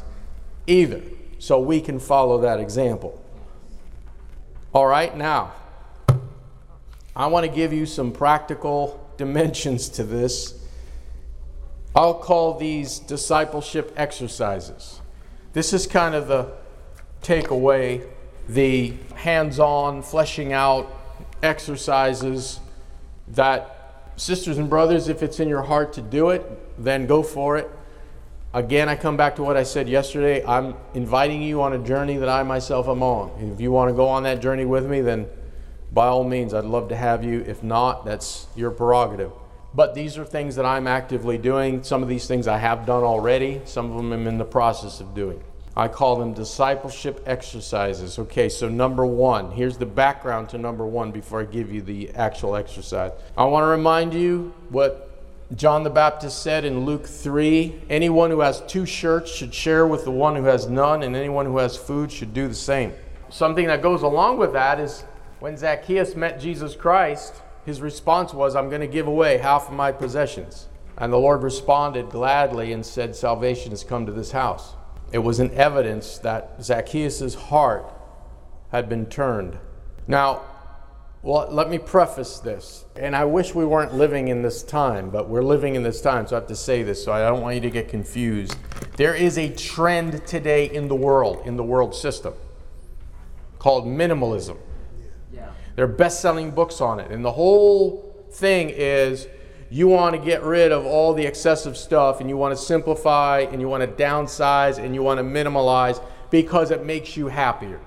either. 0.67 1.01
So 1.39 1.59
we 1.59 1.81
can 1.81 1.99
follow 1.99 2.43
that 2.43 2.61
example. 2.61 3.19
All 4.75 4.87
right, 4.87 5.17
now, 5.17 5.55
I 7.17 7.29
want 7.29 7.47
to 7.47 7.51
give 7.51 7.73
you 7.73 7.87
some 7.87 8.13
practical 8.13 9.09
dimensions 9.17 9.89
to 9.89 10.05
this. 10.05 10.62
I'll 11.95 12.15
call 12.15 12.59
these 12.59 12.99
discipleship 12.99 13.93
exercises. 13.97 15.01
This 15.53 15.73
is 15.73 15.87
kind 15.87 16.15
of 16.15 16.29
the 16.29 16.53
takeaway 17.23 18.07
the 18.49 18.95
hands 19.15 19.59
on, 19.59 20.03
fleshing 20.03 20.53
out 20.53 20.91
exercises 21.43 22.61
that, 23.29 24.11
sisters 24.17 24.59
and 24.59 24.69
brothers, 24.69 25.09
if 25.09 25.23
it's 25.23 25.41
in 25.41 25.49
your 25.49 25.63
heart 25.63 25.93
to 25.95 26.03
do 26.03 26.31
it, 26.31 26.45
then 26.83 27.07
go 27.07 27.23
for 27.23 27.57
it. 27.57 27.71
Again, 28.55 28.89
I 28.89 28.97
come 28.97 29.17
back 29.17 29.37
to 29.37 29.43
what 29.43 29.57
I 29.57 29.63
said 29.63 29.89
yesterday. 29.89 30.45
I'm 30.45 30.75
inviting 30.93 31.43
you 31.43 31.63
on 31.63 31.73
a 31.73 31.79
journey 31.79 32.19
that 32.19 32.29
I 32.29 32.43
myself 32.43 32.89
am 32.89 33.03
on. 33.03 33.31
If 33.53 33.61
you 33.61 33.73
want 33.73 33.89
to 33.89 33.95
go 33.95 34.09
on 34.09 34.25
that 34.25 34.43
journey 34.43 34.67
with 34.67 34.87
me, 34.87 35.01
then 35.01 35.27
by 35.93 36.09
all 36.09 36.25
means, 36.25 36.53
I'd 36.53 36.65
love 36.65 36.89
to 36.91 36.97
have 36.97 37.25
you. 37.25 37.41
If 37.47 37.63
not, 37.63 38.05
that's 38.05 38.47
your 38.55 38.71
prerogative. 38.71 39.33
But 39.75 39.95
these 39.95 40.19
are 40.19 40.25
things 40.25 40.57
that 40.57 40.67
I'm 40.67 40.87
actively 40.87 41.39
doing. 41.39 41.83
Some 41.83 42.03
of 42.03 42.09
these 42.09 42.27
things 42.27 42.47
I 42.47 42.59
have 42.59 42.85
done 42.85 43.03
already, 43.03 43.63
some 43.65 43.91
of 43.91 43.97
them 43.97 44.13
I'm 44.13 44.27
in 44.27 44.39
the 44.39 44.45
process 44.45 45.01
of 45.01 45.15
doing. 45.15 45.43
I 45.75 45.89
call 45.89 46.17
them 46.17 46.35
discipleship 46.35 47.23
exercises. 47.25 48.19
Okay, 48.19 48.51
so 48.51 48.69
number 48.69 49.07
one, 49.07 49.51
here's 49.53 49.79
the 49.79 49.87
background 49.87 50.51
to 50.51 50.59
number 50.59 50.85
one 50.85 51.11
before 51.13 51.41
I 51.41 51.45
give 51.45 51.73
you 51.73 51.81
the 51.81 52.11
actual 52.11 52.57
exercise. 52.57 53.13
I 53.39 53.45
want 53.45 53.65
to 53.65 53.69
remind 53.69 54.13
you 54.13 54.53
what 54.69 55.09
John 55.57 55.83
the 55.83 55.91
Baptist 55.91 56.43
said 56.43 56.67
in 56.67 56.85
Luke 56.85 57.07
3 57.07 57.83
anyone 57.89 58.31
who 58.31 58.41
has 58.41 58.61
two 58.63 58.85
shirts 58.85 59.35
should 59.35 59.55
share 59.55 59.87
with 59.87 60.05
the 60.05 60.11
one 60.11 60.37
who 60.37 60.45
has 60.45 60.69
none, 60.69 61.03
and 61.03 61.17
anyone 61.17 61.47
who 61.47 61.57
has 61.57 61.75
food 61.75 62.13
should 62.13 62.35
do 62.35 62.49
the 62.49 62.55
same. 62.55 62.93
Something 63.31 63.67
that 63.69 63.81
goes 63.81 64.03
along 64.03 64.37
with 64.37 64.53
that 64.53 64.79
is 64.79 65.05
when 65.41 65.57
Zacchaeus 65.57 66.15
met 66.15 66.39
Jesus 66.39 66.77
Christ, 66.77 67.41
his 67.65 67.81
response 67.81 68.35
was, 68.35 68.57
I'm 68.57 68.69
going 68.69 68.81
to 68.81 68.87
give 68.87 69.07
away 69.07 69.39
half 69.39 69.69
of 69.69 69.75
my 69.75 69.93
possessions. 69.93 70.69
And 70.99 71.13
the 71.13 71.19
Lord 71.19 71.43
responded 71.43 72.11
gladly 72.11 72.73
and 72.73 72.85
said, 72.85 73.17
Salvation 73.17 73.71
has 73.71 73.85
come 73.85 74.07
to 74.07 74.13
this 74.13 74.33
house. 74.33 74.75
It 75.13 75.19
was 75.19 75.41
an 75.41 75.53
evidence 75.53 76.19
that 76.19 76.63
Zacchaeus' 76.63 77.35
heart 77.35 77.93
had 78.71 78.89
been 78.89 79.07
turned. 79.07 79.59
Now, 80.07 80.43
well, 81.23 81.47
let 81.51 81.71
me 81.71 81.79
preface 81.79 82.41
this. 82.41 82.85
And 82.97 83.15
I 83.15 83.25
wish 83.25 83.55
we 83.55 83.65
weren't 83.65 83.95
living 83.95 84.29
in 84.29 84.43
this 84.43 84.63
time, 84.63 85.11
but 85.11 85.29
we're 85.29 85.43
living 85.43 85.77
in 85.77 85.83
this 85.85 86.01
time, 86.01 86.27
so 86.27 86.35
I 86.35 86.41
have 86.41 86.49
to 86.49 86.57
say 86.57 86.83
this, 86.83 87.05
so 87.05 87.13
I 87.13 87.21
don't 87.21 87.43
want 87.43 87.55
you 87.55 87.61
to 87.61 87.71
get 87.71 87.89
confused. 87.89 88.57
There 88.97 89.15
is 89.15 89.39
a 89.39 89.49
trend 89.55 90.27
today 90.27 90.69
in 90.69 90.89
the 90.89 90.97
world, 90.97 91.47
in 91.47 91.57
the 91.57 91.63
world 91.63 91.95
system, 91.95 92.35
called 93.61 93.87
minimalism. 93.87 94.57
Are 95.79 95.87
best 95.87 96.21
selling 96.21 96.51
books 96.51 96.81
on 96.81 97.01
it. 97.01 97.11
And 97.11 97.25
the 97.25 97.33
whole 97.33 98.27
thing 98.31 98.71
is 98.71 99.27
you 99.71 99.89
want 99.89 100.15
to 100.15 100.21
get 100.21 100.43
rid 100.43 100.71
of 100.71 100.85
all 100.85 101.15
the 101.15 101.25
excessive 101.25 101.77
stuff 101.77 102.21
and 102.21 102.29
you 102.29 102.37
want 102.37 102.57
to 102.57 102.63
simplify 102.63 103.41
and 103.41 103.61
you 103.61 103.69
want 103.69 103.83
to 103.83 104.03
downsize 104.03 104.79
and 104.79 104.95
you 104.95 105.03
want 105.03 105.19
to 105.19 105.25
minimalize 105.25 106.03
because 106.31 106.71
it 106.71 106.85
makes 106.85 107.17
you 107.17 107.29
happier. 107.29 107.81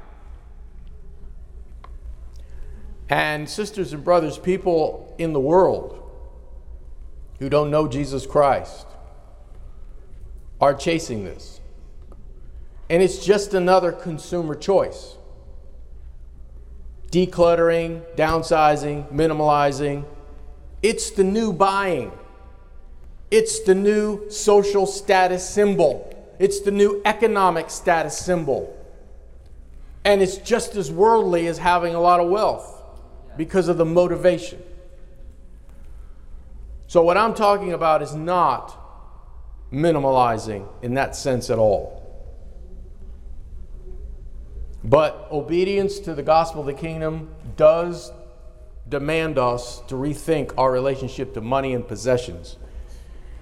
And, 3.08 3.48
sisters 3.48 3.94
and 3.94 4.04
brothers, 4.04 4.40
people 4.40 5.14
in 5.20 5.34
the 5.34 5.40
world 5.40 6.02
who 7.38 7.50
don't 7.50 7.70
know 7.70 7.88
Jesus 7.88 8.26
Christ 8.26 8.88
are 10.60 10.74
chasing 10.74 11.24
this. 11.24 11.60
And 12.90 13.04
it's 13.04 13.24
just 13.24 13.54
another 13.54 13.92
consumer 13.92 14.56
choice. 14.56 15.18
Decluttering, 17.16 18.04
downsizing, 18.18 19.10
minimalizing, 19.10 20.04
it's 20.84 21.12
the 21.12 21.24
new 21.24 21.54
buying. 21.54 22.12
It's 23.32 23.62
the 23.62 23.74
new 23.74 24.30
social 24.30 24.86
status 24.86 25.50
symbol. 25.50 26.12
It's 26.40 26.60
the 26.60 26.72
new 26.72 27.02
economic 27.06 27.70
status 27.70 28.18
symbol. 28.18 28.76
And 30.04 30.22
it's 30.22 30.36
just 30.36 30.76
as 30.76 30.92
worldly 30.92 31.48
as 31.48 31.58
having 31.58 31.96
a 31.96 32.02
lot 32.02 32.20
of 32.20 32.28
wealth 32.28 32.84
because 33.38 33.70
of 33.70 33.78
the 33.78 33.86
motivation. 33.86 34.62
So, 36.88 37.02
what 37.02 37.16
I'm 37.16 37.34
talking 37.34 37.72
about 37.72 38.02
is 38.02 38.14
not 38.14 38.78
minimalizing 39.72 40.68
in 40.82 40.96
that 40.96 41.16
sense 41.16 41.50
at 41.50 41.60
all. 41.60 42.05
But 44.86 45.28
obedience 45.32 45.98
to 46.02 46.14
the 46.14 46.22
gospel 46.22 46.62
of 46.62 46.68
the 46.68 46.74
kingdom 46.74 47.34
does 47.58 48.12
demand 48.88 49.40
us 49.40 49.80
to 49.88 49.96
rethink 49.96 50.54
our 50.60 50.72
relationship 50.72 51.34
to 51.34 51.42
money 51.42 51.74
and 51.74 51.88
possessions. 51.88 52.58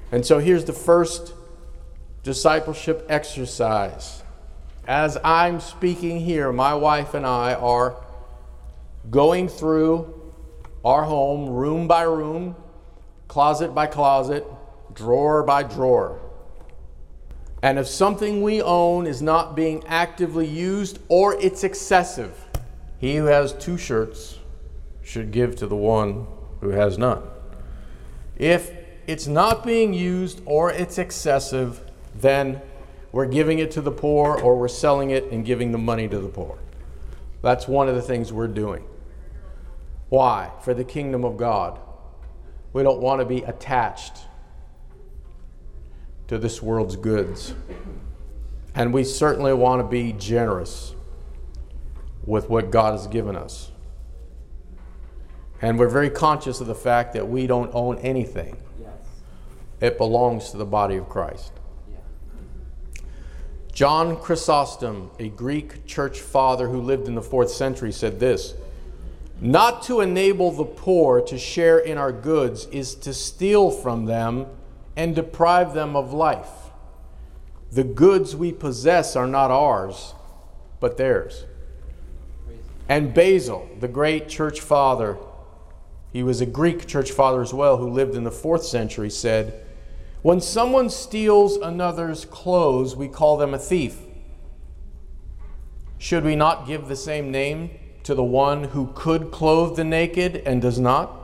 And 0.10 0.26
so 0.26 0.40
here's 0.40 0.64
the 0.64 0.74
first 0.74 1.34
discipleship 2.24 3.06
exercise. 3.10 4.24
As 4.88 5.18
I'm 5.22 5.60
speaking 5.60 6.22
here, 6.22 6.54
my 6.54 6.76
wife 6.76 7.14
and 7.14 7.26
I 7.26 7.56
are 7.56 7.98
going 9.12 9.50
through 9.50 10.32
our 10.86 11.04
home 11.04 11.50
room 11.50 11.90
by 11.90 12.04
room, 12.04 12.56
closet 13.28 13.76
by 13.76 13.88
closet, 13.88 14.46
drawer 14.94 15.44
by 15.44 15.64
drawer. 15.64 16.22
And 17.64 17.80
if 17.80 17.88
something 17.88 18.42
we 18.42 18.62
own 18.62 19.08
is 19.08 19.22
not 19.22 19.56
being 19.56 19.86
actively 19.88 20.46
used 20.46 21.00
or 21.08 21.42
it's 21.42 21.64
excessive, 21.64 22.46
he 23.00 23.16
who 23.16 23.26
has 23.28 23.54
two 23.54 23.78
shirts 23.78 24.38
should 25.02 25.32
give 25.32 25.56
to 25.56 25.68
the 25.68 25.76
one 25.76 26.28
who 26.60 26.70
has 26.72 26.98
none. 26.98 27.24
If 28.36 28.70
it's 29.08 29.28
not 29.28 29.66
being 29.66 29.94
used 29.94 30.42
or 30.46 30.72
it's 30.72 30.98
excessive, 30.98 31.80
then 32.14 32.62
we're 33.14 33.28
giving 33.28 33.60
it 33.60 33.72
to 33.72 33.82
the 33.82 33.92
poor 33.92 34.38
or 34.38 34.58
we're 34.58 34.68
selling 34.68 35.12
it 35.12 35.32
and 35.32 35.46
giving 35.46 35.72
the 35.72 35.78
money 35.78 36.10
to 36.10 36.20
the 36.20 36.28
poor. 36.28 36.58
That's 37.42 37.66
one 37.66 37.88
of 37.88 37.96
the 37.96 38.02
things 38.02 38.34
we're 38.34 38.48
doing. 38.50 38.84
Why? 40.10 40.52
For 40.64 40.74
the 40.74 40.84
kingdom 40.84 41.24
of 41.24 41.38
God. 41.38 41.80
We 42.74 42.84
don't 42.84 43.00
want 43.00 43.22
to 43.22 43.26
be 43.26 43.44
attached 43.44 44.18
to 46.28 46.38
this 46.38 46.62
world's 46.62 46.96
goods. 46.96 47.54
And 48.76 48.94
we 48.94 49.04
certainly 49.04 49.54
want 49.54 49.82
to 49.82 49.88
be 49.88 50.14
generous 50.14 50.96
with 52.26 52.50
what 52.50 52.72
God 52.72 52.94
has 52.94 53.08
given 53.08 53.36
us. 53.36 53.72
And 55.62 55.80
we're 55.80 55.90
very 55.90 56.10
conscious 56.10 56.60
of 56.60 56.68
the 56.68 56.76
fact 56.76 57.14
that 57.14 57.28
we 57.28 57.48
don't 57.48 57.72
own 57.74 57.98
anything, 58.00 58.58
yes. 58.82 58.92
it 59.80 59.98
belongs 59.98 60.52
to 60.52 60.58
the 60.58 60.66
body 60.66 60.98
of 60.98 61.08
Christ. 61.08 61.54
John 63.72 64.18
Chrysostom, 64.18 65.10
a 65.20 65.30
Greek 65.30 65.88
church 65.88 66.20
father 66.20 66.68
who 66.68 66.80
lived 66.80 67.08
in 67.08 67.16
the 67.16 67.22
fourth 67.22 67.50
century, 67.50 67.92
said 67.92 68.20
this 68.20 68.54
Not 69.42 69.84
to 69.84 70.02
enable 70.02 70.52
the 70.52 70.66
poor 70.66 71.22
to 71.22 71.38
share 71.40 71.80
in 71.80 71.98
our 71.98 72.12
goods 72.12 72.66
is 72.68 72.94
to 72.96 73.14
steal 73.14 73.72
from 73.72 74.06
them 74.06 74.46
and 74.96 75.16
deprive 75.16 75.74
them 75.74 75.96
of 75.96 76.14
life. 76.14 76.50
The 77.72 77.84
goods 77.84 78.36
we 78.36 78.52
possess 78.52 79.16
are 79.16 79.28
not 79.28 79.50
ours, 79.50 80.14
but 80.80 80.98
theirs. 80.98 81.46
And 82.88 83.14
Basil, 83.14 83.70
the 83.80 83.88
great 83.88 84.30
church 84.30 84.60
father, 84.60 85.18
he 86.12 86.22
was 86.22 86.42
a 86.42 86.46
Greek 86.46 86.86
church 86.86 87.12
father 87.12 87.42
as 87.42 87.54
well 87.54 87.78
who 87.78 87.90
lived 87.90 88.16
in 88.16 88.24
the 88.24 88.32
fourth 88.32 88.64
century, 88.64 89.10
said, 89.10 89.66
when 90.22 90.40
someone 90.40 90.90
steals 90.90 91.58
another's 91.58 92.24
clothes, 92.26 92.96
we 92.96 93.08
call 93.08 93.36
them 93.36 93.54
a 93.54 93.60
thief. 93.60 93.98
Should 95.98 96.24
we 96.24 96.36
not 96.36 96.68
give 96.68 96.88
the 96.88 96.96
same 96.96 97.32
name 97.32 97.72
to 98.04 98.14
the 98.14 98.24
one 98.24 98.66
who 98.66 98.92
could 98.94 99.32
clothe 99.32 99.76
the 99.76 99.84
naked 99.84 100.38
and 100.46 100.62
does 100.62 100.80
not? 100.80 101.23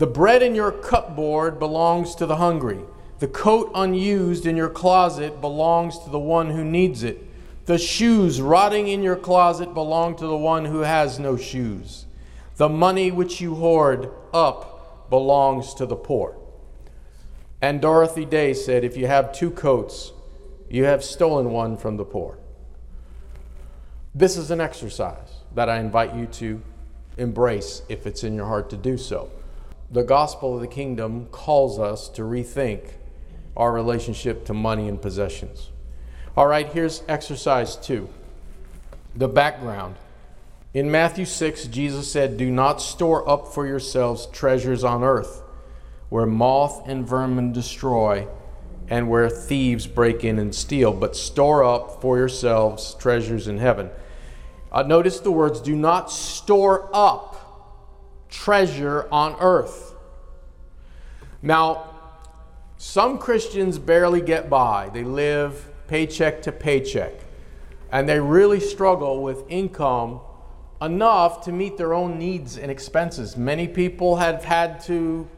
The 0.00 0.06
bread 0.06 0.42
in 0.42 0.54
your 0.54 0.72
cupboard 0.72 1.58
belongs 1.58 2.14
to 2.14 2.24
the 2.24 2.36
hungry. 2.36 2.80
The 3.18 3.28
coat 3.28 3.70
unused 3.74 4.46
in 4.46 4.56
your 4.56 4.70
closet 4.70 5.42
belongs 5.42 5.98
to 5.98 6.08
the 6.08 6.18
one 6.18 6.48
who 6.48 6.64
needs 6.64 7.02
it. 7.02 7.22
The 7.66 7.76
shoes 7.76 8.40
rotting 8.40 8.88
in 8.88 9.02
your 9.02 9.16
closet 9.16 9.74
belong 9.74 10.16
to 10.16 10.26
the 10.26 10.38
one 10.38 10.64
who 10.64 10.78
has 10.78 11.18
no 11.18 11.36
shoes. 11.36 12.06
The 12.56 12.66
money 12.70 13.10
which 13.10 13.42
you 13.42 13.54
hoard 13.56 14.10
up 14.32 15.10
belongs 15.10 15.74
to 15.74 15.84
the 15.84 15.96
poor. 15.96 16.34
And 17.60 17.82
Dorothy 17.82 18.24
Day 18.24 18.54
said, 18.54 18.84
If 18.84 18.96
you 18.96 19.06
have 19.06 19.34
two 19.34 19.50
coats, 19.50 20.12
you 20.70 20.84
have 20.84 21.04
stolen 21.04 21.50
one 21.50 21.76
from 21.76 21.98
the 21.98 22.06
poor. 22.06 22.38
This 24.14 24.38
is 24.38 24.50
an 24.50 24.62
exercise 24.62 25.42
that 25.54 25.68
I 25.68 25.78
invite 25.78 26.14
you 26.14 26.24
to 26.24 26.62
embrace 27.18 27.82
if 27.90 28.06
it's 28.06 28.24
in 28.24 28.34
your 28.34 28.46
heart 28.46 28.70
to 28.70 28.78
do 28.78 28.96
so. 28.96 29.30
The 29.90 30.04
gospel 30.04 30.54
of 30.54 30.60
the 30.60 30.68
kingdom 30.68 31.26
calls 31.32 31.78
us 31.78 32.08
to 32.10 32.22
rethink 32.22 32.92
our 33.56 33.72
relationship 33.72 34.44
to 34.46 34.54
money 34.54 34.88
and 34.88 35.00
possessions. 35.00 35.70
All 36.36 36.46
right, 36.46 36.70
here's 36.72 37.02
exercise 37.08 37.76
two 37.76 38.08
the 39.14 39.28
background. 39.28 39.96
In 40.72 40.90
Matthew 40.90 41.24
6, 41.24 41.66
Jesus 41.66 42.10
said, 42.10 42.36
Do 42.36 42.48
not 42.48 42.80
store 42.80 43.28
up 43.28 43.48
for 43.48 43.66
yourselves 43.66 44.26
treasures 44.26 44.84
on 44.84 45.02
earth 45.02 45.42
where 46.10 46.26
moth 46.26 46.86
and 46.86 47.08
vermin 47.08 47.52
destroy, 47.52 48.26
and 48.88 49.08
where 49.08 49.30
thieves 49.30 49.86
break 49.86 50.24
in 50.24 50.38
and 50.38 50.54
steal, 50.54 50.92
but 50.92 51.16
store 51.16 51.64
up 51.64 52.02
for 52.02 52.18
yourselves 52.18 52.94
treasures 52.94 53.46
in 53.46 53.58
heaven. 53.58 53.88
Uh, 54.72 54.82
notice 54.82 55.20
the 55.20 55.30
words 55.30 55.60
do 55.60 55.74
not 55.74 56.10
store 56.10 56.90
up 56.92 57.29
treasure 58.30 59.08
on 59.12 59.36
earth. 59.40 59.94
Now, 61.42 61.94
some 62.76 63.18
Christians 63.18 63.78
barely 63.78 64.20
get 64.20 64.48
by, 64.48 64.90
they 64.92 65.04
live 65.04 65.68
paycheck 65.88 66.42
to 66.42 66.52
paycheck, 66.52 67.12
and 67.92 68.08
they 68.08 68.20
really 68.20 68.60
struggle 68.60 69.22
with 69.22 69.44
income 69.48 70.20
enough 70.80 71.44
to 71.44 71.52
meet 71.52 71.76
their 71.76 71.92
own 71.92 72.18
needs 72.18 72.56
and 72.56 72.70
expenses. 72.70 73.36
Many 73.36 73.68
people 73.68 74.16
have 74.16 74.44
had 74.44 74.80
to 74.84 75.28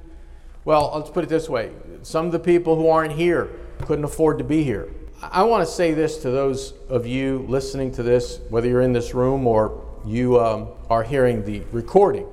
well, 0.64 0.92
let's 0.94 1.10
put 1.10 1.24
it 1.24 1.28
this 1.28 1.48
way 1.48 1.72
some 2.02 2.26
of 2.26 2.32
the 2.32 2.38
people 2.38 2.76
who 2.76 2.88
aren't 2.88 3.12
here 3.12 3.50
couldn't 3.82 4.04
afford 4.04 4.38
to 4.38 4.44
be 4.44 4.62
here. 4.62 4.92
I 5.20 5.44
want 5.44 5.66
to 5.66 5.72
say 5.72 5.92
this 5.92 6.18
to 6.18 6.30
those 6.30 6.74
of 6.88 7.06
you 7.06 7.44
listening 7.48 7.92
to 7.92 8.02
this, 8.02 8.40
whether 8.48 8.68
you're 8.68 8.80
in 8.80 8.92
this 8.92 9.14
room 9.14 9.46
or 9.46 9.84
you 10.04 10.40
um, 10.40 10.68
are 10.90 11.02
hearing 11.02 11.44
the 11.44 11.60
recording. 11.70 12.26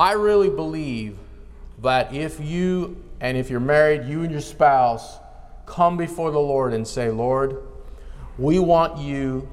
I 0.00 0.12
really 0.12 0.48
believe 0.48 1.18
that 1.82 2.14
if 2.14 2.40
you 2.40 3.04
and 3.20 3.36
if 3.36 3.50
you're 3.50 3.60
married, 3.60 4.06
you 4.06 4.22
and 4.22 4.32
your 4.32 4.40
spouse 4.40 5.18
come 5.66 5.98
before 5.98 6.30
the 6.30 6.40
Lord 6.40 6.72
and 6.72 6.88
say, 6.88 7.10
Lord, 7.10 7.62
we 8.38 8.58
want 8.58 8.96
you 8.96 9.46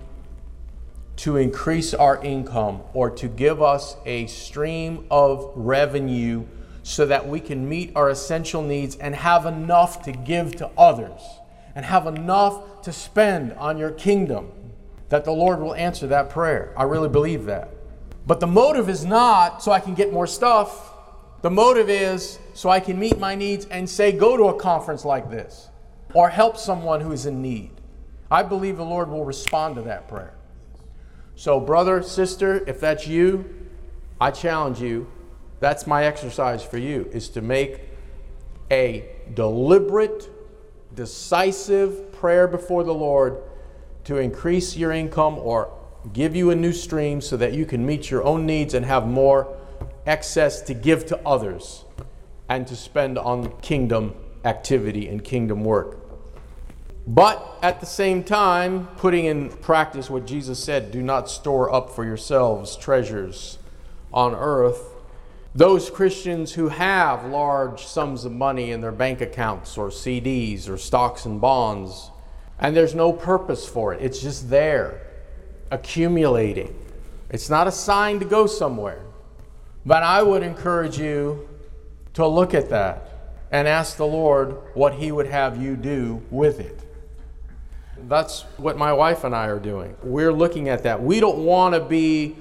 to 1.18 1.36
increase 1.36 1.94
our 1.94 2.24
income 2.24 2.82
or 2.94 3.10
to 3.10 3.28
give 3.28 3.62
us 3.62 3.98
a 4.06 4.28
stream 4.28 5.06
of 5.12 5.52
revenue 5.54 6.46
so 6.82 7.06
that 7.06 7.28
we 7.28 7.42
can 7.42 7.68
meet 7.68 7.92
our 7.94 8.10
essential 8.10 8.62
needs 8.62 8.96
and 8.96 9.16
have 9.16 9.46
enough 9.46 10.02
to 10.04 10.14
give 10.14 10.56
to 10.56 10.70
others 10.78 11.20
and 11.76 11.84
have 11.84 12.08
enough 12.08 12.82
to 12.84 12.94
spend 12.94 13.52
on 13.54 13.78
your 13.78 13.92
kingdom, 13.92 14.50
that 15.10 15.26
the 15.26 15.32
Lord 15.32 15.60
will 15.60 15.76
answer 15.76 16.08
that 16.08 16.30
prayer. 16.30 16.74
I 16.78 16.84
really 16.84 17.10
believe 17.10 17.44
that. 17.48 17.77
But 18.28 18.40
the 18.40 18.48
motive 18.48 18.90
is 18.90 19.04
not 19.06 19.64
so 19.64 19.72
I 19.72 19.80
can 19.80 19.96
get 19.96 20.14
more 20.14 20.28
stuff. 20.28 20.94
The 21.42 21.50
motive 21.50 21.90
is 21.90 22.38
so 22.54 22.70
I 22.70 22.80
can 22.80 23.00
meet 23.00 23.18
my 23.18 23.34
needs 23.34 23.66
and 23.66 23.90
say, 23.90 24.12
go 24.12 24.38
to 24.38 24.50
a 24.50 24.60
conference 24.60 25.04
like 25.04 25.32
this 25.32 25.70
or 26.14 26.30
help 26.30 26.58
someone 26.58 27.02
who 27.02 27.12
is 27.12 27.26
in 27.26 27.42
need. 27.42 27.72
I 28.30 28.44
believe 28.44 28.78
the 28.78 28.86
Lord 28.86 29.10
will 29.10 29.26
respond 29.26 29.76
to 29.76 29.82
that 29.84 30.08
prayer. 30.08 30.36
So, 31.36 31.60
brother, 31.60 32.04
sister, 32.04 32.64
if 32.68 32.80
that's 32.80 33.08
you, 33.08 33.46
I 34.20 34.32
challenge 34.32 34.82
you 34.82 35.08
that's 35.60 35.88
my 35.88 36.06
exercise 36.06 36.64
for 36.64 36.78
you 36.78 37.10
is 37.12 37.30
to 37.30 37.42
make 37.42 37.82
a 38.70 39.10
deliberate, 39.34 40.30
decisive 40.94 42.12
prayer 42.12 42.48
before 42.48 42.84
the 42.84 42.94
Lord 42.94 43.42
to 44.04 44.18
increase 44.18 44.78
your 44.78 44.92
income 44.92 45.38
or 45.40 45.74
give 46.14 46.36
you 46.36 46.50
a 46.52 46.56
new 46.56 46.74
stream 46.74 47.22
so 47.22 47.38
that 47.38 47.54
you 47.54 47.66
can 47.66 47.86
meet 47.86 48.10
your 48.10 48.24
own 48.24 48.46
needs 48.46 48.74
and 48.74 48.86
have 48.86 49.08
more 49.08 49.58
excess 50.06 50.62
to 50.62 50.74
give 50.74 51.06
to 51.08 51.20
others 51.28 51.84
and 52.50 52.66
to 52.68 52.76
spend 52.76 53.18
on 53.18 53.52
kingdom 53.62 54.16
activity 54.46 55.08
and 55.08 55.24
kingdom 55.24 55.64
work. 55.64 56.00
But 57.06 57.58
at 57.62 57.80
the 57.80 57.86
same 57.86 58.24
time, 58.24 58.88
putting 58.98 59.26
in 59.26 59.50
practice 59.50 60.10
what 60.10 60.26
Jesus 60.26 60.62
said 60.62 60.92
do 60.92 61.02
not 61.02 61.30
store 61.30 61.74
up 61.74 61.90
for 61.90 62.04
yourselves 62.04 62.76
treasures 62.76 63.60
on 64.14 64.36
earth. 64.36 64.94
Those 65.56 65.90
Christians 65.90 66.54
who 66.54 66.68
have 66.68 67.26
large 67.26 67.86
sums 67.86 68.26
of 68.26 68.32
money 68.32 68.72
in 68.72 68.82
their 68.82 68.92
bank 68.92 69.22
accounts 69.22 69.78
or 69.78 69.88
CDs 69.88 70.70
or 70.70 70.78
stocks 70.78 71.26
and 71.26 71.40
bonds, 71.42 72.12
and 72.60 72.76
there's 72.76 72.94
no 72.94 73.14
purpose 73.14 73.68
for 73.68 73.94
it, 73.94 74.02
it's 74.02 74.22
just 74.22 74.50
there, 74.50 75.07
accumulating. 75.72 76.74
It's 77.30 77.50
not 77.50 77.68
a 77.68 77.72
sign 77.72 78.20
to 78.20 78.26
go 78.26 78.48
somewhere. 78.48 79.02
But 79.86 80.04
I 80.04 80.22
would 80.22 80.44
encourage 80.44 81.00
you 81.00 81.48
to 82.14 82.28
look 82.28 82.54
at 82.54 82.70
that 82.70 83.10
and 83.52 83.68
ask 83.68 83.98
the 83.98 84.06
Lord 84.06 84.58
what 84.74 84.96
He 84.96 85.12
would 85.12 85.28
have 85.28 85.62
you 85.62 85.76
do 85.76 86.22
with 86.30 86.60
it. 86.60 86.82
That's 88.08 88.42
what 88.58 88.78
my 88.78 88.94
wife 88.94 89.24
and 89.24 89.36
I 89.36 89.48
are 89.48 89.60
doing. 89.60 89.96
We're 90.04 90.34
looking 90.34 90.70
at 90.70 90.84
that. 90.84 91.02
We 91.02 91.20
don't 91.20 91.40
want 91.40 91.74
to 91.74 91.80
be 91.80 92.36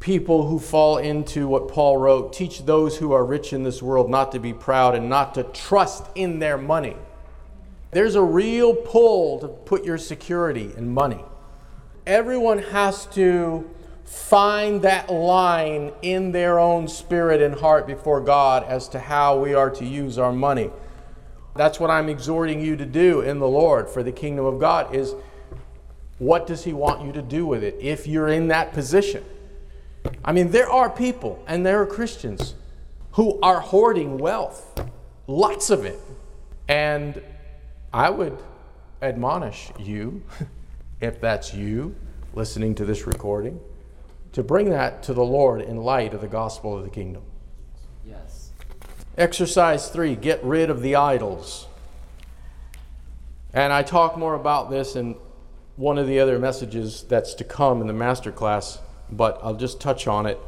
people 0.00 0.46
who 0.46 0.58
fall 0.58 0.98
into 0.98 1.48
what 1.48 1.68
Paul 1.68 1.96
wrote 1.96 2.32
teach 2.32 2.64
those 2.64 2.96
who 2.96 3.12
are 3.12 3.24
rich 3.24 3.52
in 3.52 3.64
this 3.64 3.82
world 3.82 4.08
not 4.08 4.32
to 4.32 4.38
be 4.38 4.52
proud 4.52 4.94
and 4.94 5.08
not 5.08 5.34
to 5.34 5.42
trust 5.42 6.06
in 6.14 6.38
their 6.38 6.56
money. 6.56 6.96
There's 7.90 8.14
a 8.14 8.22
real 8.22 8.74
pull 8.74 9.40
to 9.40 9.48
put 9.48 9.84
your 9.84 9.98
security 9.98 10.70
in 10.76 10.92
money. 10.92 11.24
Everyone 12.08 12.58
has 12.58 13.04
to 13.08 13.68
find 14.06 14.80
that 14.80 15.10
line 15.10 15.92
in 16.00 16.32
their 16.32 16.58
own 16.58 16.88
spirit 16.88 17.42
and 17.42 17.54
heart 17.54 17.86
before 17.86 18.22
God 18.22 18.64
as 18.64 18.88
to 18.88 18.98
how 18.98 19.38
we 19.38 19.52
are 19.52 19.68
to 19.68 19.84
use 19.84 20.16
our 20.16 20.32
money. 20.32 20.70
That's 21.54 21.78
what 21.78 21.90
I'm 21.90 22.08
exhorting 22.08 22.62
you 22.62 22.76
to 22.76 22.86
do 22.86 23.20
in 23.20 23.40
the 23.40 23.46
Lord 23.46 23.90
for 23.90 24.02
the 24.02 24.10
kingdom 24.10 24.46
of 24.46 24.58
God 24.58 24.94
is 24.94 25.14
what 26.16 26.46
does 26.46 26.64
he 26.64 26.72
want 26.72 27.04
you 27.04 27.12
to 27.12 27.20
do 27.20 27.44
with 27.44 27.62
it 27.62 27.76
if 27.78 28.06
you're 28.06 28.28
in 28.28 28.48
that 28.48 28.72
position? 28.72 29.22
I 30.24 30.32
mean, 30.32 30.50
there 30.50 30.70
are 30.70 30.88
people, 30.88 31.44
and 31.46 31.66
there 31.66 31.82
are 31.82 31.86
Christians, 31.86 32.54
who 33.12 33.38
are 33.42 33.60
hoarding 33.60 34.16
wealth. 34.16 34.80
lots 35.26 35.68
of 35.68 35.84
it. 35.84 36.00
And 36.68 37.20
I 37.92 38.08
would 38.08 38.38
admonish 39.02 39.70
you, 39.78 40.22
if 41.00 41.20
that's 41.20 41.54
you 41.54 41.94
listening 42.34 42.74
to 42.76 42.84
this 42.84 43.06
recording, 43.06 43.60
to 44.32 44.42
bring 44.42 44.70
that 44.70 45.02
to 45.04 45.14
the 45.14 45.24
Lord 45.24 45.60
in 45.60 45.78
light 45.78 46.14
of 46.14 46.20
the 46.20 46.28
gospel 46.28 46.76
of 46.76 46.84
the 46.84 46.90
kingdom. 46.90 47.22
Yes. 48.06 48.50
Exercise 49.16 49.88
three 49.88 50.14
get 50.14 50.42
rid 50.44 50.70
of 50.70 50.82
the 50.82 50.96
idols. 50.96 51.66
And 53.54 53.72
I 53.72 53.82
talk 53.82 54.18
more 54.18 54.34
about 54.34 54.70
this 54.70 54.94
in 54.94 55.16
one 55.76 55.96
of 55.96 56.06
the 56.06 56.20
other 56.20 56.38
messages 56.38 57.04
that's 57.08 57.34
to 57.34 57.44
come 57.44 57.80
in 57.80 57.86
the 57.86 57.92
master 57.92 58.30
class, 58.32 58.78
but 59.10 59.38
I'll 59.42 59.54
just 59.54 59.80
touch 59.80 60.06
on 60.06 60.26
it. 60.26 60.38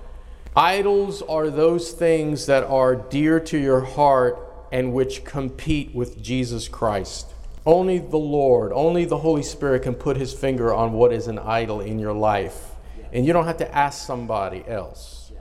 Idols 0.57 1.23
are 1.23 1.49
those 1.49 1.93
things 1.93 2.47
that 2.47 2.65
are 2.65 2.97
dear 2.97 3.39
to 3.41 3.57
your 3.57 3.81
heart 3.81 4.39
and 4.73 4.93
which 4.93 5.25
compete 5.25 5.95
with 5.95 6.21
Jesus 6.23 6.69
Christ. 6.69 7.33
Only 7.67 7.99
the 7.99 8.17
Lord, 8.17 8.73
only 8.73 9.05
the 9.05 9.19
Holy 9.19 9.43
Spirit 9.43 9.83
can 9.83 9.95
put 9.95 10.17
his 10.17 10.33
finger 10.33 10.73
on 10.73 10.93
what 10.93 11.13
is 11.13 11.27
an 11.27 11.39
idol 11.39 11.81
in 11.81 11.99
your 11.99 12.13
life. 12.13 12.73
And 13.13 13.27
you 13.27 13.33
don't 13.33 13.47
have 13.47 13.59
to 13.59 13.77
ask 13.77 14.07
somebody 14.07 14.65
else. 14.67 15.33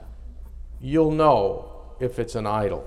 You'll 0.80 1.12
know 1.12 1.72
if 2.00 2.18
it's 2.18 2.34
an 2.34 2.46
idol. 2.46 2.86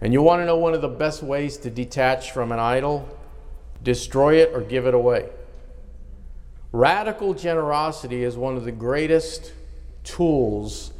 And 0.00 0.12
you 0.12 0.22
want 0.22 0.42
to 0.42 0.46
know 0.46 0.56
one 0.56 0.74
of 0.74 0.82
the 0.82 0.88
best 0.88 1.22
ways 1.22 1.56
to 1.58 1.70
detach 1.70 2.32
from 2.32 2.52
an 2.52 2.58
idol? 2.58 3.08
Destroy 3.82 4.36
it 4.36 4.50
or 4.52 4.60
give 4.60 4.86
it 4.86 4.94
away. 4.94 5.28
Radical 6.72 7.34
generosity 7.34 8.24
is 8.24 8.36
one 8.36 8.56
of 8.56 8.64
the 8.64 8.72
greatest 8.72 9.52
tools 10.02 10.92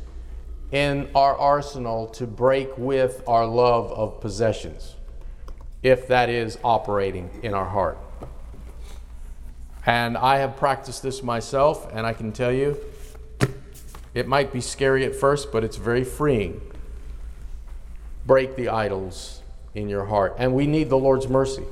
in 0.71 1.09
our 1.15 1.37
arsenal 1.37 2.07
to 2.09 2.27
break 2.27 2.77
with 2.79 3.23
our 3.27 3.47
love 3.47 3.91
of 3.93 4.21
possessions, 4.21 4.95
if 5.85 6.09
that 6.09 6.31
is 6.31 6.59
operating 6.65 7.29
in 7.43 7.53
our 7.55 7.67
heart. 7.67 7.99
And 9.87 10.17
I 10.17 10.39
have 10.39 10.57
practiced 10.57 11.03
this 11.03 11.23
myself, 11.23 11.87
and 11.93 12.07
I 12.07 12.15
can 12.15 12.33
tell 12.33 12.51
you 12.51 12.79
it 14.15 14.27
might 14.27 14.51
be 14.51 14.63
scary 14.63 15.05
at 15.05 15.15
first, 15.15 15.53
but 15.53 15.63
it's 15.63 15.77
very 15.77 16.03
freeing. 16.03 16.61
Break 18.27 18.57
the 18.57 18.71
idols 18.71 19.43
in 19.75 19.91
your 19.91 20.07
heart. 20.07 20.37
And 20.39 20.55
we 20.55 20.67
need 20.67 20.89
the 20.89 20.97
Lord's 20.97 21.29
mercy. 21.29 21.65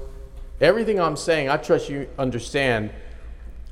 Everything 0.60 1.00
I'm 1.00 1.16
saying, 1.16 1.48
I 1.48 1.56
trust 1.56 1.88
you 1.88 2.06
understand, 2.18 2.90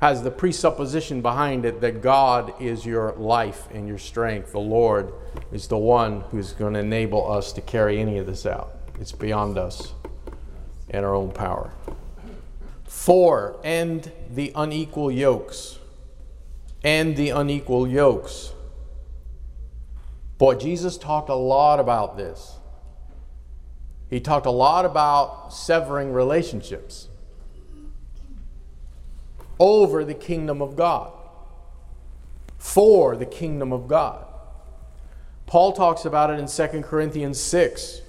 has 0.01 0.23
the 0.23 0.31
presupposition 0.31 1.21
behind 1.21 1.65
it 1.65 1.81
that 1.81 2.01
God 2.01 2.59
is 2.59 2.83
your 2.83 3.11
life 3.11 3.67
and 3.71 3.87
your 3.87 3.99
strength. 3.99 4.53
The 4.53 4.59
Lord 4.59 5.13
is 5.51 5.67
the 5.67 5.77
one 5.77 6.21
who's 6.31 6.53
going 6.53 6.73
to 6.73 6.79
enable 6.79 7.31
us 7.31 7.53
to 7.53 7.61
carry 7.61 7.99
any 7.99 8.17
of 8.17 8.25
this 8.25 8.47
out. 8.47 8.79
It's 8.99 9.11
beyond 9.11 9.59
us 9.59 9.93
and 10.91 11.05
our 11.05 11.15
own 11.15 11.31
power. 11.31 11.71
Four, 12.83 13.59
end 13.63 14.11
the 14.29 14.51
unequal 14.53 15.11
yokes. 15.11 15.79
End 16.83 17.15
the 17.15 17.29
unequal 17.29 17.87
yokes. 17.87 18.51
Boy, 20.37 20.55
Jesus 20.55 20.97
talked 20.97 21.29
a 21.29 21.35
lot 21.35 21.79
about 21.79 22.17
this. 22.17 22.57
He 24.09 24.19
talked 24.19 24.45
a 24.45 24.51
lot 24.51 24.83
about 24.83 25.53
severing 25.53 26.11
relationships 26.11 27.07
over 29.57 30.03
the 30.03 30.13
kingdom 30.13 30.61
of 30.61 30.75
God, 30.75 31.13
for 32.57 33.15
the 33.15 33.25
kingdom 33.25 33.71
of 33.71 33.87
God. 33.87 34.25
Paul 35.45 35.71
talks 35.71 36.03
about 36.03 36.29
it 36.31 36.39
in 36.39 36.47
2 36.47 36.81
Corinthians 36.81 37.39
6. 37.39 38.00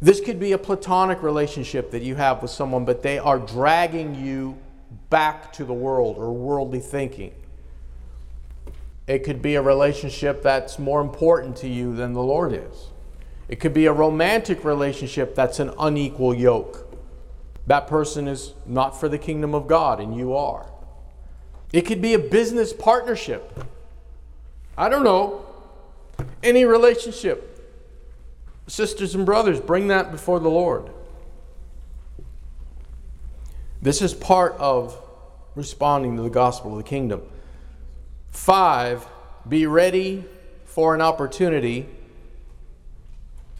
This 0.00 0.20
could 0.20 0.38
be 0.38 0.52
a 0.52 0.58
platonic 0.58 1.22
relationship 1.22 1.90
that 1.90 2.02
you 2.02 2.16
have 2.16 2.42
with 2.42 2.50
someone, 2.50 2.84
but 2.84 3.02
they 3.02 3.18
are 3.18 3.38
dragging 3.38 4.14
you 4.14 4.58
back 5.08 5.52
to 5.54 5.64
the 5.64 5.72
world 5.72 6.16
or 6.18 6.32
worldly 6.32 6.80
thinking. 6.80 7.32
It 9.06 9.20
could 9.20 9.40
be 9.40 9.54
a 9.54 9.62
relationship 9.62 10.42
that's 10.42 10.78
more 10.78 11.00
important 11.00 11.56
to 11.58 11.68
you 11.68 11.94
than 11.94 12.12
the 12.12 12.22
Lord 12.22 12.52
is. 12.52 12.88
It 13.48 13.60
could 13.60 13.72
be 13.72 13.86
a 13.86 13.92
romantic 13.92 14.64
relationship 14.64 15.34
that's 15.34 15.60
an 15.60 15.72
unequal 15.78 16.34
yoke. 16.34 16.82
That 17.66 17.86
person 17.86 18.28
is 18.28 18.52
not 18.66 18.98
for 18.98 19.08
the 19.08 19.18
kingdom 19.18 19.54
of 19.54 19.66
God, 19.66 20.00
and 20.00 20.16
you 20.16 20.34
are. 20.34 20.66
It 21.72 21.82
could 21.82 22.02
be 22.02 22.14
a 22.14 22.18
business 22.18 22.72
partnership. 22.72 23.64
I 24.76 24.88
don't 24.88 25.04
know. 25.04 25.46
Any 26.42 26.64
relationship. 26.64 27.55
Sisters 28.66 29.14
and 29.14 29.24
brothers, 29.24 29.60
bring 29.60 29.88
that 29.88 30.10
before 30.10 30.40
the 30.40 30.48
Lord. 30.48 30.90
This 33.80 34.02
is 34.02 34.14
part 34.14 34.54
of 34.58 35.00
responding 35.54 36.16
to 36.16 36.22
the 36.22 36.30
gospel 36.30 36.72
of 36.72 36.78
the 36.78 36.88
kingdom. 36.88 37.22
Five, 38.30 39.06
be 39.48 39.66
ready 39.66 40.24
for 40.64 40.94
an 40.94 41.00
opportunity 41.00 41.86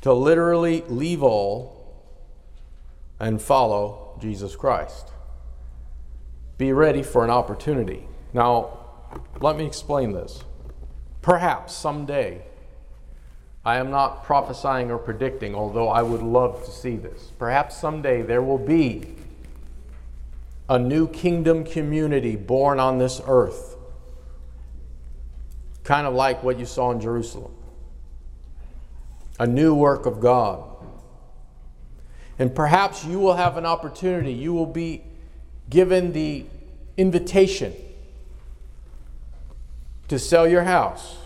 to 0.01 0.13
literally 0.13 0.83
leave 0.89 1.23
all 1.23 2.05
and 3.19 3.41
follow 3.41 4.19
Jesus 4.21 4.57
Christ. 4.57 5.11
Be 6.59 6.73
ready 6.73 7.03
for 7.03 7.25
an 7.25 7.31
opportunity. 7.31 8.07
Now, 8.33 8.79
let 9.41 9.57
me 9.57 9.67
explain 9.67 10.13
this. 10.13 10.43
Perhaps 11.23 11.75
someday 11.75 12.43
I 13.67 13.79
am 13.79 13.91
not 13.91 14.23
prophesying 14.23 14.93
or 14.93 14.99
predicting, 14.99 15.57
although 15.57 15.89
I 15.89 16.01
would 16.01 16.23
love 16.23 16.65
to 16.67 16.71
see 16.71 16.95
this. 16.95 17.33
Perhaps 17.37 17.77
someday 17.77 18.23
there 18.23 18.41
will 18.41 18.65
be 18.65 19.17
a 20.69 20.79
new 20.79 21.09
kingdom 21.09 21.65
community 21.65 22.37
born 22.37 22.79
on 22.79 22.99
this 22.99 23.21
earth, 23.27 23.77
kind 25.83 26.07
of 26.07 26.15
like 26.15 26.45
what 26.45 26.61
you 26.61 26.65
saw 26.65 26.93
in 26.93 27.01
Jerusalem. 27.01 27.51
A 29.41 29.49
new 29.49 29.75
work 29.75 30.07
of 30.07 30.21
God. 30.21 30.63
And 32.39 32.55
perhaps 32.55 33.05
you 33.05 33.19
will 33.19 33.35
have 33.35 33.57
an 33.57 33.67
opportunity, 33.67 34.33
you 34.33 34.53
will 34.53 34.67
be 34.67 35.03
given 35.69 36.13
the 36.13 36.47
invitation 36.97 37.75
to 40.07 40.21
sell 40.21 40.47
your 40.47 40.63
house, 40.63 41.17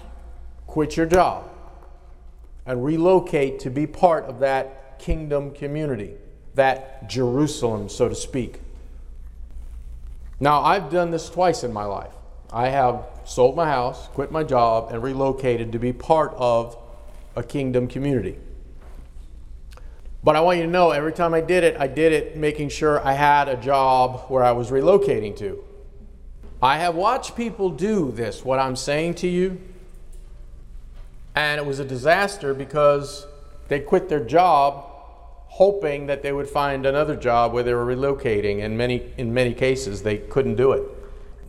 quit 0.66 0.96
your 0.96 1.04
job 1.04 1.49
and 2.66 2.84
relocate 2.84 3.58
to 3.60 3.70
be 3.70 3.86
part 3.86 4.24
of 4.24 4.40
that 4.40 4.98
kingdom 4.98 5.52
community, 5.52 6.14
that 6.54 7.08
Jerusalem, 7.08 7.88
so 7.88 8.08
to 8.08 8.14
speak. 8.14 8.60
Now, 10.38 10.62
I've 10.62 10.90
done 10.90 11.10
this 11.10 11.28
twice 11.28 11.64
in 11.64 11.72
my 11.72 11.84
life. 11.84 12.14
I 12.52 12.68
have 12.68 13.04
sold 13.24 13.56
my 13.56 13.66
house, 13.66 14.08
quit 14.08 14.32
my 14.32 14.42
job, 14.42 14.92
and 14.92 15.02
relocated 15.02 15.72
to 15.72 15.78
be 15.78 15.92
part 15.92 16.32
of 16.36 16.76
a 17.36 17.42
kingdom 17.42 17.86
community. 17.86 18.38
But 20.22 20.36
I 20.36 20.40
want 20.40 20.58
you 20.58 20.64
to 20.64 20.70
know 20.70 20.90
every 20.90 21.12
time 21.12 21.32
I 21.32 21.40
did 21.40 21.64
it, 21.64 21.76
I 21.78 21.86
did 21.86 22.12
it 22.12 22.36
making 22.36 22.68
sure 22.68 23.04
I 23.06 23.12
had 23.12 23.48
a 23.48 23.56
job 23.56 24.26
where 24.28 24.42
I 24.42 24.52
was 24.52 24.70
relocating 24.70 25.36
to. 25.38 25.64
I 26.62 26.76
have 26.76 26.94
watched 26.94 27.36
people 27.36 27.70
do 27.70 28.12
this, 28.12 28.44
what 28.44 28.58
I'm 28.58 28.76
saying 28.76 29.14
to 29.16 29.28
you, 29.28 29.60
and 31.34 31.60
it 31.60 31.66
was 31.66 31.78
a 31.78 31.84
disaster 31.84 32.54
because 32.54 33.26
they 33.68 33.80
quit 33.80 34.08
their 34.08 34.24
job 34.24 34.86
hoping 35.46 36.06
that 36.06 36.22
they 36.22 36.32
would 36.32 36.48
find 36.48 36.86
another 36.86 37.16
job 37.16 37.52
where 37.52 37.62
they 37.62 37.74
were 37.74 37.84
relocating. 37.84 38.64
And 38.64 38.78
many 38.78 39.12
in 39.16 39.34
many 39.34 39.52
cases 39.52 40.02
they 40.02 40.18
couldn't 40.18 40.56
do 40.56 40.72
it. 40.72 40.82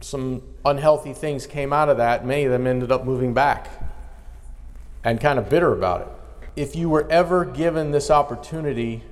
Some 0.01 0.41
unhealthy 0.65 1.13
things 1.13 1.45
came 1.45 1.71
out 1.71 1.89
of 1.89 1.97
that. 1.97 2.25
Many 2.25 2.45
of 2.45 2.51
them 2.51 2.65
ended 2.67 2.91
up 2.91 3.05
moving 3.05 3.33
back 3.33 3.69
and 5.03 5.19
kind 5.19 5.37
of 5.37 5.49
bitter 5.49 5.73
about 5.73 6.01
it. 6.01 6.07
If 6.55 6.75
you 6.75 6.89
were 6.89 7.09
ever 7.09 7.45
given 7.45 7.91
this 7.91 8.09
opportunity 8.09 9.03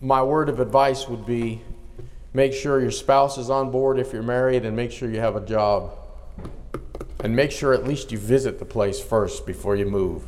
my 0.00 0.22
word 0.22 0.48
of 0.48 0.60
advice 0.60 1.08
would 1.08 1.24
be 1.24 1.60
make 2.34 2.52
sure 2.52 2.80
your 2.80 2.90
spouse 2.90 3.38
is 3.38 3.48
on 3.48 3.70
board 3.70 3.98
if 3.98 4.12
you're 4.12 4.22
married 4.22 4.64
and 4.64 4.76
make 4.76 4.92
sure 4.92 5.10
you 5.10 5.20
have 5.20 5.36
a 5.36 5.40
job 5.40 5.90
and 7.26 7.34
make 7.34 7.50
sure 7.50 7.74
at 7.74 7.82
least 7.82 8.12
you 8.12 8.18
visit 8.18 8.60
the 8.60 8.64
place 8.64 9.00
first 9.00 9.46
before 9.46 9.74
you 9.74 9.84
move. 9.84 10.22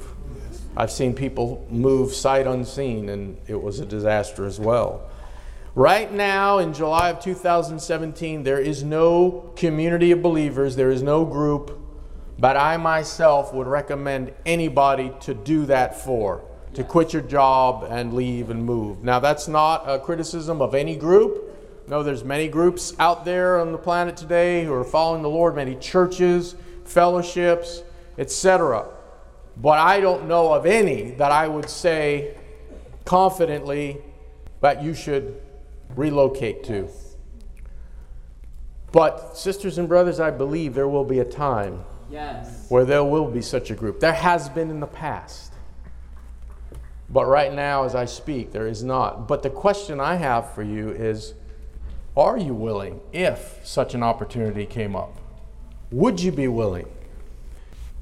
I've 0.76 0.90
seen 0.90 1.14
people 1.14 1.64
move 1.70 2.12
sight 2.12 2.44
unseen, 2.44 3.08
and 3.08 3.36
it 3.46 3.62
was 3.62 3.78
a 3.78 3.86
disaster 3.86 4.44
as 4.44 4.58
well. 4.58 5.08
Right 5.76 6.12
now, 6.12 6.58
in 6.58 6.74
July 6.74 7.10
of 7.10 7.20
2017, 7.20 8.42
there 8.42 8.58
is 8.58 8.82
no 8.82 9.52
community 9.54 10.10
of 10.10 10.22
believers, 10.22 10.74
there 10.74 10.90
is 10.90 11.00
no 11.00 11.24
group, 11.24 11.78
but 12.36 12.56
I 12.56 12.76
myself 12.78 13.54
would 13.54 13.68
recommend 13.68 14.32
anybody 14.44 15.12
to 15.20 15.34
do 15.34 15.66
that 15.66 16.02
for, 16.02 16.42
to 16.74 16.82
quit 16.82 17.12
your 17.12 17.22
job 17.22 17.86
and 17.88 18.12
leave 18.12 18.50
and 18.50 18.64
move. 18.64 19.04
Now, 19.04 19.20
that's 19.20 19.46
not 19.46 19.88
a 19.88 20.00
criticism 20.00 20.60
of 20.60 20.74
any 20.74 20.96
group. 20.96 21.44
No, 21.86 22.02
there's 22.02 22.24
many 22.24 22.48
groups 22.48 22.92
out 22.98 23.24
there 23.24 23.60
on 23.60 23.70
the 23.70 23.78
planet 23.78 24.16
today 24.16 24.64
who 24.64 24.74
are 24.74 24.82
following 24.82 25.22
the 25.22 25.30
Lord, 25.30 25.54
many 25.54 25.76
churches 25.76 26.56
fellowships, 26.88 27.82
etc. 28.16 28.86
But 29.56 29.78
I 29.78 30.00
don't 30.00 30.28
know 30.28 30.52
of 30.52 30.66
any 30.66 31.12
that 31.12 31.32
I 31.32 31.48
would 31.48 31.68
say 31.68 32.36
confidently 33.04 33.98
that 34.60 34.82
you 34.82 34.94
should 34.94 35.40
relocate 35.96 36.64
to. 36.64 36.88
But, 38.90 39.36
sisters 39.36 39.78
and 39.78 39.88
brothers, 39.88 40.18
I 40.18 40.30
believe 40.30 40.74
there 40.74 40.88
will 40.88 41.04
be 41.04 41.18
a 41.18 41.24
time 41.24 41.84
yes. 42.10 42.66
where 42.68 42.84
there 42.84 43.04
will 43.04 43.30
be 43.30 43.42
such 43.42 43.70
a 43.70 43.74
group. 43.74 44.00
There 44.00 44.12
has 44.12 44.48
been 44.48 44.70
in 44.70 44.80
the 44.80 44.86
past. 44.86 45.52
But 47.10 47.26
right 47.26 47.52
now, 47.52 47.84
as 47.84 47.94
I 47.94 48.04
speak, 48.04 48.52
there 48.52 48.66
is 48.66 48.82
not. 48.82 49.28
But 49.28 49.42
the 49.42 49.50
question 49.50 50.00
I 50.00 50.16
have 50.16 50.54
for 50.54 50.62
you 50.62 50.90
is 50.90 51.34
are 52.16 52.36
you 52.36 52.54
willing 52.54 53.00
if 53.12 53.60
such 53.62 53.94
an 53.94 54.02
opportunity 54.02 54.66
came 54.66 54.96
up? 54.96 55.16
Would 55.90 56.20
you 56.20 56.32
be 56.32 56.48
willing? 56.48 56.88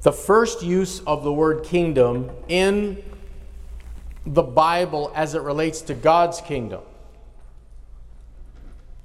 The 0.01 0.11
first 0.11 0.61
use 0.61 1.01
of 1.01 1.23
the 1.23 1.33
word 1.33 1.63
kingdom 1.63 2.29
in 2.47 3.03
the 4.25 4.43
Bible 4.43 5.11
as 5.15 5.35
it 5.35 5.41
relates 5.41 5.81
to 5.81 5.93
God's 5.93 6.41
kingdom 6.41 6.81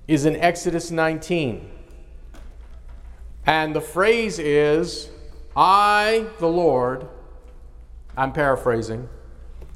is 0.08 0.24
in 0.24 0.36
Exodus 0.36 0.90
19. 0.90 1.70
And 3.46 3.74
the 3.74 3.80
phrase 3.80 4.38
is, 4.38 5.10
I, 5.56 6.26
the 6.38 6.48
Lord, 6.48 7.08
I'm 8.16 8.32
paraphrasing, 8.32 9.08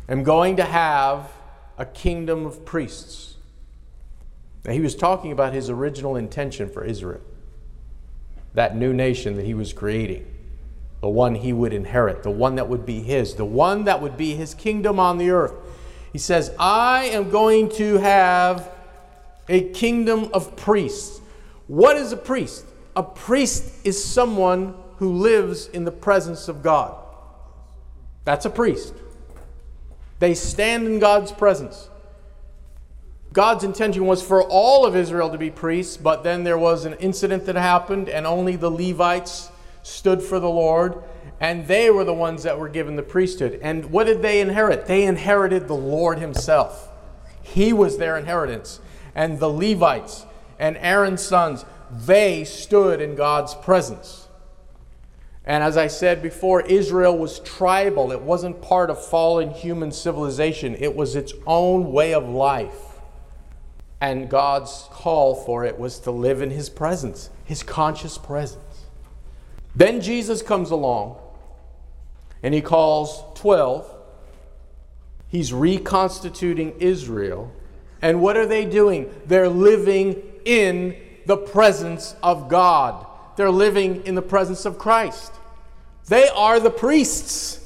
am 0.09 0.23
going 0.23 0.57
to 0.57 0.65
have 0.65 1.33
a 1.79 1.85
kingdom 1.85 2.47
of 2.47 2.65
priests. 2.65 3.37
Now, 4.65 4.73
he 4.73 4.81
was 4.81 4.97
talking 4.97 5.33
about 5.33 5.53
his 5.53 5.71
original 5.71 6.17
intention 6.17 6.69
for 6.69 6.85
Israel, 6.85 7.21
that 8.57 8.75
new 8.75 8.93
nation 8.93 9.37
that 9.37 9.45
he 9.45 9.53
was 9.53 9.73
creating, 9.75 10.27
the 11.03 11.09
one 11.09 11.35
he 11.35 11.53
would 11.53 11.75
inherit, 11.75 12.23
the 12.23 12.31
one 12.31 12.57
that 12.57 12.69
would 12.69 12.87
be 12.87 13.01
his, 13.01 13.35
the 13.35 13.45
one 13.45 13.85
that 13.85 14.01
would 14.01 14.17
be 14.17 14.35
his 14.35 14.55
kingdom 14.55 14.99
on 14.99 15.19
the 15.19 15.31
earth. 15.31 15.53
He 16.11 16.19
says, 16.19 16.51
I 16.59 17.05
am 17.05 17.29
going 17.29 17.69
to 17.73 17.99
have 17.99 18.71
a 19.47 19.69
kingdom 19.69 20.31
of 20.33 20.57
priests. 20.57 21.21
What 21.67 21.99
is 21.99 22.13
a 22.13 22.17
priest? 22.17 22.65
A 22.97 23.03
priest 23.03 23.85
is 23.85 24.03
someone 24.03 24.75
who 24.97 25.13
lives 25.13 25.69
in 25.69 25.85
the 25.85 25.93
presence 25.93 26.49
of 26.49 26.63
God. 26.63 26.97
That's 28.25 28.47
a 28.47 28.51
priest. 28.51 28.95
They 30.19 30.33
stand 30.33 30.87
in 30.87 30.99
God's 30.99 31.31
presence. 31.31 31.91
God's 33.37 33.65
intention 33.65 34.07
was 34.07 34.23
for 34.23 34.43
all 34.45 34.87
of 34.87 34.97
Israel 34.97 35.29
to 35.29 35.37
be 35.37 35.51
priests, 35.51 35.99
but 35.99 36.23
then 36.23 36.43
there 36.43 36.57
was 36.57 36.87
an 36.87 36.95
incident 36.95 37.45
that 37.45 37.55
happened, 37.55 38.09
and 38.09 38.27
only 38.27 38.57
the 38.57 38.71
Levites 38.71 39.51
stood 39.83 40.23
for 40.23 40.41
the 40.41 40.49
Lord, 40.49 41.03
and 41.39 41.67
they 41.67 41.91
were 41.91 42.05
the 42.05 42.15
ones 42.15 42.45
that 42.45 42.59
were 42.59 42.71
given 42.71 42.97
the 42.97 43.03
priesthood. 43.03 43.59
And 43.61 43.91
what 43.91 44.05
did 44.05 44.23
they 44.23 44.41
inherit? 44.41 44.87
They 44.87 45.03
inherited 45.03 45.69
the 45.69 45.75
Lord 45.75 46.19
Himself. 46.19 46.89
He 47.43 47.75
was 47.75 47.99
their 47.99 48.17
inheritance. 48.17 48.81
And 49.15 49.39
the 49.39 49.51
Levites 49.51 50.25
and 50.59 50.79
Aaron's 50.79 51.21
sons, 51.21 51.67
they 51.91 52.43
stood 52.43 53.03
in 53.03 53.17
God's 53.17 53.55
presence. 53.55 54.29
And 55.45 55.63
as 55.63 55.77
I 55.77 55.89
said 55.89 56.23
before, 56.23 56.63
Israel 56.63 57.19
was 57.19 57.41
tribal. 57.41 58.13
It 58.13 58.23
wasn't 58.23 58.63
part 58.63 58.89
of 58.89 59.05
fallen 59.05 59.51
human 59.51 59.93
civilization, 59.93 60.75
it 60.77 60.97
was 60.97 61.15
its 61.15 61.35
own 61.47 61.93
way 61.93 62.15
of 62.15 62.27
life. 62.27 62.86
And 64.01 64.29
God's 64.29 64.89
call 64.91 65.35
for 65.35 65.65
it 65.65 65.79
was 65.79 65.99
to 66.01 66.11
live 66.11 66.43
in 66.43 66.51
His 66.51 66.69
presence, 66.69 67.31
His 67.45 67.63
conscious 67.63 68.19
presence. 68.19 68.85
Then 69.75 70.01
Jesus 70.01 70.43
comes 70.43 70.71
along 70.71 71.19
and 72.43 72.53
He 72.53 72.61
calls 72.61 73.23
12. 73.41 73.91
He's 75.29 75.53
reconstituting 75.53 76.75
Israel. 76.79 77.53
And 78.03 78.21
what 78.21 78.37
are 78.37 78.47
they 78.47 78.65
doing? 78.65 79.13
They're 79.27 79.49
living 79.49 80.23
in 80.45 80.97
the 81.25 81.37
presence 81.37 82.15
of 82.23 82.49
God. 82.49 83.07
They're 83.37 83.51
living 83.51 84.07
in 84.07 84.15
the 84.15 84.23
presence 84.23 84.65
of 84.65 84.79
Christ. 84.79 85.33
They 86.09 86.29
are 86.29 86.61
the 86.61 86.71
priests. 86.71 87.61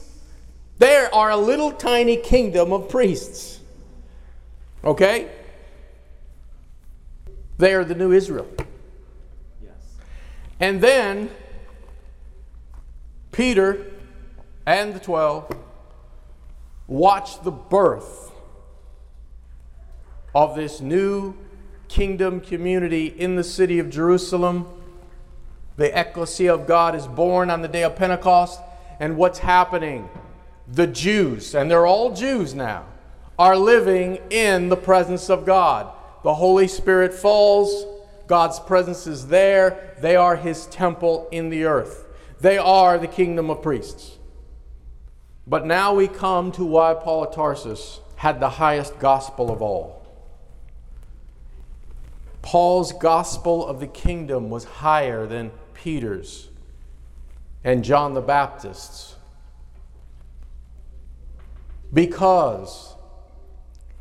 They 0.78 1.07
are 1.12 1.31
a 1.31 1.37
little 1.37 1.72
tiny 1.72 2.16
kingdom 2.16 2.72
of 2.72 2.89
priests. 2.89 3.61
Okay? 4.83 5.28
They 7.61 7.75
are 7.75 7.85
the 7.85 7.95
new 7.95 8.11
Israel. 8.11 8.49
Yes. 9.63 9.75
And 10.59 10.81
then 10.81 11.29
Peter 13.33 13.85
and 14.65 14.95
the 14.95 14.99
12 14.99 15.55
watch 16.87 17.43
the 17.43 17.51
birth 17.51 18.33
of 20.35 20.57
this 20.57 20.81
new 20.81 21.35
kingdom 21.89 22.41
community 22.41 23.09
in 23.09 23.37
the 23.37 23.45
city 23.45 23.79
of 23.79 23.91
Jerusalem. 23.91 24.67
The 25.77 25.99
ecclesia 25.99 26.55
of 26.55 26.67
God 26.67 26.95
is 26.95 27.07
born 27.07 27.51
on 27.51 27.61
the 27.61 27.69
day 27.69 27.85
of 27.85 27.95
Pentecost. 27.95 28.59
And 29.01 29.19
what's 29.19 29.39
happening? 29.39 30.09
The 30.67 30.87
Jews, 30.87 31.55
and 31.55 31.71
they're 31.71 31.87
all 31.87 32.15
Jews 32.15 32.55
now, 32.55 32.87
are 33.39 33.57
living 33.57 34.19
in 34.31 34.71
the 34.71 34.77
presence 34.77 35.29
of 35.29 35.45
God. 35.45 35.93
The 36.23 36.35
Holy 36.35 36.68
Spirit 36.68 37.14
falls, 37.14 37.87
God's 38.27 38.61
presence 38.61 39.07
is 39.07 39.29
there. 39.29 39.95
They 40.01 40.16
are 40.16 40.37
His 40.37 40.66
temple 40.66 41.29
in 41.33 41.51
the 41.51 41.64
earth, 41.64 42.07
they 42.41 42.59
are 42.59 42.99
the 42.99 43.09
kingdom 43.09 43.51
of 43.51 43.62
priests. 43.62 44.18
But 45.47 45.66
now 45.66 45.95
we 45.95 46.07
come 46.07 46.53
to 46.53 46.64
why 46.64 46.95
Paul 46.95 47.25
of 47.25 47.35
Tarsus 47.35 48.01
had 48.16 48.39
the 48.39 48.51
highest 48.51 48.99
gospel 48.99 49.51
of 49.51 49.61
all. 49.61 50.07
Paul's 52.43 52.93
gospel 52.93 53.66
of 53.66 53.81
the 53.81 53.87
kingdom 53.87 54.49
was 54.49 54.64
higher 54.64 55.27
than 55.27 55.51
Peter's 55.75 56.49
and 57.64 57.85
John 57.85 58.14
the 58.14 58.21
Baptist's 58.21 59.16
because 61.93 62.95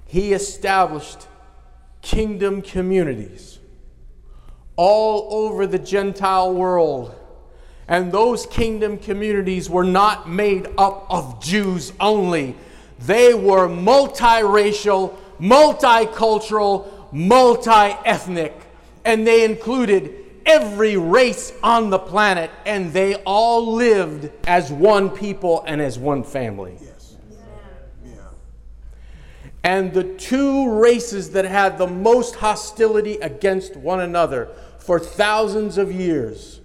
he 0.05 0.34
established 0.34 1.28
kingdom 2.01 2.61
communities 2.61 3.59
all 4.75 5.27
over 5.31 5.67
the 5.67 5.79
Gentile 5.79 6.53
world. 6.53 7.13
And 7.87 8.11
those 8.11 8.45
kingdom 8.45 8.97
communities 8.97 9.69
were 9.69 9.83
not 9.83 10.29
made 10.29 10.67
up 10.77 11.07
of 11.09 11.43
Jews 11.43 11.91
only, 11.99 12.55
they 12.99 13.33
were 13.33 13.67
multiracial, 13.67 15.15
multicultural, 15.39 16.87
multi 17.11 17.97
ethnic, 18.05 18.53
and 19.05 19.25
they 19.25 19.43
included 19.43 20.13
every 20.45 20.97
race 20.97 21.53
on 21.63 21.89
the 21.89 21.99
planet, 21.99 22.51
and 22.65 22.93
they 22.93 23.15
all 23.23 23.73
lived 23.73 24.29
as 24.47 24.71
one 24.71 25.09
people 25.09 25.63
and 25.65 25.81
as 25.81 25.97
one 25.97 26.23
family. 26.23 26.77
And 29.64 29.93
the 29.93 30.03
two 30.03 30.80
races 30.80 31.32
that 31.32 31.45
had 31.45 31.78
the 31.78 31.88
most 31.88 32.36
hostility 32.36 33.16
against 33.16 33.76
one 33.76 33.99
another 33.99 34.49
for 34.80 34.99
thousands 34.99 35.78
of 35.78 35.91
years 35.91 36.62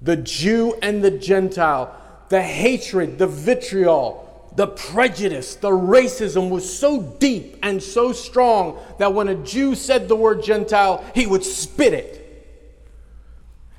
the 0.00 0.16
Jew 0.16 0.74
and 0.82 1.02
the 1.02 1.12
Gentile, 1.12 1.94
the 2.28 2.42
hatred, 2.42 3.18
the 3.18 3.26
vitriol, 3.28 4.50
the 4.56 4.66
prejudice, 4.66 5.54
the 5.54 5.70
racism 5.70 6.50
was 6.50 6.78
so 6.78 7.02
deep 7.02 7.56
and 7.62 7.82
so 7.82 8.12
strong 8.12 8.78
that 8.98 9.14
when 9.14 9.28
a 9.28 9.34
Jew 9.36 9.74
said 9.74 10.08
the 10.08 10.16
word 10.16 10.42
Gentile, 10.42 11.04
he 11.14 11.26
would 11.26 11.44
spit 11.44 11.94
it. 11.94 12.18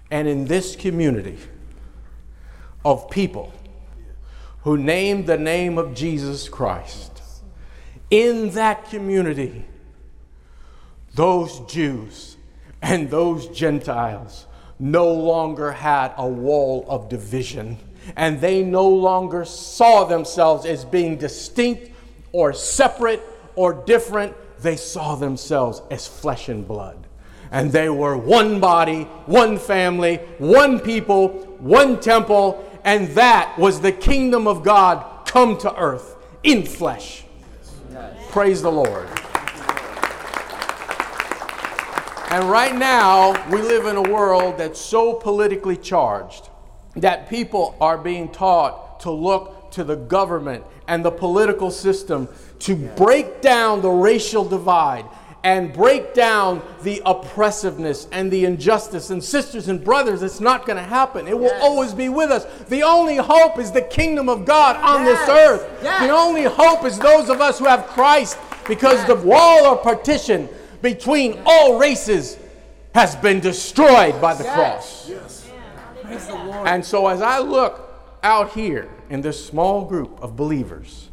And 0.09 0.27
in 0.27 0.45
this 0.45 0.75
community 0.75 1.37
of 2.85 3.09
people 3.09 3.51
who 4.61 4.77
named 4.77 5.27
the 5.27 5.37
name 5.37 5.77
of 5.77 5.93
Jesus 5.93 6.47
Christ, 6.47 7.12
in 8.13 8.51
that 8.51 8.91
community, 8.91 9.65
those 11.15 11.61
Jews 11.61 12.37
and 12.79 13.09
those 13.09 13.47
Gentiles 13.47 14.45
no 14.77 15.11
longer 15.11 15.71
had 15.71 16.13
a 16.17 16.27
wall 16.27 16.85
of 16.87 17.09
division 17.09 17.75
and 18.15 18.39
they 18.39 18.63
no 18.63 18.87
longer 18.87 19.45
saw 19.45 20.03
themselves 20.03 20.63
as 20.67 20.85
being 20.85 21.17
distinct 21.17 21.89
or 22.33 22.53
separate 22.53 23.23
or 23.55 23.73
different. 23.73 24.35
They 24.59 24.75
saw 24.75 25.15
themselves 25.15 25.81
as 25.89 26.07
flesh 26.07 26.49
and 26.49 26.67
blood. 26.67 27.07
And 27.49 27.71
they 27.71 27.89
were 27.89 28.15
one 28.15 28.59
body, 28.59 29.05
one 29.25 29.57
family, 29.57 30.17
one 30.37 30.79
people, 30.79 31.29
one 31.57 31.99
temple, 31.99 32.63
and 32.83 33.07
that 33.15 33.57
was 33.57 33.81
the 33.81 33.91
kingdom 33.91 34.47
of 34.47 34.61
God 34.61 35.25
come 35.25 35.57
to 35.59 35.75
earth 35.75 36.15
in 36.43 36.61
flesh. 36.61 37.22
Praise 38.33 38.63
the 38.63 38.71
Lord. 38.71 39.07
And 42.31 42.49
right 42.49 42.75
now, 42.75 43.47
we 43.51 43.61
live 43.61 43.85
in 43.85 43.95
a 43.95 44.01
world 44.01 44.57
that's 44.57 44.81
so 44.81 45.13
politically 45.13 45.77
charged 45.77 46.49
that 46.95 47.29
people 47.29 47.75
are 47.79 47.95
being 47.95 48.27
taught 48.29 48.99
to 49.01 49.11
look 49.11 49.69
to 49.73 49.83
the 49.83 49.95
government 49.95 50.63
and 50.87 51.05
the 51.05 51.11
political 51.11 51.69
system 51.69 52.27
to 52.57 52.75
break 52.75 53.41
down 53.41 53.83
the 53.83 53.91
racial 53.91 54.43
divide 54.43 55.05
and 55.43 55.73
break 55.73 56.13
down 56.13 56.61
the 56.83 57.01
oppressiveness 57.05 58.07
and 58.13 58.31
the 58.31 58.45
injustice. 58.45 59.09
And 59.09 59.21
sisters 59.21 59.67
and 59.67 59.83
brothers, 59.83 60.23
it's 60.23 60.39
not 60.39 60.65
going 60.65 60.77
to 60.77 60.83
happen. 60.83 61.27
It 61.27 61.37
will 61.37 61.47
Yes. 61.47 61.61
always 61.63 61.93
be 61.93 62.07
with 62.07 62.31
us. 62.31 62.45
The 62.69 62.83
only 62.83 63.17
hope 63.17 63.59
is 63.59 63.71
the 63.71 63.81
kingdom 63.81 64.29
of 64.29 64.45
God 64.45 64.77
on 64.77 65.03
this 65.03 65.19
earth. 65.27 65.67
Yes. 65.83 65.99
The 66.01 66.09
only 66.09 66.43
hope 66.43 66.85
is 66.85 66.97
those 66.97 67.29
of 67.29 67.41
us 67.41 67.59
who 67.59 67.65
have 67.65 67.87
Christ 67.87 68.37
because 68.67 69.03
the 69.05 69.15
wall 69.15 69.65
or 69.65 69.75
partition 69.77 70.47
between 70.81 71.41
all 71.45 71.77
races 71.77 72.37
has 72.95 73.15
been 73.17 73.41
destroyed 73.41 74.21
by 74.21 74.33
the 74.35 74.43
Yes. 74.45 74.55
cross. 74.55 75.11
Praise 76.03 76.27
the 76.27 76.35
And 76.65 76.85
so 76.85 77.07
as 77.07 77.21
I 77.21 77.39
look 77.39 77.89
out 78.23 78.51
here 78.51 78.87
in 79.09 79.19
this 79.19 79.45
small 79.45 79.83
group 79.83 80.21
of 80.21 80.37
believers, 80.37 81.09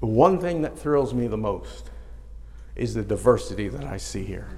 the 0.00 0.06
one 0.06 0.38
thing 0.38 0.62
that 0.62 0.78
thrills 0.78 1.12
me 1.12 1.26
the 1.26 1.36
most 1.36 1.87
is 2.78 2.94
the 2.94 3.02
diversity 3.02 3.68
that 3.68 3.84
I 3.84 3.96
see 3.98 4.24
here. 4.24 4.48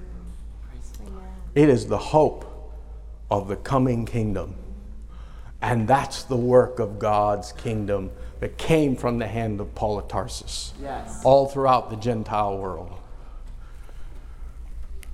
It 1.55 1.67
is 1.67 1.87
the 1.87 1.97
hope 1.97 2.45
of 3.29 3.47
the 3.47 3.57
coming 3.57 4.05
kingdom. 4.05 4.55
And 5.61 5.87
that's 5.87 6.23
the 6.23 6.37
work 6.37 6.79
of 6.79 6.97
God's 6.97 7.51
kingdom 7.51 8.11
that 8.39 8.57
came 8.57 8.95
from 8.95 9.19
the 9.19 9.27
hand 9.27 9.59
of 9.59 9.75
Paul 9.75 9.99
of 9.99 10.07
Tarsus 10.07 10.73
Yes. 10.81 11.21
all 11.23 11.47
throughout 11.47 11.89
the 11.89 11.95
Gentile 11.97 12.57
world. 12.57 12.93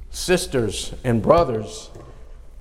Sisters 0.10 0.94
and 1.04 1.22
brothers, 1.22 1.90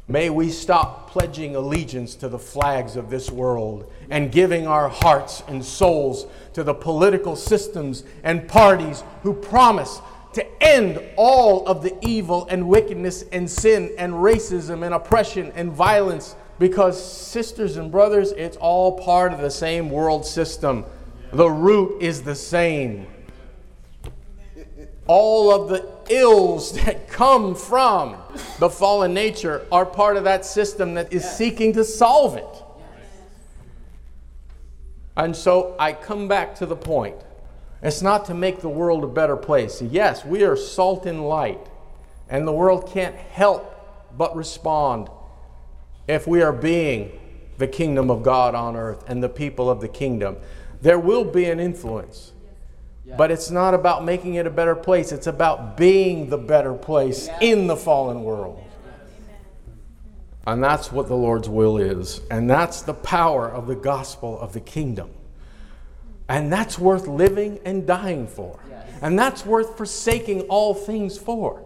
may 0.09 0.31
we 0.31 0.51
stop 0.51 1.11
pledging 1.11 1.55
allegiance 1.55 2.15
to 2.17 2.29
the 2.29 2.39
flags 2.39 2.97
of 2.97 3.09
this 3.09 3.31
world 3.31 3.91
and 4.11 4.33
giving 4.33 4.67
our 4.67 4.89
hearts 4.89 5.43
and 5.49 5.65
souls 5.65 6.27
to 6.55 6.65
the 6.65 6.75
political 6.75 7.37
systems 7.37 8.03
and 8.25 8.49
parties 8.49 9.05
who 9.23 9.33
promise 9.33 10.01
to 10.37 10.63
end 10.63 11.03
all 11.17 11.67
of 11.67 11.83
the 11.83 11.97
evil 12.01 12.47
and 12.49 12.69
wickedness 12.69 13.25
and 13.33 13.51
sin 13.51 13.93
and 13.99 14.13
racism 14.13 14.85
and 14.85 14.95
oppression 14.95 15.53
and 15.55 15.73
violence 15.73 16.37
because, 16.59 17.03
sisters 17.03 17.77
and 17.77 17.91
brothers, 17.91 18.33
it's 18.33 18.57
all 18.57 18.99
part 18.99 19.33
of 19.33 19.41
the 19.41 19.51
same 19.51 19.91
world 19.91 20.25
system. 20.25 20.85
The 21.33 21.51
root 21.51 22.01
is 22.01 22.23
the 22.23 22.35
same 22.35 23.09
all 25.07 25.53
of 25.53 25.69
the 25.69 25.89
ills 26.13 26.73
that 26.85 27.09
come 27.09 27.55
from 27.55 28.17
the 28.59 28.69
fallen 28.69 29.15
nature 29.15 29.67
are 29.71 29.87
part 29.87 30.17
of 30.17 30.25
that 30.25 30.45
system 30.45 30.95
that 30.95 31.13
is 31.13 31.29
seeking 31.29 31.73
to 31.73 31.85
solve 31.85 32.37
it. 32.37 32.63
And 35.17 35.35
so 35.35 35.75
I 35.79 35.93
come 35.93 36.29
back 36.29 36.55
to 36.57 36.67
the 36.67 36.77
point. 36.77 37.17
It's 37.87 38.03
not 38.03 38.25
to 38.25 38.35
make 38.35 38.63
the 38.63 38.69
world 38.69 39.05
a 39.05 39.07
better 39.07 39.37
place. 39.37 39.81
Yes, 39.81 40.25
we 40.25 40.43
are 40.43 40.57
salt 40.57 41.07
and 41.07 41.29
light, 41.29 41.65
and 42.29 42.45
the 42.45 42.53
world 42.53 42.91
can't 42.91 43.15
help 43.15 44.17
but 44.19 44.35
respond 44.35 45.09
if 46.09 46.27
we 46.27 46.43
are 46.43 46.53
being 46.53 47.13
the 47.59 47.69
kingdom 47.69 48.11
of 48.11 48.25
God 48.25 48.57
on 48.57 48.75
earth 48.75 49.05
and 49.07 49.23
the 49.23 49.29
people 49.29 49.71
of 49.71 49.81
the 49.81 49.87
kingdom. 49.87 50.37
There 50.83 50.99
will 50.99 51.23
be 51.23 51.45
an 51.45 51.61
influence. 51.61 52.33
But 53.17 53.31
it's 53.31 53.53
not 53.53 53.73
about 53.73 54.05
making 54.05 54.35
it 54.35 54.49
a 54.49 54.51
better 54.51 54.75
place. 54.75 55.13
It's 55.13 55.29
about 55.29 55.77
being 55.77 56.29
the 56.29 56.39
better 56.39 56.75
place 56.75 57.29
in 57.41 57.69
the 57.69 57.77
fallen 57.77 58.25
world. 58.25 58.65
And 60.45 60.61
that's 60.61 60.91
what 60.91 61.07
the 61.07 61.15
Lord's 61.15 61.49
will 61.49 61.79
is. 61.79 62.21
And 62.33 62.51
that's 62.51 62.83
the 62.83 62.95
power 62.95 63.49
of 63.49 63.69
the 63.69 63.77
gospel 63.77 64.41
of 64.41 64.55
the 64.55 64.61
kingdom. 64.61 65.11
And 66.29 66.53
that's 66.53 66.79
worth 66.79 67.07
living 67.07 67.61
and 67.65 67.87
dying 67.87 68.27
for. 68.27 68.59
And 69.03 69.19
that's 69.19 69.45
worth 69.45 69.77
forsaking 69.77 70.43
all 70.43 70.75
things 70.75 71.19
for. 71.19 71.63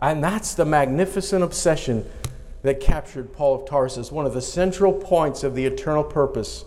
And 0.00 0.24
that's 0.24 0.54
the 0.54 0.64
magnificent 0.64 1.44
obsession 1.44 2.10
that 2.62 2.80
captured 2.80 3.32
Paul 3.32 3.62
of 3.62 3.68
Tarsus, 3.68 4.10
one 4.10 4.26
of 4.26 4.34
the 4.34 4.42
central 4.42 4.92
points 4.92 5.44
of 5.44 5.54
the 5.54 5.64
eternal 5.66 6.04
purpose 6.04 6.64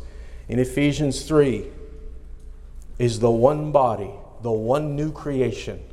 in 0.47 0.59
Ephesians 0.59 1.23
3 1.23 1.67
is 2.99 3.19
the 3.19 3.29
one 3.29 3.71
body, 3.71 4.11
the 4.41 4.51
one 4.51 4.95
new 4.95 5.11
creation. 5.11 5.83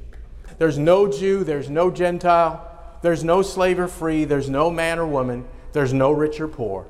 There's 0.59 0.79
no 0.79 1.11
Jew, 1.11 1.45
there's 1.45 1.71
no 1.71 1.91
Gentile, 1.91 2.67
there's 3.03 3.25
no 3.25 3.43
slave 3.43 3.79
or 3.79 3.89
free, 3.89 4.25
there's 4.25 4.51
no 4.51 4.71
man 4.71 4.99
or 4.99 5.07
woman, 5.07 5.47
there's 5.73 5.93
no 5.93 6.11
rich 6.11 6.41
or 6.41 6.49
poor. 6.49 6.87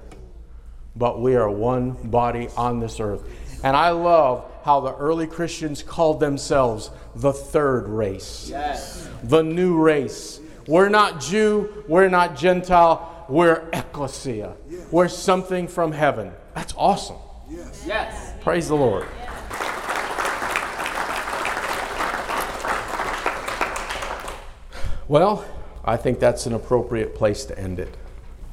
But 0.97 1.20
we 1.20 1.37
are 1.37 1.49
one 1.49 1.93
body 1.93 2.49
on 2.57 2.81
this 2.81 2.99
earth. 2.99 3.22
And 3.63 3.77
I 3.77 3.91
love 3.91 4.45
how 4.65 4.81
the 4.81 4.95
early 4.97 5.27
Christians 5.27 5.83
called 5.83 6.21
themselves 6.21 6.91
the 7.15 7.33
third 7.33 7.89
race, 7.89 8.49
Yes. 8.49 9.09
the 9.23 9.43
new 9.43 9.77
race. 9.79 10.41
We're 10.67 10.89
not 10.89 11.21
Jew, 11.21 11.85
we're 11.89 12.09
not 12.09 12.37
Gentile, 12.37 13.27
we're 13.29 13.69
ecclesia. 13.73 14.55
We're 14.91 15.09
something 15.09 15.69
from 15.69 15.93
heaven. 15.93 16.33
That's 16.55 16.75
awesome. 16.77 17.17
Yes. 17.87 18.33
Praise 18.41 18.69
the 18.69 18.77
Lord. 18.77 19.07
Well, 25.09 25.45
I 25.85 25.97
think 25.97 26.21
that's 26.21 26.47
an 26.47 26.53
appropriate 26.53 27.15
place 27.15 27.45
to 27.47 27.59
end 27.59 27.81
it. 27.81 27.97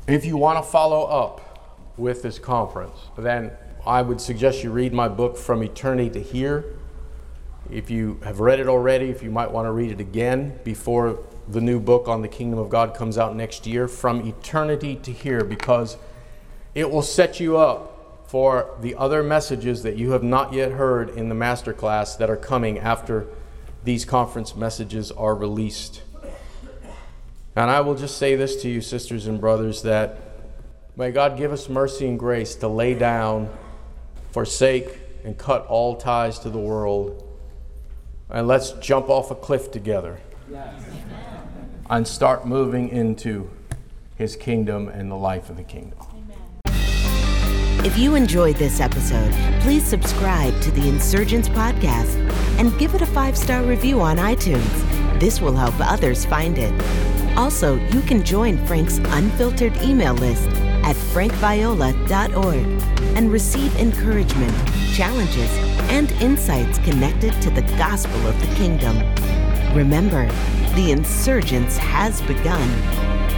If 0.08 0.26
you 0.26 0.38
want 0.38 0.64
to 0.64 0.70
follow 0.70 1.04
up 1.04 1.94
with 1.98 2.24
this 2.24 2.40
conference, 2.40 2.98
then 3.18 3.52
I 3.88 4.02
would 4.02 4.20
suggest 4.20 4.66
you 4.66 4.72
read 4.72 4.94
my 4.94 5.08
book, 5.08 5.38
From 5.38 5.64
Eternity 5.64 6.10
to 6.10 6.22
Here. 6.22 6.66
If 7.72 7.90
you 7.90 8.20
have 8.22 8.42
read 8.42 8.60
it 8.60 8.68
already, 8.68 9.10
if 9.10 9.24
you 9.24 9.32
might 9.32 9.50
want 9.50 9.66
to 9.66 9.72
read 9.72 9.92
it 9.92 10.02
again 10.02 10.60
before 10.66 11.20
the 11.48 11.62
new 11.62 11.80
book 11.80 12.10
on 12.10 12.22
the 12.22 12.28
Kingdom 12.28 12.60
of 12.60 12.70
God 12.70 12.94
comes 12.94 13.18
out 13.18 13.34
next 13.34 13.66
year, 13.66 13.88
From 13.88 14.28
Eternity 14.28 14.98
to 14.98 15.12
Here, 15.14 15.46
because 15.46 15.96
it 16.76 16.92
will 16.92 17.02
set 17.02 17.40
you 17.40 17.56
up 17.56 18.28
for 18.28 18.76
the 18.82 18.94
other 18.96 19.24
messages 19.24 19.84
that 19.84 19.96
you 19.96 20.12
have 20.12 20.22
not 20.22 20.52
yet 20.52 20.74
heard 20.74 21.10
in 21.12 21.30
the 21.30 21.36
masterclass 21.36 22.18
that 22.18 22.30
are 22.30 22.36
coming 22.36 22.78
after 22.78 23.26
these 23.86 24.04
conference 24.04 24.54
messages 24.54 25.14
are 25.14 25.34
released. 25.34 26.04
And 27.56 27.72
I 27.72 27.80
will 27.80 27.96
just 27.96 28.18
say 28.18 28.36
this 28.36 28.62
to 28.64 28.70
you, 28.70 28.82
sisters 28.82 29.28
and 29.28 29.40
brothers, 29.40 29.84
that 29.84 30.20
may 30.98 31.12
God 31.12 31.38
give 31.38 31.54
us 31.54 31.70
mercy 31.70 32.06
and 32.06 32.20
grace 32.20 32.54
to 32.56 32.68
lay 32.68 32.94
down, 32.94 33.50
forsake, 34.38 35.00
and 35.24 35.36
cut 35.36 35.66
all 35.66 35.96
ties 35.96 36.38
to 36.38 36.48
the 36.48 36.60
world. 36.60 37.24
And 38.30 38.48
let's 38.48 38.74
jump 38.74 39.10
off 39.10 39.32
a 39.32 39.36
cliff 39.36 39.72
together 39.72 40.20
Yes. 40.48 40.74
and 41.90 42.08
start 42.08 42.46
moving 42.46 42.90
into 42.90 43.50
his 44.16 44.36
kingdom 44.36 44.90
and 44.90 45.10
the 45.10 45.16
life 45.16 45.50
of 45.50 45.58
the 45.58 45.64
kingdom. 45.64 45.98
If 47.84 47.98
you 47.98 48.14
enjoyed 48.14 48.58
this 48.58 48.80
episode, 48.80 49.34
please 49.62 49.84
subscribe 49.84 50.62
to 50.62 50.70
the 50.70 50.88
Insurgence 50.88 51.50
Podcast 51.50 52.16
and 52.60 52.78
give 52.78 52.94
it 52.94 53.02
a 53.02 53.08
five 53.08 53.36
star 53.36 53.64
review 53.64 54.02
on 54.02 54.18
iTunes. 54.18 55.20
This 55.20 55.42
will 55.42 55.56
help 55.56 55.74
others 55.80 56.26
find 56.26 56.60
it. 56.60 56.74
Also, 57.36 57.74
you 57.92 58.02
can 58.02 58.24
join 58.24 58.64
Frank's 58.68 59.00
unfiltered 59.00 59.76
email 59.82 60.14
list 60.14 60.48
at 60.88 60.96
frankviola.org 60.96 62.66
and 63.18 63.30
receive 63.30 63.76
encouragement, 63.76 64.56
challenges, 64.94 65.52
and 65.92 66.10
insights 66.14 66.78
connected 66.80 67.34
to 67.42 67.50
the 67.50 67.62
gospel 67.78 68.26
of 68.26 68.40
the 68.40 68.56
kingdom. 68.56 68.96
Remember, 69.76 70.26
the 70.76 70.92
insurgence 70.92 71.76
has 71.76 72.22
begun. 72.22 72.70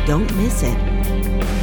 Don't 0.06 0.32
miss 0.36 0.62
it. 0.62 1.59